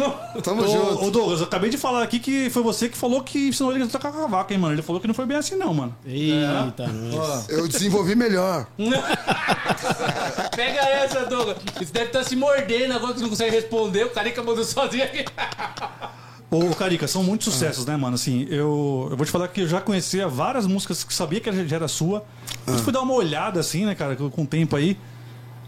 [0.44, 1.06] Tamo junto.
[1.06, 3.84] Ô, Douglas, eu acabei de falar aqui que foi você que falou que ensinou ele
[3.84, 4.74] a tocar cavaco, hein, mano?
[4.74, 5.96] Ele falou que não foi bem assim, não, mano.
[6.06, 7.50] Eita, nós.
[7.50, 8.66] Eu desenvolvi melhor.
[10.56, 11.58] Pega essa, Douglas.
[11.78, 14.06] Você deve estar se mordendo agora que você não consegue responder.
[14.06, 15.24] O Carica mandou sozinho aqui.
[16.52, 18.16] Ô, Carica, são muitos sucessos, né, mano?
[18.16, 21.52] Assim, eu, eu vou te falar que eu já conhecia várias músicas que sabia que
[21.68, 22.24] já era sua.
[22.66, 24.98] Depois fui dar uma olhada, assim, né, cara, com com o tempo aí.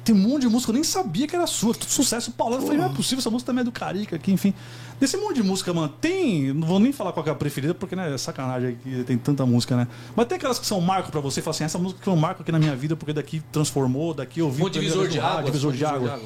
[0.05, 1.73] Tem um monte de música, eu nem sabia que era sua.
[1.73, 2.61] Tudo sucesso paulado.
[2.61, 4.53] Eu falei, não é possível, essa música também é do Carica aqui, enfim.
[4.97, 6.53] Desse monte de música, mano, tem.
[6.53, 9.17] Não vou nem falar qual que é a preferida, porque, né, é sacanagem que tem
[9.17, 9.85] tanta música, né?
[10.15, 12.17] Mas tem aquelas que são marco pra você, fala assim, essa música que foi um
[12.17, 14.63] marco aqui na minha vida, porque daqui transformou, daqui eu vi.
[14.63, 15.43] O divisor de água.
[15.43, 16.21] Divisor de água.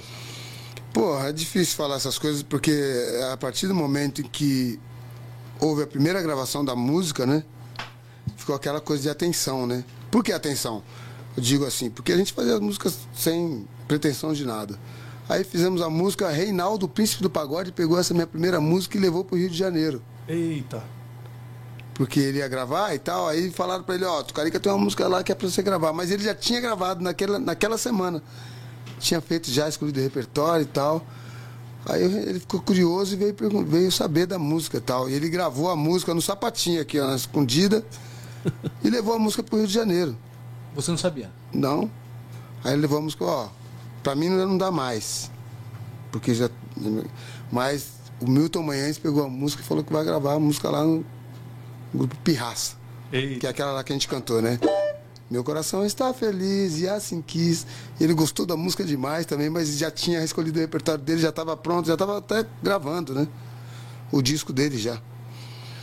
[0.93, 2.71] Porra, é difícil falar essas coisas porque
[3.31, 4.79] a partir do momento em que
[5.59, 7.43] houve a primeira gravação da música, né?
[8.35, 9.85] Ficou aquela coisa de atenção, né?
[10.09, 10.83] Por que atenção?
[11.37, 14.77] Eu digo assim, porque a gente fazia as músicas sem pretensão de nada.
[15.29, 19.23] Aí fizemos a música Reinaldo, Príncipe do Pagode, pegou essa minha primeira música e levou
[19.23, 20.01] pro Rio de Janeiro.
[20.27, 20.83] Eita.
[21.93, 24.77] Porque ele ia gravar e tal, aí falaram pra ele, ó, tu Carica tem uma
[24.77, 25.93] música lá que é pra você gravar.
[25.93, 28.21] Mas ele já tinha gravado naquela, naquela semana.
[29.01, 31.05] Tinha feito já, escolhido o repertório e tal.
[31.85, 35.09] Aí ele ficou curioso e veio, veio saber da música e tal.
[35.09, 37.83] E ele gravou a música no sapatinho aqui, ó, na escondida,
[38.83, 40.15] e levou a música pro Rio de Janeiro.
[40.75, 41.31] Você não sabia?
[41.51, 41.89] Não.
[42.63, 43.49] Aí ele levou a música, ó,
[44.03, 45.31] pra mim não dá mais.
[46.11, 46.49] Porque já.
[47.51, 47.87] Mas
[48.21, 51.03] o Milton Manhães pegou a música e falou que vai gravar a música lá no
[51.93, 52.75] grupo Pirraça.
[53.09, 53.47] Que Eita.
[53.47, 54.59] é aquela lá que a gente cantou, né?
[55.31, 57.65] Meu coração está feliz e assim quis.
[58.01, 61.55] Ele gostou da música demais também, mas já tinha escolhido o repertório dele, já estava
[61.55, 63.25] pronto, já estava até gravando, né?
[64.11, 65.01] O disco dele já.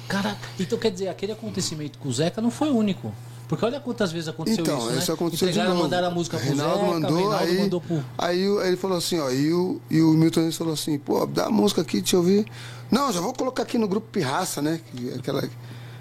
[0.06, 3.10] Caraca, então quer dizer, aquele acontecimento com o Zeca não foi único.
[3.48, 4.98] Porque olha quantas vezes aconteceu Então, isso, né?
[4.98, 5.88] isso aconteceu Entregaram, de novo.
[5.88, 8.04] mandaram a música pro Reinaldo Zeca, mandou, Reinaldo aí, mandou pro...
[8.18, 11.50] aí ele falou assim, ó, e o, e o Milton falou assim, pô, dá a
[11.50, 12.46] música aqui, deixa eu ouvir.
[12.90, 14.78] Não, já vou colocar aqui no grupo Pirraça, né?
[14.94, 15.48] Que, aquela,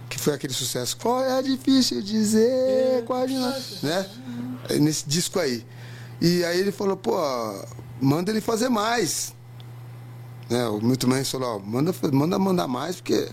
[0.09, 0.97] que foi aquele sucesso.
[0.97, 3.53] Qual é difícil dizer, quase não,
[3.83, 4.09] né?
[4.69, 5.65] Aí Nesse disco aí.
[6.19, 7.15] E aí ele falou, pô,
[8.01, 9.33] manda ele fazer mais.
[10.49, 10.67] Né?
[10.67, 13.29] O Milton Nunes falou, ó, manda, manda mandar mais, porque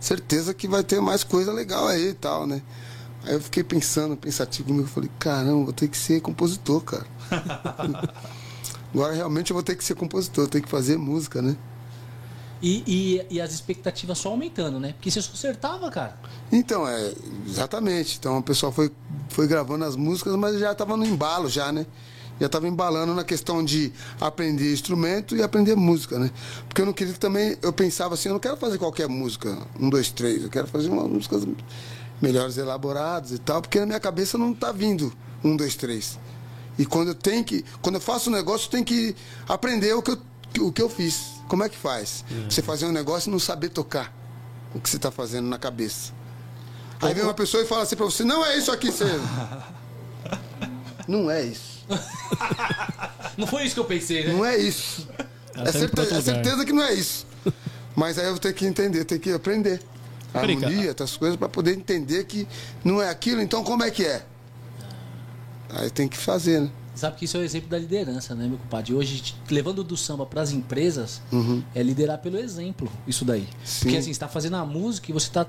[0.00, 2.62] certeza que vai ter mais coisa legal aí e tal, né?
[3.24, 7.06] Aí eu fiquei pensando, pensativo comigo, falei, caramba, vou ter que ser compositor, cara.
[8.94, 11.56] Agora realmente eu vou ter que ser compositor, eu tenho que fazer música, né?
[12.60, 14.92] E, e, e as expectativas só aumentando, né?
[14.92, 16.18] Porque você só acertava, cara.
[16.50, 17.12] Então, é,
[17.46, 18.16] exatamente.
[18.18, 18.90] Então o pessoal foi,
[19.28, 21.86] foi gravando as músicas, mas já estava no embalo já, né?
[22.40, 26.30] Já estava embalando na questão de aprender instrumento e aprender música, né?
[26.68, 29.58] Porque eu não queria que também, eu pensava assim, eu não quero fazer qualquer música,
[29.78, 31.44] um, dois, três, eu quero fazer umas músicas
[32.22, 35.12] melhores elaboradas e tal, porque na minha cabeça não tá vindo
[35.42, 36.18] um, dois, três.
[36.78, 39.16] E quando eu tenho que, quando eu faço um negócio, eu tenho que
[39.48, 40.18] aprender o que eu,
[40.66, 41.37] o que eu fiz.
[41.48, 42.24] Como é que faz?
[42.48, 44.12] Você fazer um negócio e não saber tocar
[44.74, 46.12] o que você está fazendo na cabeça.
[47.00, 49.04] Aí vem uma pessoa e fala assim pra você, não é isso aqui, você.
[51.08, 51.86] Não é isso.
[53.38, 54.32] Não foi isso que eu pensei, né?
[54.34, 55.08] Não é isso.
[55.54, 57.26] É, tá certeza, é certeza que não é isso.
[57.96, 59.80] Mas aí eu vou ter que entender, ter que aprender.
[60.34, 62.46] A harmonia, essas coisas, para poder entender que
[62.84, 64.22] não é aquilo, então como é que é?
[65.70, 66.70] Aí tem que fazer, né?
[66.98, 68.92] Sabe que isso é o exemplo da liderança, né, meu compadre?
[68.92, 71.62] Hoje, levando do samba para as empresas, Uhum.
[71.72, 73.46] é liderar pelo exemplo, isso daí.
[73.80, 75.46] Porque assim, você está fazendo a música e você está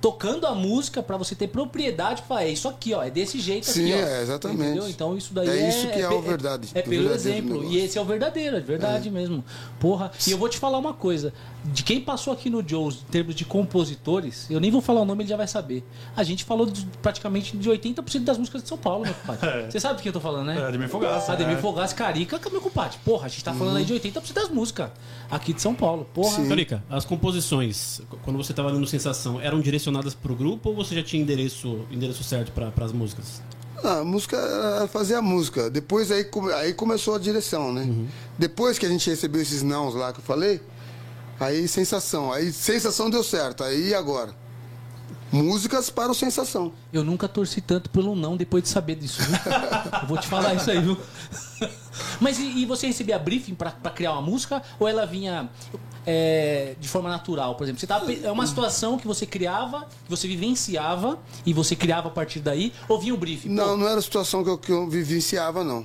[0.00, 3.66] tocando a música para você ter propriedade para é isso aqui, ó, é desse jeito
[3.66, 4.06] Sim, aqui, ó.
[4.06, 4.62] é, exatamente.
[4.62, 4.88] Entendeu?
[4.88, 7.64] Então isso daí É é isso que é pe- o verdade, É, pelo exemplo.
[7.64, 9.44] E esse é o verdadeiro, é de verdade mesmo.
[9.78, 10.10] Porra.
[10.26, 11.32] E eu vou te falar uma coisa,
[11.64, 15.04] de quem passou aqui no Joe's em termos de compositores, eu nem vou falar o
[15.04, 15.82] nome, ele já vai saber.
[16.14, 19.66] A gente falou de- praticamente de 80% das músicas de São Paulo, meu compadre.
[19.72, 20.62] Você sabe do que eu tô falando, né?
[20.62, 21.32] Ademir Fogaça.
[21.32, 21.60] Ademir é.
[21.60, 22.98] Fogaça, Carica, meu compadre.
[23.04, 24.90] Porra, a gente tá falando aí de 80% das músicas
[25.30, 26.06] aqui de São Paulo.
[26.12, 26.36] Porra.
[26.36, 26.48] Sim.
[26.48, 31.02] Carica, as composições, quando você estava no Sensação, eram direcionadas pro grupo ou você já
[31.02, 33.42] tinha endereço, endereço certo para as músicas?
[33.82, 35.68] Ah, a música era fazer a música.
[35.70, 36.26] Depois aí,
[36.56, 37.86] aí começou a direção, né?
[38.38, 40.60] Depois que a gente recebeu esses nãos lá que eu falei,
[41.38, 42.32] aí sensação.
[42.32, 43.64] Aí sensação deu certo.
[43.64, 44.34] Aí e agora?
[45.32, 46.72] Músicas para o sensação.
[46.92, 49.20] Eu nunca torci tanto pelo não depois de saber disso.
[50.06, 50.96] Vou te falar isso aí, viu?
[52.20, 55.50] Mas e, e você recebia briefing pra criar uma música ou ela vinha
[56.06, 57.56] é, de forma natural?
[57.56, 61.74] Por exemplo, você tava, é uma situação que você criava, que você vivenciava e você
[61.74, 63.48] criava a partir daí, ou vinha o briefing?
[63.48, 65.84] Pô, Não, não era a situação que eu, que eu vivenciava, não.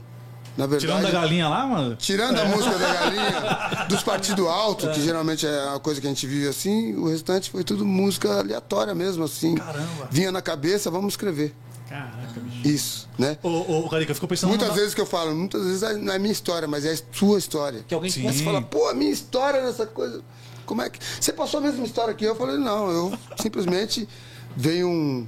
[0.59, 0.81] Na verdade.
[0.87, 1.95] Tirando da galinha lá, mano.
[1.95, 6.09] Tirando a música da galinha, dos partidos altos, que geralmente é a coisa que a
[6.09, 9.55] gente vive assim, o restante foi tudo música aleatória mesmo, assim.
[9.55, 10.07] Caramba.
[10.11, 11.55] Vinha na cabeça, vamos escrever.
[11.87, 12.67] Caraca, bicho.
[12.67, 13.37] Isso, né?
[13.41, 13.49] Ô,
[13.85, 16.19] ô, Carica, ficou pensando Muitas numa- vezes que eu falo, muitas vezes é- não é
[16.19, 17.83] minha história, mas é a sua história.
[17.87, 18.11] que alguém.
[18.15, 20.21] Aí você fala, pô, a minha história nessa coisa.
[20.65, 20.99] Como é que.
[21.19, 22.29] Você passou a mesma história que eu?
[22.29, 24.07] Eu falei, não, eu simplesmente
[24.55, 25.25] veio um,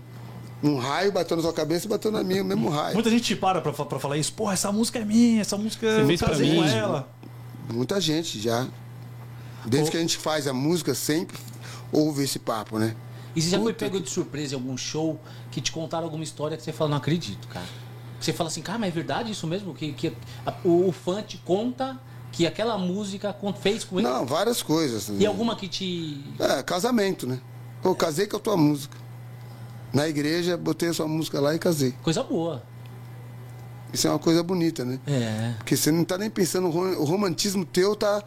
[0.63, 2.93] um raio, bateu na sua cabeça e bateu na minha, o mesmo raio.
[2.93, 4.33] Muita gente para pra, pra falar isso.
[4.33, 6.57] Porra, essa música é minha, essa música eu fez pra casei mim.
[6.57, 7.09] com ela.
[7.71, 8.67] Muita gente já.
[9.65, 11.37] Desde que a gente faz a música, sempre
[11.91, 12.95] houve esse papo, né?
[13.35, 15.19] E você já foi Puta pego que- de surpresa em algum show
[15.51, 17.65] que te contaram alguma história que você fala, não acredito, cara.
[18.19, 19.73] Você fala assim, cara, mas é verdade isso mesmo?
[19.73, 20.13] Que, que
[20.45, 21.99] a- o, o fã te conta
[22.31, 24.07] que aquela música fez com ele?
[24.07, 25.09] Não, várias coisas.
[25.19, 26.23] E alguma que te.
[26.39, 27.39] É, casamento, né?
[27.83, 28.95] Eu casei com a tua música.
[29.93, 31.93] Na igreja, botei a sua música lá e casei.
[32.03, 32.63] Coisa boa.
[33.93, 34.99] Isso é uma coisa bonita, né?
[35.05, 35.53] É.
[35.57, 38.23] Porque você não tá nem pensando, o rom- o romantismo teu tá,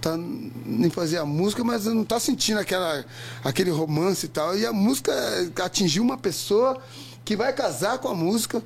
[0.00, 3.04] tá em fazer a música, mas não tá sentindo aquela,
[3.44, 4.58] aquele romance e tal.
[4.58, 5.12] E a música
[5.64, 6.78] atingiu uma pessoa
[7.24, 8.60] que vai casar com a música.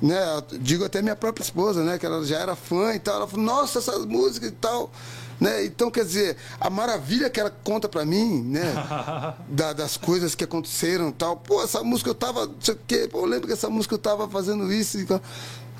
[0.00, 0.16] Né?
[0.60, 1.98] Digo até minha própria esposa, né?
[1.98, 3.16] Que ela já era fã e tal.
[3.16, 4.92] Ela falou, nossa, essa música e tal.
[5.40, 5.64] Né?
[5.64, 8.60] Então, quer dizer, a maravilha que ela conta pra mim, né?
[9.48, 11.36] da- das coisas que aconteceram e tal.
[11.36, 12.46] Pô, essa música eu tava.
[12.46, 15.06] Não sei o quê, pô, eu lembro que essa música eu tava fazendo isso e
[15.06, 15.20] tal.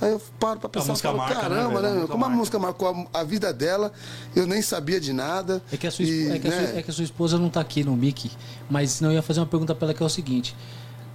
[0.01, 1.83] Aí eu paro pra pensar, música falo, marca, né, caramba, velho?
[1.83, 1.89] né?
[1.89, 2.39] A música Como a marca.
[2.39, 3.93] música marcou a, a vida dela,
[4.35, 5.63] eu nem sabia de nada.
[5.71, 7.39] É que, a sua, E, é, que a né, sua, é que a sua esposa
[7.39, 8.31] não tá aqui no mic,
[8.71, 10.57] mas não eu ia fazer uma pergunta pra ela que é o seguinte.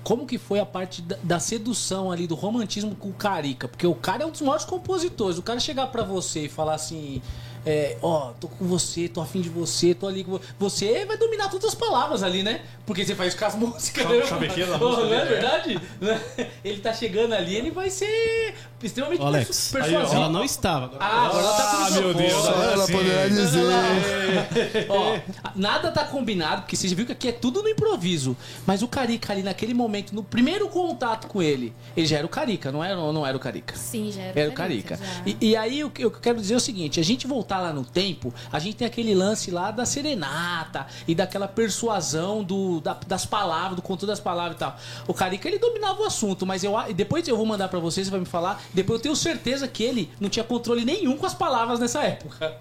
[0.03, 3.67] Como que foi a parte da, da sedução ali, do romantismo com o Carica?
[3.67, 5.39] Porque o cara é um dos maiores compositores.
[5.39, 7.23] O cara chegar pra você e falar assim,
[7.65, 11.05] é, ó, tô com você, tô afim de você, tô ali com vo- você.
[11.05, 12.61] vai dominar todas as palavras ali, né?
[12.85, 14.03] Porque você faz com as músicas.
[14.03, 14.25] Chave- né?
[14.25, 15.39] chavequeira da música Não é dele, é.
[15.39, 15.81] verdade?
[16.01, 16.21] Né?
[16.63, 20.15] Ele tá chegando ali, ele vai ser extremamente Alex, persu- aí, persuasivo.
[20.21, 20.85] Ela não estava.
[20.85, 22.13] Agora Ah, agora ela tá com Ah, meu.
[22.13, 24.85] Deus, Só ela poderá dizer.
[24.89, 25.17] Ó,
[25.55, 28.35] nada tá combinado, porque você já viu que aqui é tudo no improviso.
[28.65, 32.29] Mas o Carica ali, naquele momento, no primeiro contato com ele, ele já era o
[32.29, 33.75] Carica, não era, não era o Carica?
[33.75, 34.95] Sim, já era, Era o Carica.
[34.97, 35.03] já.
[35.25, 37.73] E, e aí o que eu quero dizer é o seguinte: a gente voltar lá
[37.73, 42.97] no tempo, a gente tem aquele lance lá da serenata e daquela persuasão do, da-
[43.07, 44.77] das palavras, do conteúdo das palavras e tal.
[45.07, 48.11] O Carica ele dominava o assunto, mas eu depois eu vou mandar pra vocês, você
[48.11, 48.61] vai me falar.
[48.73, 52.55] Depois eu tenho certeza que ele não tinha controle nenhum com as palavras nessa época.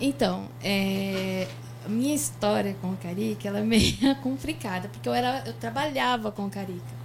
[0.00, 1.46] Então, é,
[1.86, 6.46] minha história com o Carica, ela é meio complicada, porque eu, era, eu trabalhava com
[6.46, 7.01] o Carica.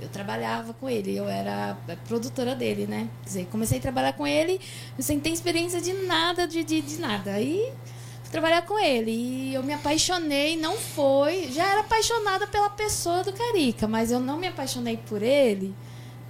[0.00, 1.76] Eu trabalhava com ele, eu era
[2.08, 3.08] produtora dele, né?
[3.22, 4.60] Quer dizer, comecei a trabalhar com ele
[4.98, 7.32] sem ter experiência de nada, de, de, de nada.
[7.32, 7.70] Aí
[8.22, 11.50] fui trabalhar com ele e eu me apaixonei, não foi.
[11.52, 15.74] Já era apaixonada pela pessoa do Carica, mas eu não me apaixonei por ele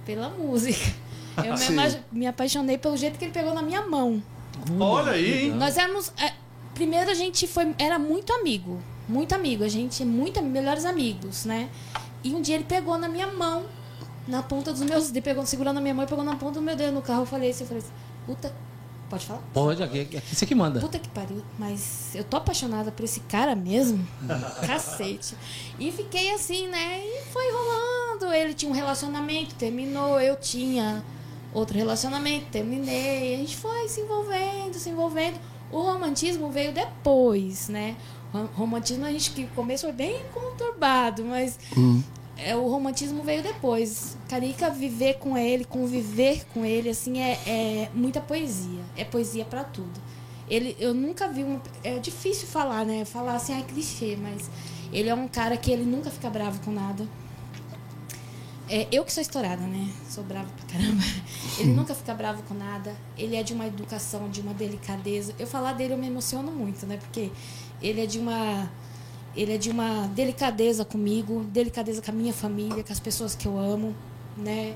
[0.05, 0.79] pela música.
[1.37, 4.21] Eu me, me apaixonei pelo jeito que ele pegou na minha mão.
[4.77, 5.51] Olha aí, hein?
[5.51, 6.11] Nós éramos.
[6.21, 6.33] é,
[6.75, 7.73] primeiro a gente foi.
[7.79, 8.81] Era muito amigo.
[9.07, 9.63] Muito amigo.
[9.63, 11.69] A gente, muito ami- melhores amigos, né?
[12.23, 13.65] E um dia ele pegou na minha mão,
[14.27, 15.09] na ponta dos meus.
[15.09, 17.21] Ele pegou, segurando a minha mão e pegou na ponta do meu dedo no carro.
[17.21, 17.93] Eu falei assim, eu falei assim,
[18.25, 18.53] puta.
[19.09, 19.41] Pode falar?
[19.53, 20.79] Pode, aqui, aqui você que manda.
[20.79, 24.07] Puta que pariu, mas eu tô apaixonada por esse cara mesmo.
[24.65, 25.35] Cacete.
[25.77, 27.01] E fiquei assim, né?
[27.03, 28.33] E foi rolando.
[28.33, 30.17] Ele tinha um relacionamento, terminou.
[30.21, 31.03] Eu tinha
[31.53, 33.35] outro relacionamento, terminei.
[33.35, 35.37] A gente foi se envolvendo, se envolvendo.
[35.69, 37.97] O romantismo veio depois, né?
[38.31, 41.59] Romantismo a gente que começo foi bem conturbado, mas
[42.37, 44.17] é, o romantismo veio depois.
[44.27, 48.79] Carica, viver com ele, conviver com ele, assim, é, é muita poesia.
[48.95, 49.99] É poesia pra tudo.
[50.49, 51.59] Ele, eu nunca vi um.
[51.83, 53.05] É difícil falar, né?
[53.05, 54.49] Falar assim, é clichê, mas
[54.91, 57.07] ele é um cara que ele nunca fica bravo com nada.
[58.67, 59.89] É, eu que sou estourada, né?
[60.09, 61.03] Sou brava pra caramba.
[61.59, 62.95] Ele nunca fica bravo com nada.
[63.17, 65.35] Ele é de uma educação, de uma delicadeza.
[65.37, 66.95] Eu falar dele eu me emociono muito, né?
[66.95, 67.29] Porque
[67.81, 68.69] ele é de uma
[69.35, 73.47] ele é de uma delicadeza comigo, delicadeza com a minha família, com as pessoas que
[73.47, 73.95] eu amo,
[74.37, 74.75] né?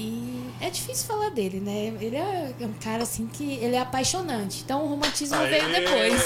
[0.00, 1.92] E é difícil falar dele, né?
[2.00, 4.62] Ele é um cara assim que ele é apaixonante.
[4.64, 6.22] Então o romantismo veio depois.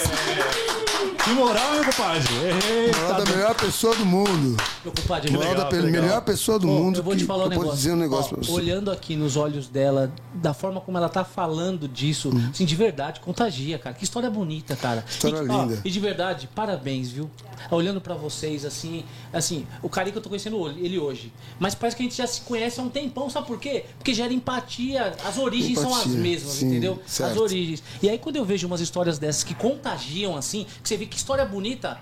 [1.24, 2.28] Que moral, meu compadre?
[2.34, 4.56] Eita, Moral da melhor pessoa do mundo.
[4.84, 6.02] Meu compadre, Moral legal, da legal.
[6.02, 6.98] melhor pessoa do Ô, mundo.
[6.98, 7.72] eu vou te falar um eu negócio.
[7.74, 8.52] dizer um negócio Ó, pra você.
[8.52, 12.50] Olhando aqui nos olhos dela, da forma como ela tá falando disso, Uhum.
[12.52, 13.94] assim, de verdade, contagia, cara.
[13.94, 15.04] Que história bonita, cara.
[15.08, 15.80] História e, ó, linda.
[15.84, 17.30] e de verdade, parabéns, viu?
[17.70, 21.32] Olhando pra vocês, assim, assim, o cara que eu tô conhecendo ele hoje.
[21.58, 23.84] Mas parece que a gente já se conhece há um tempão, sabe por quê?
[23.96, 25.14] Porque gera empatia.
[25.24, 27.00] As origens são as Empatia, mesmas, sim, entendeu?
[27.04, 27.40] As certo.
[27.40, 27.82] origens.
[28.02, 31.16] E aí quando eu vejo umas histórias dessas que contagiam, assim, que você vê que
[31.16, 31.98] história bonita.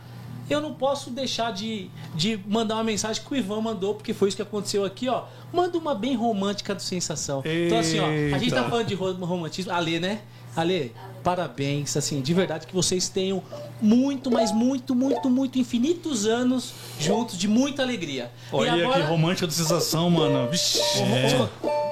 [0.50, 4.28] Eu não posso deixar de, de mandar uma mensagem que o Ivan mandou, porque foi
[4.28, 5.24] isso que aconteceu aqui, ó.
[5.52, 7.42] Manda uma bem romântica do Sensação.
[7.44, 8.68] Então, assim, ó, a gente tá Eita.
[8.68, 9.72] falando de ro- romantismo.
[9.72, 10.20] Ale, né?
[10.56, 13.40] Ale, parabéns, assim, de verdade que vocês tenham
[13.80, 18.32] muito, mas muito, muito, muito, infinitos anos juntos, de muita alegria.
[18.52, 20.50] Olha e agora, que romântica de sensação, mano.
[20.50, 20.80] Vixe.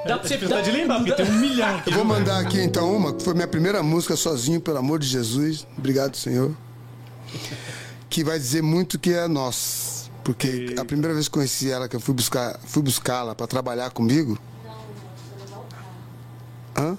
[0.05, 0.35] dá pra você...
[0.35, 1.90] É dificuldade de lembrar, porque tem um milhão aqui.
[1.90, 2.18] Eu vou velho?
[2.18, 5.64] mandar aqui então uma, que foi minha primeira música sozinho, pelo amor de Jesus.
[5.78, 6.52] Obrigado, Senhor.
[8.09, 10.10] Que vai dizer muito que é nós.
[10.24, 13.90] Porque a primeira vez que conheci ela, que eu fui buscar, fui buscá-la para trabalhar
[13.90, 14.39] comigo.
[16.76, 16.98] Hã?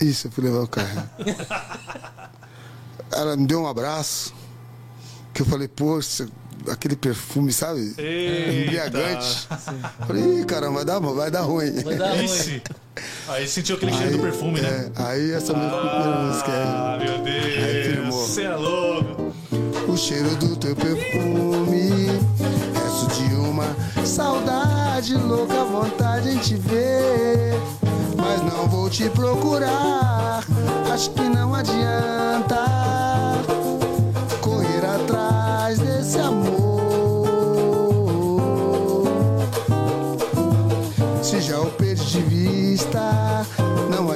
[0.00, 1.08] Isso, eu fui levar o carro.
[3.12, 4.32] ela me deu um abraço.
[5.34, 6.28] Que eu falei, poxa,
[6.68, 7.94] aquele perfume, sabe?
[7.96, 8.52] Eita.
[8.52, 9.48] Embriagante.
[10.06, 11.72] Falei, Ih, caramba, vai dar, vai dar ruim.
[11.82, 12.62] Vai dar ruim.
[13.28, 14.90] Aí sentiu aquele cheiro do perfume, né?
[14.98, 16.62] É, aí essa primeira música é.
[16.64, 17.86] Ah, meu Aí, Deus.
[17.86, 18.26] firmou.
[18.26, 19.34] Você é louco.
[19.88, 22.06] O cheiro do teu perfume,
[22.74, 23.64] resto de uma
[24.04, 27.54] saudade, louca vontade em te ver.
[28.16, 30.44] Mas não vou te procurar,
[30.92, 32.56] acho que não adianta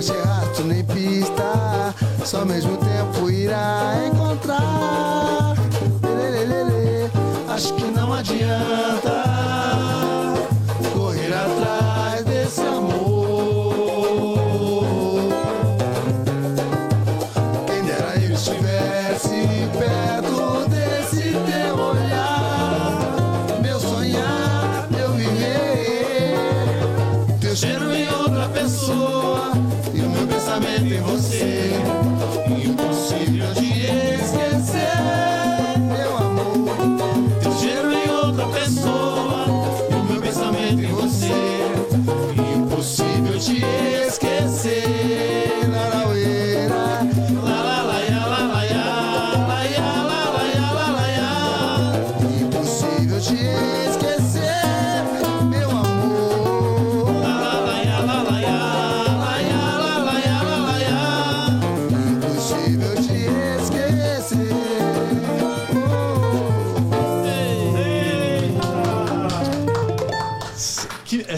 [0.04, 1.94] achei rastro nem pista,
[2.24, 5.54] só mesmo tempo irá encontrar.
[6.02, 7.10] Lelelelele,
[7.48, 9.33] Acho que não adianta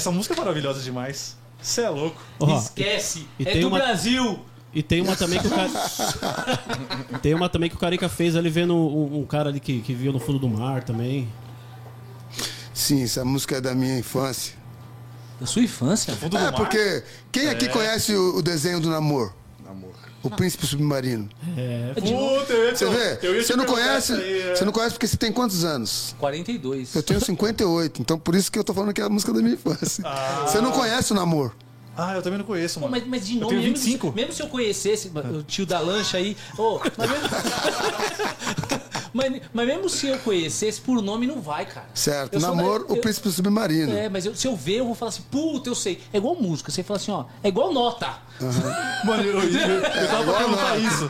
[0.07, 1.37] essa música é maravilhosa demais.
[1.61, 2.20] Você é louco.
[2.39, 3.27] Ó, Esquece.
[3.41, 4.39] E é tem do uma- Brasil.
[4.73, 5.69] E tem uma também que o cara.
[7.23, 9.95] tem uma também que o Carica fez ali vendo um, um cara ali que, que
[9.95, 11.28] viu no fundo do mar também.
[12.73, 14.55] Sim, essa música é da minha infância.
[15.41, 16.15] Da sua infância?
[16.15, 16.53] Fundo do É, mar.
[16.55, 17.03] porque
[17.33, 19.33] quem aqui conhece o, o desenho do Namor?
[20.27, 21.28] O Príncipe Submarino.
[21.57, 23.43] É, Puta, eu Você eu vê?
[23.43, 24.12] Você não conhece?
[24.12, 24.55] aí, é.
[24.55, 26.15] Você não conhece porque você tem quantos anos?
[26.19, 26.94] 42.
[26.94, 29.40] Eu tenho 58, então por isso que eu tô falando que é a música da
[29.40, 30.05] minha infância.
[30.47, 31.53] Você não conhece o Namor?
[31.98, 32.93] Ah, eu também não conheço, Pô, mano.
[33.01, 34.09] mas, mas de Eu nome, tenho mesmo, 25.
[34.09, 36.36] Se, mesmo se eu conhecesse o tio da lancha aí.
[36.59, 37.27] ô, mas, mesmo,
[39.16, 41.86] mas, mas mesmo se eu conhecesse, por nome não vai, cara.
[41.94, 42.34] Certo.
[42.34, 43.93] Eu sou Namor, o eu- Príncipe Submarino.
[43.97, 46.01] É, mas eu- se eu ver, eu vou falar assim, puta, eu sei.
[46.12, 46.70] É igual música.
[46.70, 48.18] Você fala assim, ó, é igual nota.
[49.05, 50.82] Mano, eu, eu, eu, eu tava pra igual perguntar nós.
[50.93, 51.09] isso.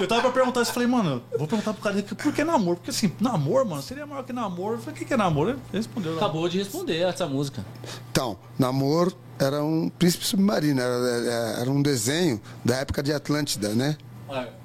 [0.00, 0.72] Eu tava pra perguntar isso.
[0.72, 2.76] Falei, mano, vou perguntar pro cara por que namoro?
[2.78, 4.74] Porque assim, namoro, mano, seria maior que namoro.
[4.74, 5.50] Eu falei, o que, que é namoro?
[5.50, 6.12] Ele respondeu.
[6.12, 6.18] lá.
[6.18, 7.64] Acabou de responder essa música.
[8.10, 13.70] Então, Namor era um príncipe submarino, era, era- era um desenho da época de Atlântida,
[13.70, 13.96] né?
[14.30, 14.63] E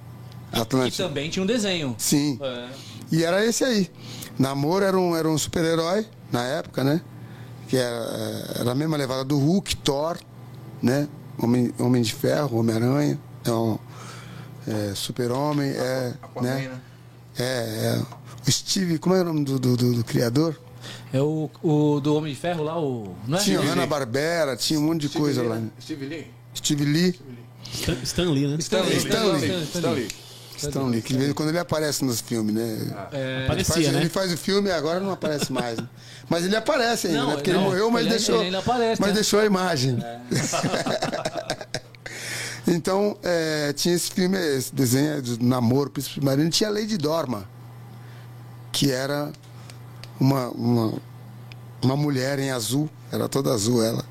[0.51, 1.07] Atlântida.
[1.07, 1.95] também tinha um desenho.
[1.97, 2.39] Sim.
[2.41, 2.69] É.
[3.11, 3.89] E era esse aí.
[4.37, 7.01] Namor era um, era um super-herói na época, né?
[7.67, 10.17] Que era, era a mesma levada do Hulk, Thor,
[10.81, 11.07] né?
[11.41, 13.77] Homem, Homem de Ferro, Homem-Aranha, é um
[14.67, 16.79] é, super-homem, é, né?
[17.37, 18.01] É, é.
[18.47, 20.59] O Steve, como é o nome do, do, do- do criador?
[21.13, 23.15] É o, o do Homem de Ferro lá, o.
[23.27, 23.41] Não é?
[23.41, 25.61] Tinha Hanna-Barbera, tinha um monte de coisa lá.
[25.81, 26.27] Steve Lee.
[26.55, 27.19] Steve Lee.
[27.73, 28.57] Stan, Stan Lee, né?
[28.59, 29.35] Stanley, Stanley.
[29.37, 29.63] Stanley.
[29.63, 29.63] Stanley.
[29.65, 30.07] Stan Lee,
[31.01, 32.77] que de vez em quando ele aparece nos filmes, né?
[33.51, 33.99] Ele faz, né?
[34.01, 35.77] ele faz o filme e agora não aparece mais.
[35.77, 35.87] né?
[36.29, 37.33] Mas ele aparece ainda, Não, né?
[37.35, 38.43] Porque não, ele morreu, mas ele- deixou.
[38.43, 39.15] ele aparece, mas né?
[39.15, 39.97] deixou a imagem.
[42.67, 47.45] então, é, tinha esse filme, esse desenho do namoro, Príncipe Submarino, tinha a Lady Dorma,
[48.71, 49.31] que era
[50.19, 50.93] uma, uma,
[51.81, 54.05] uma mulher em azul, era toda azul ela,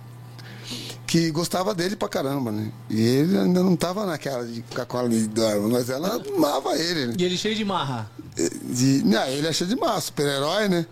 [1.09, 2.70] que gostava dele pra caramba, né?
[2.90, 7.06] E ele ainda não tava naquela de ficar com a Dorma, mas ela amava ele,
[7.06, 7.14] né?
[7.18, 8.10] E ele cheio de marra.
[8.36, 10.86] de, não, ele é cheio de massa, super-herói, né?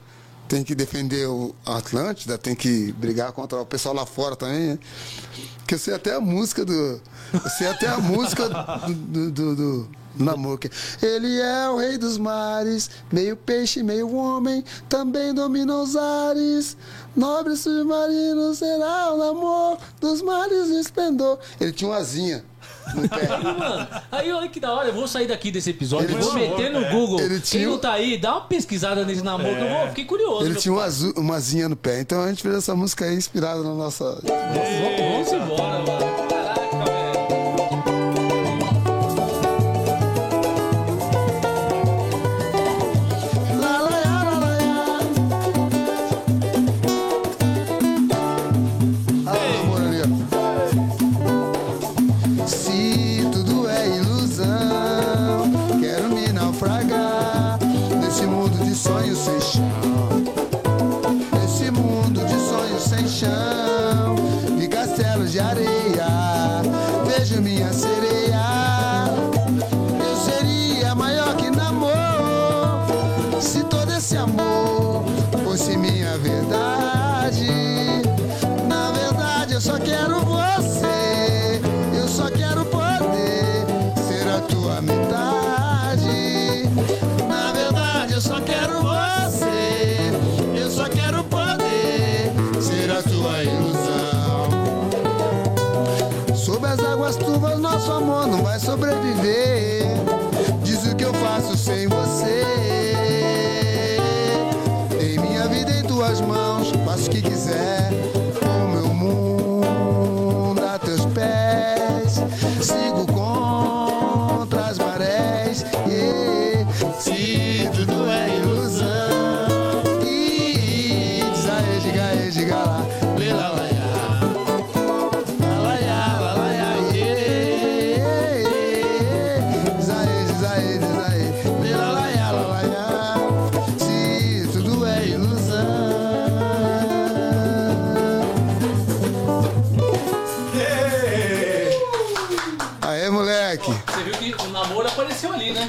[0.48, 4.78] Tem que defender o Atlântida, tem que brigar contra o pessoal lá fora também, né?
[5.66, 6.72] Que eu sei até a música do.
[6.72, 9.88] Eu sei até a música do, do, do, do-
[10.60, 10.70] que
[11.04, 16.76] Ele é o rei dos mares, meio peixe, meio homem, também domina os ares.
[17.14, 21.38] Nobre submarino será o namoro dos mares e esplendor.
[21.60, 22.44] Ele tinha uma asinha
[22.94, 23.26] no pé.
[23.34, 26.32] Aí, mano, aí olha que da hora, eu vou sair daqui desse episódio, Ele vou
[26.32, 27.18] tinha- meter no Google.
[27.20, 30.04] Ele Quem tinha- não tá aí, dá uma pesquisada nesse namoro, que eu vou, fiquei
[30.04, 30.44] curioso.
[30.44, 32.00] Ele tinha azu- uma asinha no pé.
[32.00, 34.20] Então a gente fez essa música aí inspirada na nossa.
[34.22, 36.35] Vamos embora, mano.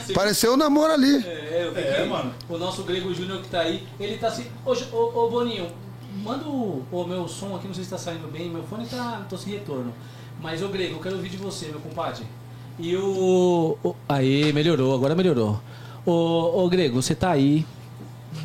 [0.08, 1.18] Você Pareceu um namoro ali.
[1.26, 4.46] É, eu vi que o nosso Grego Júnior que tá aí, ele tá assim.
[4.66, 5.68] Ô, ô, ô, Boninho,
[6.24, 9.26] manda o, o meu som aqui, não sei se tá saindo bem, meu fone tá.
[9.30, 9.94] tô sem retorno.
[10.42, 12.24] Mas, ô Grego, eu quero ouvir de você, meu compadre.
[12.80, 13.78] E o.
[13.84, 15.60] o aí, melhorou, agora melhorou.
[16.06, 17.66] Ô, ô Grego, você tá aí.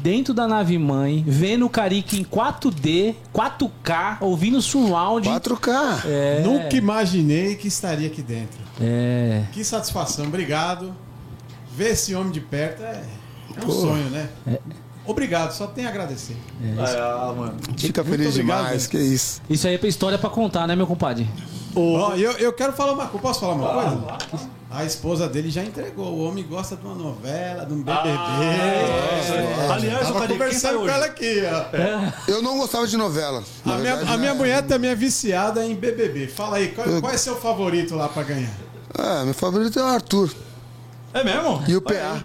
[0.01, 5.29] Dentro da nave mãe, vendo o Carica em 4D, 4K, ouvindo surround.
[5.29, 6.03] 4K.
[6.07, 8.59] É, Nunca imaginei que estaria aqui dentro.
[8.81, 9.45] é.
[9.53, 10.93] Que satisfação, obrigado.
[11.77, 13.03] Ver esse homem de perto é,
[13.57, 14.29] é um sonho, né?
[15.05, 16.37] Obrigado, só tenho a agradecer.
[16.79, 17.55] Ah, mano.
[17.77, 19.43] Fica feliz obrigado, demais, que isso.
[19.51, 21.29] Isso aí é pra história pra contar, né, meu compadre?
[21.75, 23.23] Ó, eu, eu quero falar uma coisa.
[23.23, 24.49] Posso falar uma coisa?
[24.71, 26.07] A esposa dele já entregou.
[26.07, 28.11] O homem gosta de uma novela, de um BBB.
[29.71, 30.95] Aliás, o Tava Carica, quem sai conversando com hoje?
[30.95, 31.43] ela aqui,
[32.27, 32.31] ó.
[32.31, 33.43] Eu não gostava de novela.
[33.65, 34.39] A minha, verdade, a minha né?
[34.39, 36.29] mulher também é viciada em BBB.
[36.29, 38.53] Fala aí, qual, qual é seu favorito lá pra ganhar?
[38.99, 40.31] Ah, meu favorito é o Arthur.
[41.15, 41.63] É mesmo?
[41.69, 42.25] E o PA.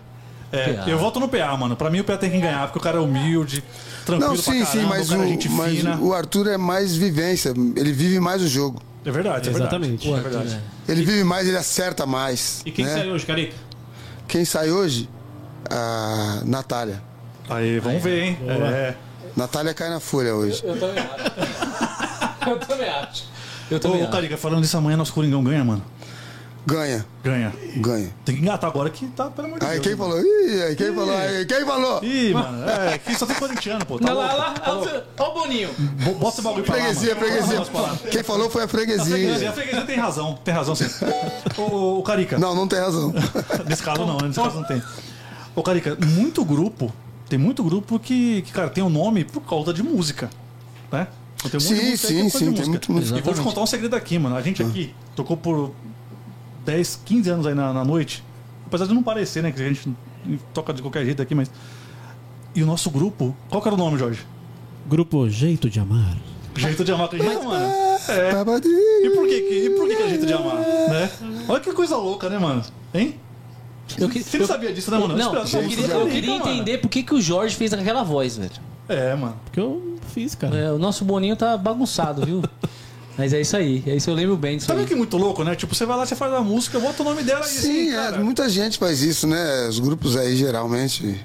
[0.51, 0.89] É, PA.
[0.89, 1.75] eu voto no PA, mano.
[1.75, 3.63] Pra mim o PA tem que ganhar, porque o cara é humilde,
[4.05, 5.97] tranquilo Não, sim, pra caramba, sim, mas, o cara é o, gente mas fina.
[5.99, 7.49] o Arthur é mais vivência.
[7.49, 8.81] Ele vive mais o jogo.
[9.05, 10.09] É verdade, é Exatamente.
[10.11, 10.35] verdade.
[10.35, 10.61] É verdade.
[10.87, 12.61] Ele vive mais, ele acerta mais.
[12.65, 12.93] E quem né?
[12.93, 13.55] sai hoje, Carica?
[14.27, 15.09] Quem sai hoje?
[15.69, 17.01] A Natália.
[17.49, 18.37] Aí, vamos ver, hein?
[18.47, 18.93] É.
[19.35, 20.61] Natália cai na folha hoje.
[20.63, 22.49] Eu também acho.
[22.49, 23.23] eu também acho.
[23.69, 24.11] Eu também Ô, acho.
[24.11, 25.83] Carica, falando disso amanhã, nosso Coringão ganha, mano.
[26.67, 27.53] Ganha, Ganha.
[27.77, 28.09] ganha.
[28.25, 29.87] Tem que engatar agora que tá, pelo amor de Aí Deus.
[29.87, 30.11] quem mano.
[30.11, 30.25] falou?
[30.25, 31.15] Ih, aí quem falou?
[31.17, 32.03] Aí quem falou?
[32.03, 33.97] Ih, mano, é, aqui só tem corintiano, pô.
[33.97, 34.91] Tá Não, lá, lá, Tá louco.
[35.17, 35.69] ó o Boninho.
[35.77, 37.25] Bo- Bota o bagulho pra lá, Freguesia, mano.
[37.27, 37.59] freguesia.
[37.73, 37.97] Lá.
[38.11, 39.49] Quem falou foi a A freguesia, freguesia.
[39.49, 40.85] a freguesia tem razão, tem razão sim.
[41.57, 43.13] Ô, ô, ô, Carica, Não, não tem razão.
[43.65, 44.27] nesse caso não, né?
[44.27, 44.83] nesse caso não tem.
[45.55, 46.91] Ô, Carica, muito grupo,
[47.29, 50.29] tem muito grupo que, que cara, tem o nome por causa de música,
[50.91, 51.07] né?
[51.49, 53.17] Tem Sim, aí que é sim, sim, de tem muito música.
[53.19, 54.35] E vou te contar um segredo aqui, mano.
[54.35, 55.71] A gente aqui tocou por
[56.67, 58.21] 10, 15 anos aí na, na noite.
[58.65, 59.51] apesar de não parecer, né?
[59.51, 59.89] Que a gente
[60.53, 61.49] toca de qualquer jeito aqui, mas.
[62.53, 64.19] E o nosso grupo, qual que era o nome, Jorge?
[64.87, 66.17] Grupo Jeito de Amar.
[66.55, 67.65] Jeito de amar, acredita, mano?
[68.09, 68.31] É.
[69.05, 70.55] E por que, que- e por que, que é jeito de amar?
[70.55, 71.11] Né?
[71.47, 72.63] Olha que coisa louca, né, mano?
[72.93, 73.15] Hein?
[73.97, 75.15] Eu que- Você não eu- sabia disso, né, mano?
[75.15, 76.51] Não, eu queria, eu queria mano.
[76.51, 78.49] entender por que, que o Jorge fez aquela voz, velho.
[78.89, 79.35] É, mano.
[79.45, 80.57] Porque eu fiz, cara.
[80.57, 82.41] É, o nosso Boninho tá bagunçado, viu?
[83.17, 83.83] Mas é isso aí.
[83.87, 84.85] É isso eu lembro bem disso Sabe aí.
[84.85, 85.55] o que é muito louco, né?
[85.55, 87.89] Tipo, você vai lá, você faz a música, bota o nome dela e Sim, assim,
[87.91, 89.67] é, cara, muita gente faz isso, né?
[89.67, 91.19] Os grupos aí geralmente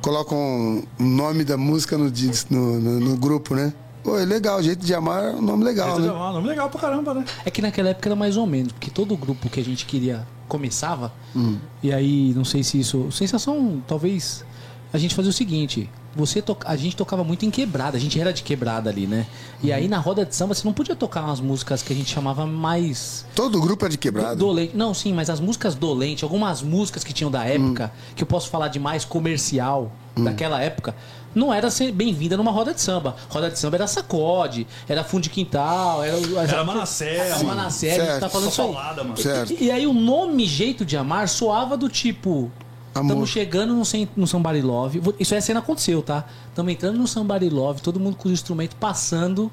[0.00, 2.10] colocam o nome da música no,
[2.50, 3.72] no, no- no grupo, né?
[4.02, 6.14] Pô, é legal, jeito de amar é um nome legal, Jeito de né?
[6.14, 7.24] amar, nome legal pra caramba, né?
[7.44, 10.26] É que naquela época era mais ou menos, porque todo grupo que a gente queria
[10.48, 11.58] começava, Hum.
[11.82, 13.12] e aí não sei se isso.
[13.12, 14.42] Sensação, talvez.
[14.90, 16.56] A gente fazia o seguinte: você to...
[16.64, 19.26] a gente tocava muito em quebrada, a gente era de quebrada ali, né?
[19.62, 22.12] E aí na roda de samba você não podia tocar umas músicas que a gente
[22.12, 23.24] chamava mais.
[23.34, 24.36] Todo grupo é de quebrada.
[24.36, 24.76] Dolente.
[24.76, 28.48] Não, sim, mas as músicas dolente, algumas músicas que tinham da época, que eu posso
[28.48, 30.94] falar de mais comercial daquela época,
[31.34, 33.14] não era ser bem-vinda numa roda de samba.
[33.28, 36.16] Roda de samba era sacode, era fundo de quintal, era.
[36.42, 37.44] Era Manassé, Era.
[37.44, 38.72] Manassé, a gente tá falando isso aí.
[38.72, 39.16] Falada, mano.
[39.16, 39.52] Certo.
[39.52, 42.50] E, e aí o nome Jeito de Amar soava do tipo.
[42.94, 43.82] Estamos chegando no,
[44.16, 45.00] no Somebody Love.
[45.20, 46.24] Isso é cena aconteceu, tá?
[46.48, 49.50] Estamos entrando no Somebody Love, todo mundo com os instrumentos passando.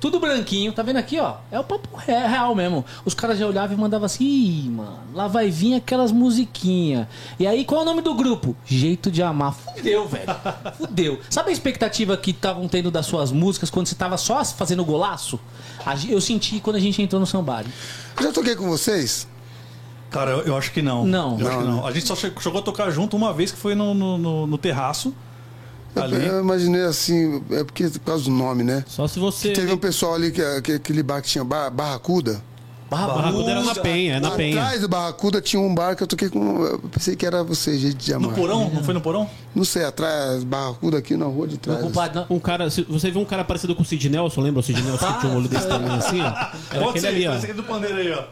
[0.00, 1.36] Tudo branquinho, tá vendo aqui, ó?
[1.52, 2.84] É o papo re- real mesmo.
[3.04, 7.06] Os caras já olhavam e mandavam assim, Ih, mano, lá vai vir aquelas musiquinhas.
[7.38, 8.56] E aí, qual é o nome do grupo?
[8.64, 9.54] Jeito de Amar.
[9.54, 10.24] Fudeu, velho.
[10.76, 11.20] Fudeu.
[11.30, 15.38] Sabe a expectativa que estavam tendo das suas músicas quando você tava só fazendo golaço?
[16.08, 17.68] Eu senti quando a gente entrou no Somebody.
[18.18, 19.28] Eu já toquei com vocês?
[20.10, 21.06] Cara, eu, eu acho que não.
[21.06, 21.38] Não.
[21.40, 21.86] Eu acho que Não, não.
[21.86, 24.46] A gente só che- chegou a tocar junto uma vez que foi no, no, no-
[24.46, 25.14] no terraço.
[25.94, 26.24] Ali.
[26.24, 28.84] eu imaginei assim, é porque por causa do nome, né?
[28.86, 29.52] Só se você.
[29.52, 32.40] Teve um pessoal ali, que, que, aquele bar que tinha bar, Barracuda.
[32.90, 34.60] Barracuda era na Penha, é na Penha.
[34.60, 36.64] Atrás do Barracuda tinha um bar que eu toquei com.
[36.64, 38.30] Eu pensei que era você, jeito de amar.
[38.30, 38.68] No porão?
[38.74, 39.30] Não foi no porão?
[39.54, 41.80] Não sei, atrás, Barracuda aqui na rua de trás.
[41.80, 44.82] Não- Um cara, você viu um cara parecido com o Sid Nelson, lembra o Sid
[44.82, 46.24] Nelson que tinha um olho desse tamanho assim, ó?
[46.26, 47.34] Era Pode aquele ser, ali, ó.
[47.36, 48.24] esse aqui do pandeiro aí, ó.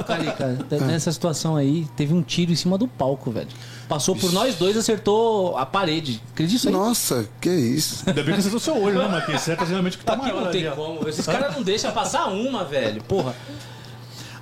[0.00, 3.48] Ô, Carica, nessa situação aí, teve um tiro em cima do palco, velho.
[3.88, 6.20] Passou por nós dois e acertou a parede.
[6.32, 6.74] Acredita isso aí?
[6.74, 8.04] Nossa, que isso.
[8.06, 9.40] Ainda bem que acertou seu olho, né, Marquinhos?
[9.42, 10.72] Certo, geralmente que tá Aqui maior não ali, tem ó.
[10.72, 11.08] como.
[11.08, 13.02] Esses caras não deixam passar uma, velho.
[13.04, 13.34] Porra.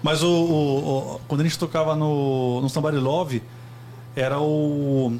[0.07, 3.43] Mas o, o- o- quando a gente tocava no, no Somebody Love,
[4.15, 5.17] era o.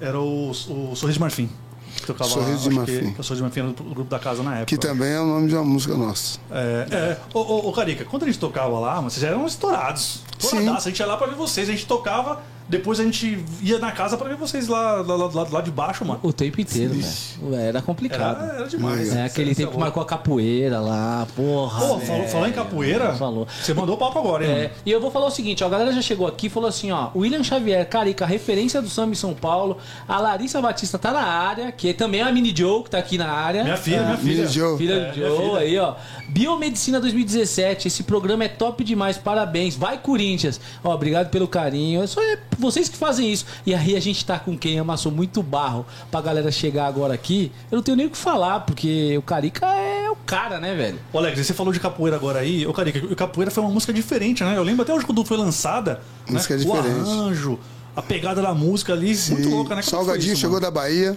[0.00, 0.54] Era o, o
[0.94, 1.50] Sorriso de Marfim.
[1.96, 3.12] Que tocava Sorriso de Marfim.
[3.12, 4.66] Que, Sorriso de Marfim era do grupo da casa na época.
[4.66, 6.38] Que também é o nome de uma música nossa.
[6.48, 7.18] É, é.
[7.34, 10.22] Ô, ô, ô, Carica, quando a gente tocava lá, vocês eram estourados.
[10.38, 10.86] Estouradaço.
[10.86, 11.68] A gente ia lá pra ver vocês.
[11.68, 12.40] A gente tocava,
[12.70, 16.04] depois a gente ia na casa pra ver vocês lá, lá, lá, lá de baixo,
[16.04, 16.20] mano.
[16.22, 17.54] O tempo inteiro, velho.
[17.56, 18.42] Era complicado.
[18.44, 19.14] Era, era demais.
[19.14, 21.80] É aquele cê tempo que marcou a capoeira lá, porra.
[21.86, 23.46] Pô, falou, falar em capoeira, Falou.
[23.62, 25.70] você mandou o papo agora, hein, É, e eu vou falar o seguinte, ó, a
[25.70, 29.16] galera já chegou aqui e falou assim, ó, William Xavier, Carica, referência do samba em
[29.16, 29.76] São Paulo,
[30.06, 33.18] a Larissa Batista tá na área, que também é a Mini Joe, que tá aqui
[33.18, 33.64] na área.
[33.64, 34.42] Minha filha, minha filha.
[34.42, 34.78] Mini Joe.
[34.78, 35.58] Filha É, do minha Joe filha.
[35.58, 35.94] aí, ó.
[36.28, 39.74] Biomedicina 2017, esse programa é top demais, parabéns.
[39.74, 40.60] Vai, Corinthians.
[40.84, 42.02] Ó, obrigado pelo carinho.
[42.02, 43.46] É só é vocês que fazem isso.
[43.64, 47.50] E aí a gente tá com quem amassou muito barro pra galera chegar agora aqui.
[47.70, 50.98] Eu não tenho nem o que falar, porque o Carica é o cara, né, velho?
[51.12, 52.66] Ô, Alex, você falou de capoeira agora aí.
[52.66, 54.56] Ô, Carica, o capoeira foi uma música diferente, né?
[54.56, 56.00] Eu lembro até hoje quando foi lançada.
[56.28, 56.64] Música né?
[56.64, 56.86] diferente.
[56.86, 57.58] O arranjo,
[57.96, 59.82] a pegada da música ali, muito E louca, né?
[59.82, 60.66] Como Salgadinho isso, chegou mano?
[60.66, 61.16] da Bahia.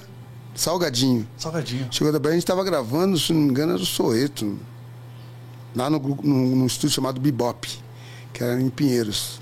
[0.56, 1.28] Salgadinho.
[1.38, 1.88] Salgadinho.
[1.91, 4.57] Chegou da Bahia, a gente tava gravando, se não me engano, era o Soeto.
[5.76, 7.68] Lá no, no, num estúdio chamado Bebop,
[8.32, 9.40] que era em Pinheiros.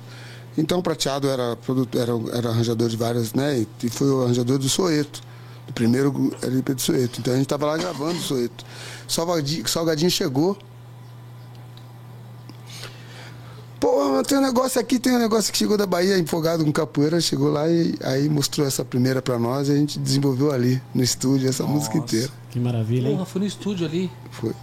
[0.57, 3.65] Então o Prateado era, produto, era, era arranjador de várias, né?
[3.84, 5.22] E foi o arranjador do Soeto.
[5.68, 7.19] Do primeiro LP do Soeto.
[7.19, 8.65] Então a gente tava lá gravando o Soeto.
[9.07, 10.57] Salgadinho, Salgadinho chegou.
[13.80, 17.19] Pô, tem um negócio aqui, tem um negócio que chegou da Bahia, empolgado com capoeira,
[17.19, 21.02] chegou lá e aí mostrou essa primeira pra nós e a gente desenvolveu ali no
[21.02, 22.30] estúdio essa música inteira.
[22.52, 23.14] Que maravilha, hein?
[23.15, 24.11] Porra, foi no estúdio ali.
[24.30, 24.53] Foi.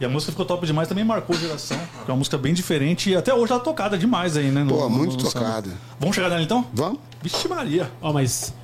[0.00, 1.76] E a música ficou top demais, também marcou a geração.
[2.06, 4.62] É uma música bem diferente e até hoje ela é tocada demais aí, né?
[4.62, 5.44] no- Pô, no- muito no samba.
[5.46, 5.70] tocada.
[5.98, 6.64] Vamos chegar nela então?
[6.72, 7.00] Vamos?
[7.20, 7.90] Vixe Maria.
[8.00, 8.54] Ó, mas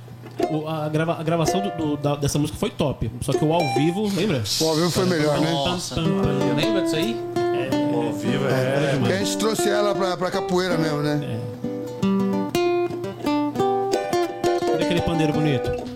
[0.49, 3.11] o- a, grava- a gravação do- do- da- dessa música foi top.
[3.21, 4.41] Só que o ao vivo, lembra?
[4.61, 5.51] O ao vivo foi melhor, né?
[5.51, 7.19] Nossa, lembra disso aí?
[7.93, 8.95] Ao vivo, é.
[8.97, 11.39] Porque a gente trouxe ela pra, pra capoeira mesmo, né?
[14.71, 15.94] Cadê aquele pandeiro bonito?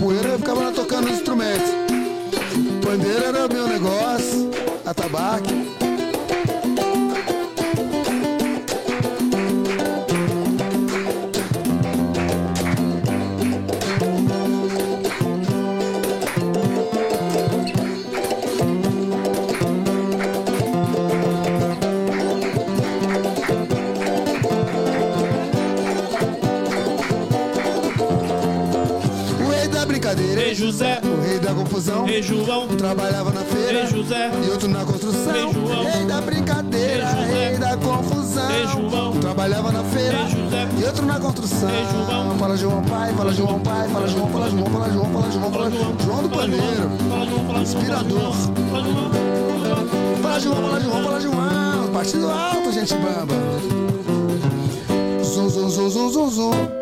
[0.00, 1.70] Capoeira, eu ficava lá tocando os instrumentos.
[2.82, 4.50] Pandeira era meu negócio,
[4.86, 5.79] atabaque.
[31.70, 32.08] Confusão.
[32.08, 32.64] Ei, João.
[32.64, 33.80] Um trabalhava na feira.
[33.80, 34.30] Ei, José.
[34.44, 35.34] E outro na construção.
[35.34, 35.84] Ei, João.
[35.84, 37.04] Rei da brincadeira.
[37.04, 37.48] Ei.
[37.48, 38.50] Rei da confusão.
[38.50, 39.12] Ei, João.
[39.12, 40.18] Um trabalhava na feira.
[40.18, 40.68] Ei, José.
[40.80, 41.70] E outro na construção.
[41.70, 42.38] Ei, João.
[42.40, 45.70] Fala João pai, fala João pai, fala João, fala João, fala João, fala João, fala
[45.70, 45.96] João.
[46.04, 46.90] João do paneiro.
[47.60, 48.32] Inspirador.
[48.70, 49.10] Fala, João.
[50.22, 51.92] Fala João, fala João, fala João.
[51.92, 53.34] Partido alto, gente bamba.
[55.22, 56.79] Zum, zum, zum, zum, zum, zum.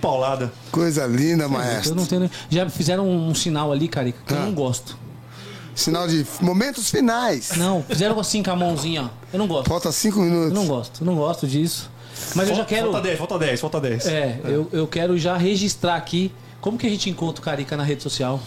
[0.00, 0.52] Paulada.
[0.72, 1.94] Coisa linda, Eu maestro.
[1.94, 2.30] não tenho.
[2.48, 4.42] Já fizeram um, sinal ali, Carica, que eu Ah.
[4.46, 4.96] não gosto.
[5.74, 7.52] Sinal de momentos finais.
[7.56, 9.08] Não, fizeram assim com a mãozinha, ó.
[9.32, 9.68] Eu não gosto.
[9.68, 10.52] Falta cinco Eu minutos.
[10.52, 11.90] não gosto, eu não gosto disso.
[12.34, 12.90] Mas eu já quero.
[12.92, 14.06] Falta 10, falta 10, falta 10.
[14.06, 16.32] É, eu, eu quero já registrar aqui.
[16.60, 18.38] Como que a gente encontra o Carica na rede social?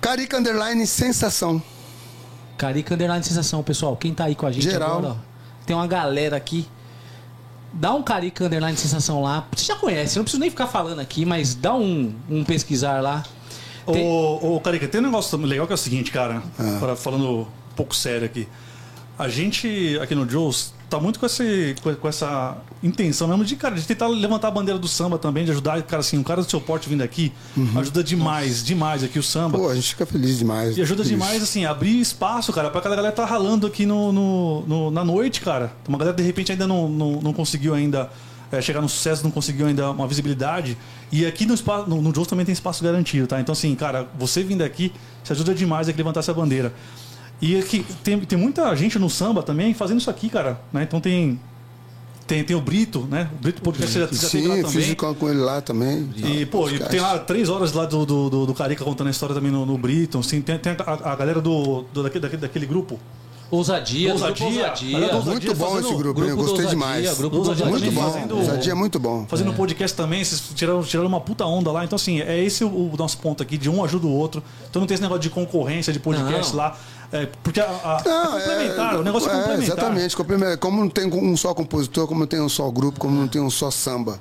[0.00, 1.60] Carica Underline Sensação.
[2.56, 3.96] Carica Underline Sensação, pessoal.
[3.96, 4.98] Quem tá aí com a gente Geral.
[4.98, 5.16] agora, ó.
[5.66, 6.68] Tem uma galera aqui.
[7.72, 9.46] Dá um Carica Underline Sensação lá.
[9.54, 13.22] Você já conhece, não preciso nem ficar falando aqui, mas dá um, um pesquisar lá.
[13.92, 16.42] Tem- Ô, ô, Carica, tem um negócio legal que é o seguinte, cara.
[16.78, 18.46] Pra- falando um pouco sério aqui.
[19.18, 23.74] A gente, aqui no Joe's, tá muito com, esse, com, essa intenção mesmo de, cara,
[23.76, 26.50] de tentar levantar a bandeira do samba também, de ajudar, cara, assim, um cara do
[26.50, 27.32] seu porte vindo aqui,
[27.76, 29.56] ajuda demais, demais aqui o samba.
[29.58, 30.76] Pô, a gente fica feliz demais.
[30.76, 31.10] E ajuda isso.
[31.10, 35.04] demais, assim, abrir espaço, cara, pra aquela galera tá ralando aqui no, no- no- na
[35.04, 35.72] noite, cara.
[35.88, 38.10] Uma galera, de repente, ainda não, não, não conseguiu ainda
[38.52, 40.76] é, chegar no sucesso, não conseguiu ainda uma visibilidade.
[41.12, 43.40] E aqui no espaço, no, no também tem espaço garantido, tá?
[43.40, 44.92] Então, assim, cara, você vindo aqui,
[45.22, 46.72] você ajuda demais a levantar essa bandeira.
[47.40, 50.82] E aqui tem, tem muita gente no samba também fazendo isso aqui, cara, né?
[50.82, 51.40] Então tem...
[52.26, 53.28] Tem, tem o Brito, né?
[53.34, 54.82] O Brito Podcast já, já teve lá Sim, também.
[54.84, 56.08] fiz com ele lá também.
[56.16, 59.10] E, pô, e tem lá três horas lá do, do, do, do Carica contando a
[59.10, 60.20] história também no, no Briton.
[60.20, 63.00] Assim, tem, tem a, a galera do, do, daquele, daquele, daquele grupo.
[63.50, 64.46] Ousadia, Ousadia.
[64.46, 64.98] ousadia.
[65.24, 67.18] Muito bom fazendo- esse eu grupo gostei Ousadia, demais.
[67.18, 68.00] grupo Ousadia Muito bom.
[68.12, 69.26] fazendo- Ousadia é muito bom.
[69.26, 71.84] Fazendo um podcast também, vocês tiraram, tiraram uma puta onda lá.
[71.84, 74.40] Então, assim, é esse o, o nosso ponto aqui, de um ajuda o outro.
[74.70, 76.58] Então não tem esse negócio de concorrência, de podcast Não.
[76.58, 76.78] lá.
[77.12, 79.64] É, porque a, a- Não, é complementar, o negócio é, é, complementar.
[79.78, 80.58] Exatamente, complementar.
[80.58, 83.40] Como não tem um só compositor, como não tem um só grupo, como não tem
[83.40, 84.20] um só samba,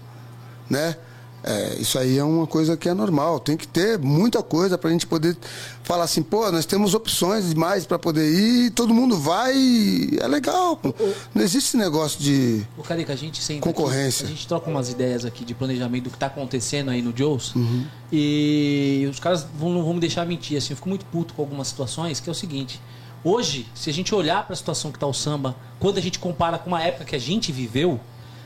[0.69, 0.95] né?
[1.43, 3.39] É, isso aí é uma coisa que é normal.
[3.39, 5.37] Tem que ter muita coisa pra gente poder
[5.83, 10.27] falar assim, pô, nós temos opções demais pra poder ir, todo mundo vai, e é
[10.27, 10.75] legal.
[10.75, 10.93] pô.
[11.33, 12.65] Não existe esse negócio de.
[12.77, 14.23] Ô, Carica, a gente Concorrência.
[14.23, 17.15] aqui, a gente troca umas ideias aqui de planejamento do que tá acontecendo aí no
[17.15, 17.55] Joe's.
[17.55, 17.85] Uhum.
[18.11, 20.73] E os caras vão, não vão me deixar mentir, assim.
[20.73, 22.81] Eu fico muito puto com algumas situações, que é o seguinte.
[23.23, 26.57] Hoje, se a gente olhar pra situação que tá o samba, quando a gente compara
[26.57, 27.99] com uma época que a gente viveu,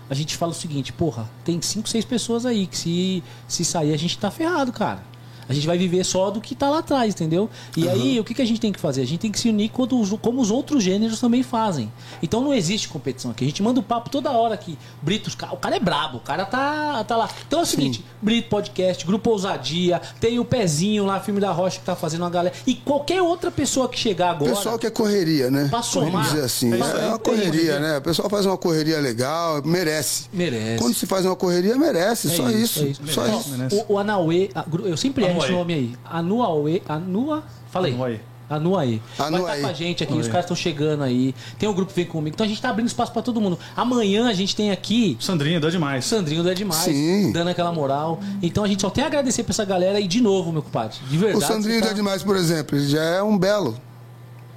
[0.09, 3.93] a gente fala o seguinte, porra, tem cinco, seis pessoas aí que se, se sair
[3.93, 5.12] a gente tá ferrado, cara.
[5.53, 7.47] A A gente vai viver só do que tá lá atrás, entendeu?
[7.77, 9.01] E aí, o que, que a gente tem que fazer?
[9.01, 11.91] A gente tem que se unir quando como os outros gêneros também fazem.
[12.21, 13.43] Então não existe competição aqui.
[13.45, 14.77] A gente manda o papo toda hora aqui.
[15.01, 17.29] Brito, o cara é brabo, o cara tá, tá lá.
[17.47, 21.79] Então é o seguinte: Brito Podcast, Grupo Ousadia, tem o Pezinho lá, filme da Rocha
[21.79, 22.55] que tá fazendo uma galera.
[22.65, 24.55] E qualquer outra pessoa que chegar O agora.
[24.55, 25.67] pessoal quer correria, né?
[25.69, 26.11] Pra somar.
[26.11, 26.73] Vamos dizer assim.
[26.73, 27.97] É É, isso uma correria, né?
[27.97, 30.25] O pessoal faz uma correria legal, merece.
[30.33, 30.81] Merece.
[30.81, 32.27] Quando se faz uma correria, merece.
[32.27, 32.79] É só isso.
[32.83, 33.01] é isso.
[33.07, 33.83] Só Ó, isso.
[33.87, 35.95] O, o Anauê, a- eu sempre erro esse nome aí.
[36.05, 37.93] Anuauê, Anua, falei.
[37.93, 38.19] Anuaê.
[38.49, 38.99] Anuaê.
[39.17, 39.61] Vai estar Anuaê.
[39.61, 41.33] com a gente aqui, os caras estão chegando aí.
[41.57, 42.33] Tem o grupo Vem Comigo.
[42.35, 43.57] Então a gente tá abrindo espaço pra todo mundo.
[43.75, 46.05] Amanhã a gente tem aqui Sandrinho, dá demais.
[46.05, 47.31] Sandrinho do É Demais, Sim.
[47.31, 48.19] dando aquela moral.
[48.41, 50.97] Então a gente só tem a agradecer pra essa galera e de novo, meu compadre.
[51.09, 51.43] De verdade.
[51.43, 51.93] O Sandrinho tá...
[51.93, 53.77] demais, por exemplo, ele já é um belo.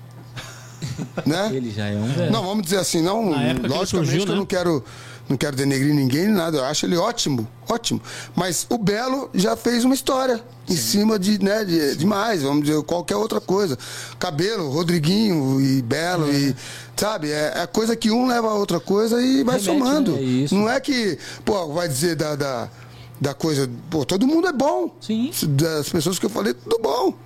[1.24, 1.50] né?
[1.52, 2.32] Ele já é um velho.
[2.32, 3.32] Não, vamos dizer assim, não.
[3.32, 4.38] Que Logicamente surgiu, que eu né?
[4.38, 4.84] não quero,
[5.28, 6.58] não quero denegrir ninguém, nada.
[6.58, 8.00] Eu acho ele ótimo, ótimo.
[8.34, 12.82] Mas o Belo já fez uma história em cima de, né, de, demais, vamos dizer,
[12.82, 13.76] qualquer outra coisa.
[14.18, 16.54] Cabelo, Rodriguinho e Belo e.
[16.96, 20.12] Sabe, é, é coisa que um leva a outra coisa e vai Remete, somando.
[20.12, 20.18] né?
[20.18, 20.54] É isso.
[20.54, 22.68] Não é que, pô, vai dizer da, da,
[23.20, 23.68] da coisa.
[23.90, 24.94] Pô, todo mundo é bom.
[25.00, 25.30] Sim.
[25.48, 27.25] Das pessoas que eu falei, tudo bom.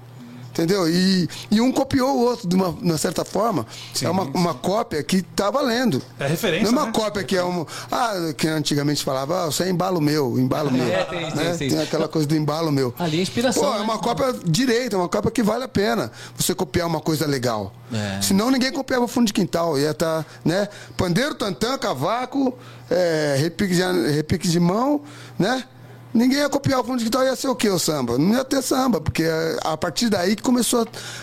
[0.51, 0.89] Entendeu?
[0.89, 3.65] E, e um copiou o outro de uma, de uma certa forma.
[4.03, 6.03] é uma, uma cópia que tá valendo.
[6.19, 6.93] É referência, Não é uma né?
[6.93, 7.65] cópia que é um.
[7.91, 10.87] Ah, que antigamente falava, ah, isso é embalo meu, embalo meu.
[10.87, 11.57] É, tem, né?
[11.57, 11.81] tem, tem.
[11.81, 12.93] aquela coisa do embalo meu.
[12.99, 13.79] Ali é inspiração, Pô, né?
[13.79, 17.27] é uma cópia direita, é uma cópia que vale a pena você copiar uma coisa
[17.27, 17.73] legal.
[17.93, 18.21] É.
[18.21, 19.79] Senão ninguém copiava fundo de quintal.
[19.79, 20.69] Ia estar, né?
[20.97, 22.57] Pandeiro, tantã, cavaco,
[22.91, 25.01] é, repique, de, repique de mão,
[25.39, 25.65] né?
[26.13, 28.19] Ninguém ia copiar o fundo de quintal, ia ser o quê, o samba?
[28.19, 30.83] Não ia ter samba, porque é a partir daí que começou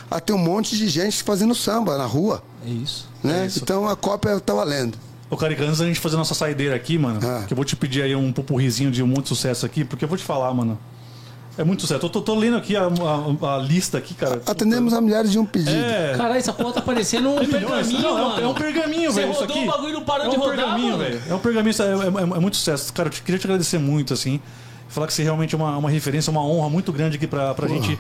[0.10, 2.42] a, a ter um monte de gente fazendo samba na rua.
[2.66, 3.08] É isso.
[3.24, 3.50] Né?
[3.58, 4.98] então a cópia tá valendo.
[5.30, 7.44] Ô, Carica, antes da gente fazer nossa saideira aqui, mano, Ah.
[7.46, 10.18] que eu vou te pedir aí um pupurrizinho de muito sucesso aqui, porque eu vou
[10.18, 10.80] te falar, mano.
[11.58, 12.06] É muito sucesso.
[12.06, 14.42] Eu tô, tô lendo aqui a, a- a lista aqui, cara.
[14.46, 15.72] Atendemos a milhares de um pedido.
[15.76, 16.14] É.
[16.16, 17.50] Caralho, essa porra tá parecendo um Milhões.
[17.50, 18.42] pergaminho, Não, é um- mano.
[18.42, 19.32] é um pergaminho, Você velho.
[19.32, 21.04] Isso rodou o bagulho e não parou é de um rodar, pergaminho, mano.
[21.04, 21.22] velho.
[21.28, 22.94] É um pergaminho, isso é, é- é muito sucesso.
[22.94, 24.40] Cara, eu te- queria te agradecer muito, assim.
[24.88, 27.68] Falar que você realmente é uma, uma referência, uma honra muito grande aqui pra, pra
[27.68, 28.00] gente,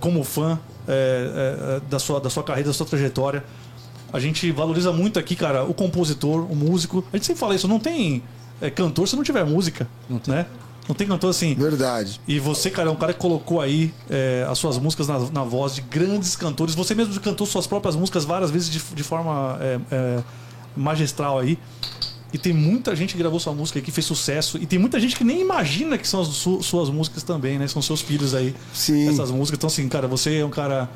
[0.00, 3.44] como fã é, é, é, da, sua, da sua carreira, da sua trajetória.
[4.12, 7.04] A gente valoriza muito aqui, cara, o compositor, o músico.
[7.12, 8.22] A gente sempre fala isso, não tem
[8.60, 9.88] é, cantor se não tiver música,
[10.26, 10.46] né?
[10.88, 11.54] Não tem cantor assim.
[11.54, 12.20] Verdade.
[12.28, 15.42] E você, cara, é um cara que colocou aí é, as suas músicas na, na
[15.42, 16.74] voz de grandes cantores.
[16.74, 20.22] Você mesmo cantou suas próprias músicas várias vezes de, de forma é, é,
[20.76, 21.58] magistral aí.
[22.32, 24.58] E tem muita gente que gravou sua música que fez sucesso.
[24.58, 27.66] E tem muita gente que nem imagina que são as su- suas músicas também, né?
[27.68, 28.54] São seus filhos aí.
[28.74, 29.08] Sim.
[29.08, 29.58] Essas músicas.
[29.58, 30.90] Então, assim, cara, você é um cara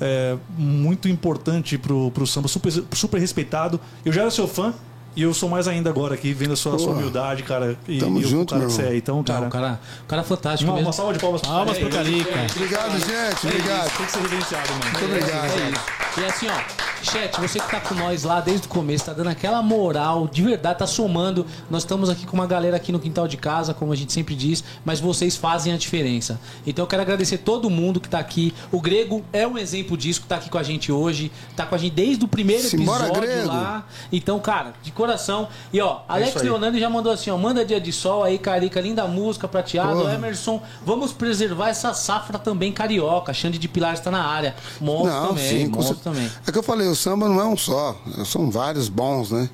[0.00, 3.80] é, muito importante pro, pro samba, super, super respeitado.
[4.04, 4.72] Eu já era seu fã.
[5.18, 7.74] E eu sou mais ainda agora aqui, vendo a sua, sua humildade, cara.
[7.88, 8.94] E, Tamo e o junto, cara meu que você irmão.
[8.94, 8.96] é.
[8.98, 9.46] Então, Não, cara.
[9.46, 10.88] o cara, cara é fantástico Uma, mesmo.
[10.88, 11.40] uma salva de palmas.
[11.40, 12.30] Palmas pro Carica.
[12.54, 13.46] Obrigado, gente.
[13.46, 13.96] Obrigado.
[13.96, 14.84] Tem que ser reverenciado, mano.
[14.84, 15.50] Muito obrigado.
[15.58, 16.20] É isso.
[16.20, 16.60] E assim, ó,
[17.06, 20.42] chat, você que tá com nós lá desde o começo, tá dando aquela moral, de
[20.42, 21.46] verdade, tá somando.
[21.70, 24.34] Nós estamos aqui com uma galera aqui no quintal de casa, como a gente sempre
[24.34, 26.40] diz, mas vocês fazem a diferença.
[26.66, 28.52] Então eu quero agradecer todo mundo que tá aqui.
[28.72, 31.74] O Grego é um exemplo disso, que tá aqui com a gente hoje, tá com
[31.74, 33.48] a gente desde o primeiro Simbora, episódio Grego.
[33.48, 33.86] lá.
[34.10, 35.48] Então, cara, de coração.
[35.72, 36.44] E ó, Alex isso aí.
[36.44, 40.00] Leonardo já mandou assim, ó, manda dia de sol aí, Carica, linda música, prateado.
[40.00, 40.14] Porra.
[40.14, 43.32] Emerson, vamos preservar essa safra também carioca.
[43.32, 44.56] Xande de Pilar está na área.
[44.80, 46.30] Monstro Não, também, sim, monstro também.
[46.46, 49.48] É que eu falei, o samba não é um só, são vários bons, né?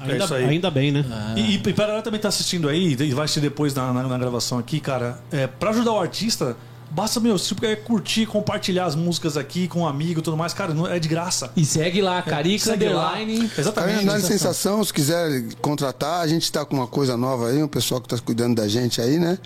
[0.00, 0.44] Ainda, isso aí.
[0.44, 1.04] ainda bem, né?
[1.36, 4.02] E, e, e para ela também tá assistindo aí, e vai assistir depois na, na,
[4.02, 5.18] na gravação aqui, cara.
[5.30, 6.54] É, pra ajudar o artista,
[6.90, 10.52] basta, meu, se você curtir, compartilhar as músicas aqui com um amigo e tudo mais,
[10.52, 11.50] cara, não, é de graça.
[11.56, 13.12] E segue lá, Carica Segue lá.
[13.14, 13.50] Underline.
[13.56, 14.04] Exatamente.
[14.04, 18.00] Dá sensação, se quiser contratar, a gente tá com uma coisa nova aí, um pessoal
[18.00, 19.38] que tá cuidando da gente aí, né?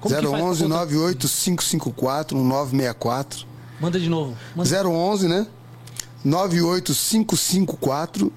[0.00, 3.46] Como que faz pra 011 contra- 98554 1964.
[3.80, 4.34] Manda de novo.
[4.56, 4.88] Manda.
[4.88, 5.46] 011, né?
[6.24, 8.32] 98554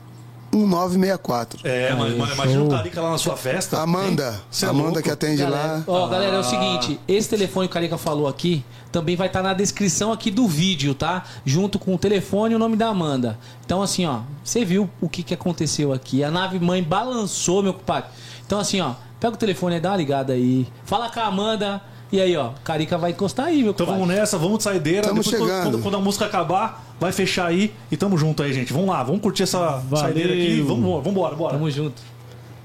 [0.54, 1.60] 1964.
[1.64, 3.82] É, mano, imagina o Carica lá na sua festa.
[3.82, 5.84] Amanda, é Amanda que atende Galera, lá.
[5.88, 9.42] ó, galera, é o seguinte, esse telefone que o Carica falou aqui também vai estar
[9.42, 11.24] na descrição aqui do vídeo, tá?
[11.44, 13.40] Junto com o telefone e o nome da Amanda.
[13.66, 16.24] Então, assim, ó, você viu o que, que aconteceu aqui.
[16.24, 18.12] A nave mãe balançou, meu compadre.
[18.46, 20.68] Então, assim, ó, pega o telefone aí, dá uma ligada aí.
[20.86, 21.82] Fala com a Amanda.
[22.14, 24.02] E aí, ó, Carica vai encostar aí, meu Então compadre.
[24.06, 25.02] vamos nessa, vamos de saideira.
[25.08, 25.64] Tamo Depois, quando- chegando.
[25.72, 28.72] Quando, quando a música acabar, vai fechar aí e tamo junto aí, gente.
[28.72, 29.98] Vamos lá, vamos curtir essa Valeu.
[29.98, 30.62] saideira aqui.
[30.62, 31.54] Vamos, vamos embora, bora.
[31.54, 32.00] Tamo junto.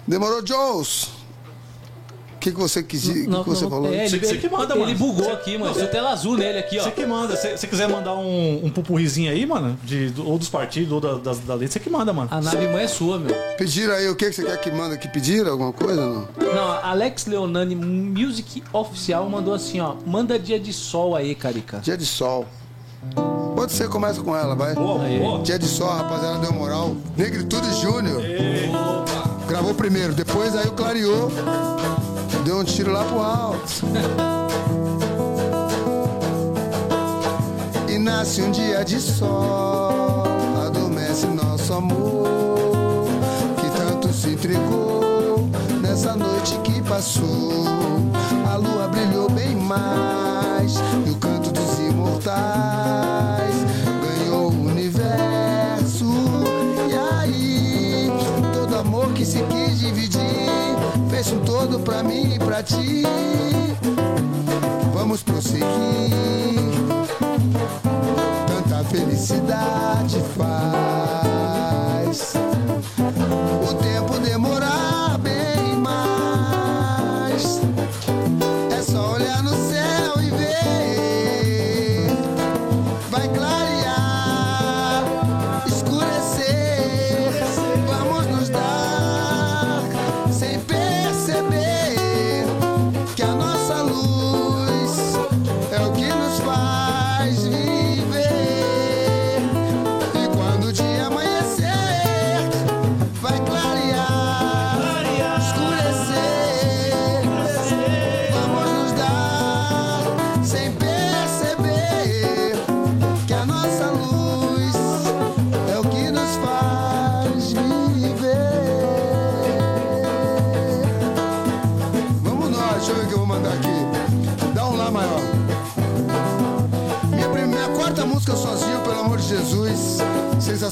[0.07, 1.09] Demorou, Joes?
[2.39, 3.23] O que, que você quis dizer?
[3.23, 3.93] O que, Não, que você não, falou?
[3.93, 4.95] É, ele, Você- ele- que manda, ele mano.
[4.97, 5.75] bugou Você- aqui, mano.
[5.75, 6.85] Deu tela azul nele aqui, ó.
[6.85, 7.37] Você que manda.
[7.37, 11.01] Se você quiser mandar um, um pupurrizinho aí, mano, de, do- ou dos partidos, ou
[11.01, 12.29] da, das, da letra, você que manda, mano.
[12.31, 13.35] A nave mãe é sua, meu.
[13.59, 14.97] Pediram aí o que, que você quer que manda?
[14.97, 16.29] Que pediram alguma coisa não?
[16.41, 19.97] Não, Alex Leonani, Music Oficial, mandou assim, ó.
[20.07, 21.79] Manda dia de sol aí, Carica.
[21.81, 22.47] Dia de sol.
[23.57, 24.75] Pode ser, começa com ela, vai.
[24.75, 25.43] Boa, boa.
[25.43, 26.97] Dia de sol, rapaziada, deu moral.
[27.17, 28.23] Negritude Júnior.
[29.49, 31.33] Gravou primeiro, depois aí o clareou.
[32.49, 33.85] Deu um tiro lá pro alto.
[37.87, 40.25] E nasce um dia de sol.
[40.67, 43.07] Adormece nosso amor.
[43.61, 45.47] Que tanto se entregou
[45.83, 47.67] nessa noite que passou.
[48.51, 50.77] A lua brilhou bem mais.
[51.07, 53.57] E o canto dos imortais
[54.25, 56.07] ganhou o universo.
[56.89, 58.11] E aí,
[58.55, 60.28] todo amor que se quis dividir,
[61.27, 63.03] um todo pra mim e pra ti.
[64.95, 65.67] Vamos prosseguir.
[68.47, 72.35] Tanta felicidade faz
[73.69, 77.63] o tempo demorar bem mais.
[78.71, 81.08] É só olhar no céu e ver.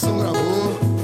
[0.07, 0.96] Sensação gravou.